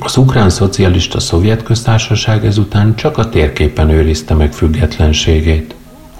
Az 0.00 0.16
ukrán 0.16 0.50
szocialista 0.50 1.20
szovjet 1.20 1.62
köztársaság 1.62 2.46
ezután 2.46 2.94
csak 2.94 3.18
a 3.18 3.28
térképen 3.28 3.90
őrizte 3.90 4.34
meg 4.34 4.52
függetlenségét. 4.52 5.74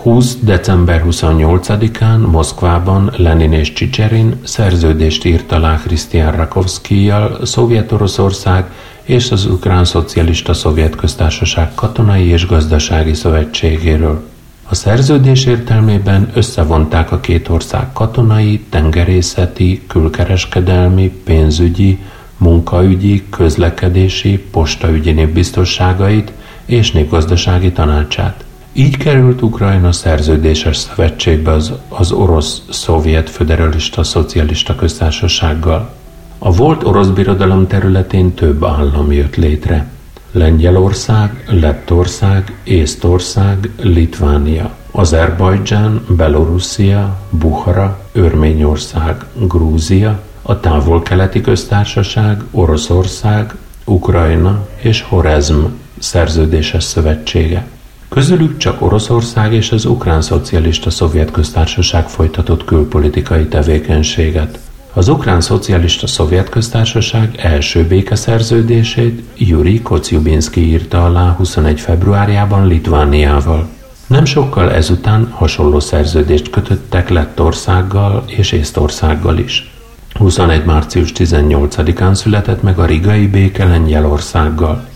20. 0.04 0.36
december 0.40 1.04
28-án 1.06 2.30
Moszkvában 2.30 3.12
Lenin 3.16 3.52
és 3.52 3.72
Csicserin 3.72 4.40
szerződést 4.42 5.24
írt 5.24 5.52
alá 5.52 5.80
Krisztián 5.82 6.36
Rakovszkijjal 6.36 7.38
Szovjet-Oroszország 7.44 8.70
és 9.02 9.30
az 9.30 9.46
Ukrán 9.46 9.84
Szocialista 9.84 10.54
Szovjet 10.54 10.96
Köztársaság 10.96 11.74
katonai 11.74 12.26
és 12.26 12.46
gazdasági 12.46 13.14
szövetségéről. 13.14 14.24
A 14.68 14.74
szerződés 14.74 15.44
értelmében 15.44 16.30
összevonták 16.34 17.12
a 17.12 17.20
két 17.20 17.48
ország 17.48 17.92
katonai, 17.92 18.64
tengerészeti, 18.68 19.82
külkereskedelmi, 19.86 21.08
pénzügyi, 21.24 21.98
munkaügyi, 22.36 23.24
közlekedési, 23.30 24.38
postaügyi 24.38 25.10
népbiztosságait 25.10 26.32
és 26.64 26.92
népgazdasági 26.92 27.72
tanácsát. 27.72 28.43
Így 28.76 28.96
került 28.96 29.42
Ukrajna 29.42 29.92
szerződéses 29.92 30.76
szövetségbe 30.76 31.52
az, 31.52 31.72
az 31.88 32.12
orosz-szovjet 32.12 33.30
föderalista 33.30 34.02
szocialista 34.04 34.74
köztársasággal. 34.74 35.90
A 36.38 36.52
volt 36.52 36.84
orosz 36.84 37.08
birodalom 37.08 37.66
területén 37.66 38.34
több 38.34 38.64
állam 38.64 39.12
jött 39.12 39.36
létre. 39.36 39.86
Lengyelország, 40.32 41.44
Lettország, 41.48 42.52
Észtország, 42.64 43.70
Litvánia, 43.82 44.76
Azerbajdzsán, 44.90 46.04
Belorusszia, 46.08 47.16
Buhara, 47.30 48.00
Örményország, 48.12 49.24
Grúzia, 49.34 50.20
a 50.42 50.60
távol-keleti 50.60 51.40
köztársaság, 51.40 52.42
Oroszország, 52.50 53.54
Ukrajna 53.84 54.66
és 54.80 55.02
Horezm 55.02 55.64
szerződéses 55.98 56.84
szövetsége. 56.84 57.66
Közülük 58.14 58.56
csak 58.56 58.82
Oroszország 58.82 59.52
és 59.52 59.72
az 59.72 59.84
Ukrán 59.84 60.22
Szocialista 60.22 60.90
Szovjet 60.90 61.30
Köztársaság 61.30 62.08
folytatott 62.08 62.64
külpolitikai 62.64 63.46
tevékenységet. 63.46 64.58
Az 64.92 65.08
Ukrán 65.08 65.40
Szocialista 65.40 66.06
Szovjet 66.06 66.48
Köztársaság 66.48 67.34
első 67.36 67.86
békeszerződését 67.86 69.22
Yuri 69.36 69.82
Kociubinski 69.82 70.60
írta 70.60 71.04
alá 71.04 71.30
21. 71.30 71.80
februárjában 71.80 72.66
Litvániával. 72.66 73.68
Nem 74.06 74.24
sokkal 74.24 74.72
ezután 74.72 75.28
hasonló 75.30 75.80
szerződést 75.80 76.50
kötöttek 76.50 77.08
Lettországgal 77.08 78.24
és 78.26 78.52
Észtországgal 78.52 79.38
is. 79.38 79.72
21. 80.12 80.64
március 80.64 81.12
18-án 81.14 82.14
született 82.14 82.62
meg 82.62 82.78
a 82.78 82.86
rigai 82.86 83.26
béke 83.26 83.64
Lengyelországgal. 83.64 84.92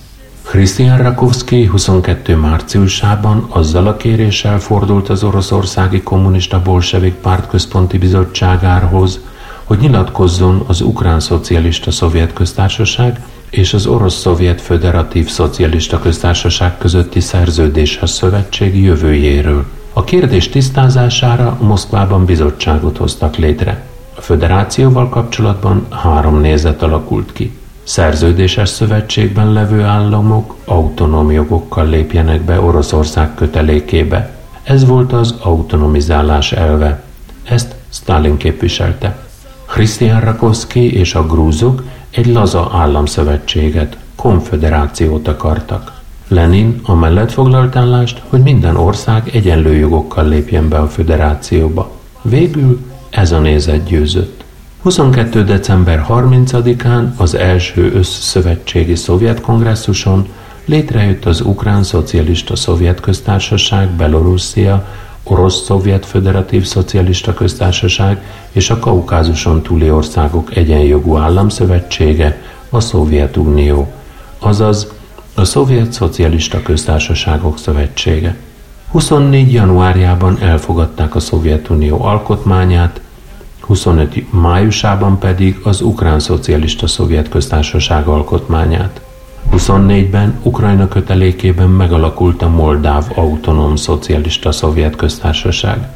Christian 0.49 0.99
Rakowski 0.99 1.64
22. 1.64 2.36
márciusában 2.36 3.46
azzal 3.49 3.86
a 3.86 3.96
kéréssel 3.96 4.59
fordult 4.59 5.09
az 5.09 5.22
Oroszországi 5.22 6.03
Kommunista 6.03 6.62
Bolsevik 6.62 7.14
Párt 7.14 7.49
Központi 7.49 7.99
Bizottságához, 7.99 9.20
hogy 9.64 9.78
nyilatkozzon 9.78 10.64
az 10.66 10.80
Ukrán 10.80 11.20
Szocialista 11.20 11.90
Szovjet 11.90 12.32
Köztársaság 12.32 13.20
és 13.51 13.74
az 13.74 13.86
Orosz-Szovjet 13.86 14.61
Föderatív 14.61 15.28
Szocialista 15.28 15.99
Köztársaság 15.99 16.78
közötti 16.78 17.20
szerződéshez 17.20 18.11
szövetség 18.11 18.82
jövőjéről. 18.82 19.64
A 19.92 20.05
kérdés 20.05 20.49
tisztázására 20.49 21.59
Moszkvában 21.61 22.24
bizottságot 22.24 22.96
hoztak 22.96 23.36
létre. 23.36 23.86
A 24.16 24.20
föderációval 24.20 25.09
kapcsolatban 25.09 25.86
három 25.90 26.40
nézet 26.40 26.82
alakult 26.82 27.32
ki. 27.32 27.53
Szerződéses 27.89 28.68
szövetségben 28.68 29.53
levő 29.53 29.82
államok 29.82 30.55
autonóm 30.64 31.30
jogokkal 31.30 31.89
lépjenek 31.89 32.41
be 32.41 32.61
Oroszország 32.61 33.34
kötelékébe. 33.34 34.36
Ez 34.62 34.86
volt 34.86 35.12
az 35.12 35.34
autonomizálás 35.43 36.53
elve. 36.53 37.03
Ezt 37.45 37.74
Stalin 37.89 38.36
képviselte. 38.36 39.18
Christian 39.66 40.20
Rakowski 40.20 40.99
és 40.99 41.14
a 41.14 41.26
grúzok 41.26 41.82
egy 42.11 42.26
laza 42.26 42.70
államszövetséget, 42.72 43.97
konfederációt 44.16 45.28
akartak. 45.28 45.93
Lenin 46.28 46.80
amellett 46.82 47.32
foglalt 47.32 47.76
állást, 47.76 48.22
hogy 48.28 48.43
minden 48.43 48.76
ország 48.76 49.30
egyenlő 49.32 49.74
jogokkal 49.74 50.28
lépjen 50.28 50.68
be 50.68 50.78
a 50.78 50.89
föderációba. 50.89 51.91
Végül 52.22 52.80
ez 53.11 53.32
a 53.32 53.39
nézet 53.39 53.84
győzött. 53.84 54.38
22. 54.83 55.45
december 55.45 56.07
30-án 56.09 57.16
az 57.16 57.35
első 57.35 57.93
összszövetségi 57.93 58.95
szovjet 58.95 59.41
kongresszuson 59.41 60.29
létrejött 60.64 61.24
az 61.24 61.41
Ukrán 61.41 61.83
Szocialista 61.83 62.57
Szovjet 62.57 63.01
Köztársaság, 63.01 63.89
Belorusszia, 63.89 64.87
Orosz-Szovjet 65.22 66.07
Föderatív 66.07 66.64
Szocialista 66.64 67.35
Köztársaság 67.35 68.22
és 68.53 68.70
a 68.70 68.79
Kaukázuson 68.79 69.62
túli 69.62 69.91
országok 69.91 70.57
egyenjogú 70.57 71.16
államszövetsége, 71.16 72.43
a 72.70 72.81
Szovjetunió, 72.81 73.93
azaz 74.39 74.93
a 75.35 75.45
Szovjet 75.45 75.93
Szocialista 75.93 76.62
Köztársaságok 76.62 77.59
Szövetsége. 77.59 78.37
24. 78.91 79.53
januárjában 79.53 80.39
elfogadták 80.41 81.14
a 81.14 81.20
Szovjetunió 81.20 82.05
alkotmányát, 82.05 83.01
25. 83.69 84.33
májusában 84.33 85.19
pedig 85.19 85.61
az 85.62 85.81
Ukrán 85.81 86.21
Szocialista 86.21 86.87
Szovjet 86.87 87.29
Köztársaság 87.29 88.07
alkotmányát. 88.07 89.01
24-ben 89.53 90.39
Ukrajna 90.43 90.89
kötelékében 90.89 91.69
megalakult 91.69 92.43
a 92.43 92.49
Moldáv 92.49 93.05
Autonóm 93.14 93.77
Szocialista 93.77 94.53
Szovjet 94.53 94.97
Köztársaság. 94.97 95.89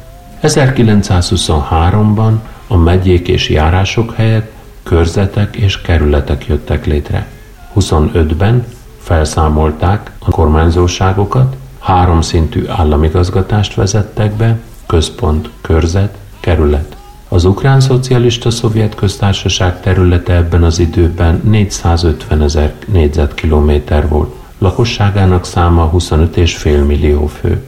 1923-ban 0.43 2.33
a 2.67 2.77
megyék 2.77 3.27
és 3.27 3.49
járások 3.49 4.13
helyett 4.13 4.51
körzetek 4.83 5.55
és 5.55 5.81
kerületek 5.81 6.45
jöttek 6.47 6.85
létre. 6.85 7.27
25-ben 7.75 8.65
felszámolták 8.99 10.11
a 10.19 10.31
kormányzóságokat, 10.31 11.55
háromszintű 11.79 12.67
államigazgatást 12.67 13.73
vezettek 13.73 14.33
be, 14.33 14.59
központ, 14.85 15.49
körzet, 15.61 16.17
kerület. 16.39 17.01
Az 17.33 17.45
Ukrán 17.45 17.79
Szocialista 17.79 18.51
Szovjet 18.51 18.95
Köztársaság 18.95 19.81
területe 19.81 20.33
ebben 20.33 20.63
az 20.63 20.79
időben 20.79 21.41
450 21.43 22.41
ezer 22.41 22.73
négyzetkilométer 22.87 24.07
volt, 24.07 24.35
lakosságának 24.57 25.45
száma 25.45 25.91
25,5 25.93 26.85
millió 26.85 27.27
fő. 27.27 27.63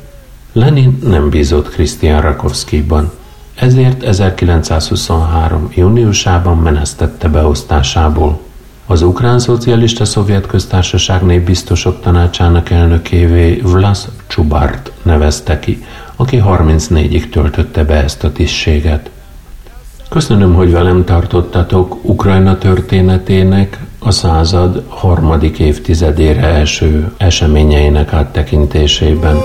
Lenin 0.53 0.99
nem 1.03 1.30
bízott 1.30 1.70
Krisztián 1.70 2.22
Rakovszkiban, 2.22 3.11
ezért 3.55 4.03
1923. 4.03 5.70
júniusában 5.76 6.57
menesztette 6.57 7.28
beosztásából. 7.28 8.39
Az 8.86 9.01
Ukrán 9.01 9.39
Szocialista 9.39 10.05
Szovjet 10.05 10.47
Köztársaság 10.47 11.24
népbiztosok 11.24 12.01
tanácsának 12.01 12.70
elnökévé 12.70 13.61
Vlas 13.63 13.99
Csubart 14.28 14.91
nevezte 15.01 15.59
ki, 15.59 15.86
aki 16.16 16.41
34-ig 16.45 17.30
töltötte 17.30 17.84
be 17.84 18.03
ezt 18.03 18.24
a 18.24 18.32
tisztséget. 18.32 19.09
Köszönöm, 20.16 20.53
hogy 20.53 20.72
velem 20.72 21.03
tartottatok 21.03 21.97
Ukrajna 22.01 22.57
történetének 22.57 23.80
a 23.99 24.11
század 24.11 24.84
harmadik 24.88 25.59
évtizedére 25.59 26.41
első 26.41 27.13
eseményeinek 27.18 28.13
áttekintésében. 28.13 29.38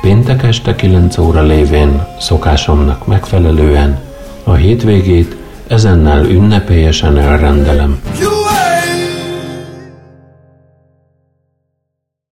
Péntek 0.00 0.42
este 0.42 0.74
9 0.74 1.18
óra 1.18 1.42
lévén 1.42 2.06
szokásomnak 2.18 3.06
megfelelően 3.06 4.00
a 4.44 4.52
hétvégét 4.54 5.36
ezennel 5.66 6.24
ünnepélyesen 6.24 7.18
elrendelem. 7.18 8.00
Jó! 8.20 8.31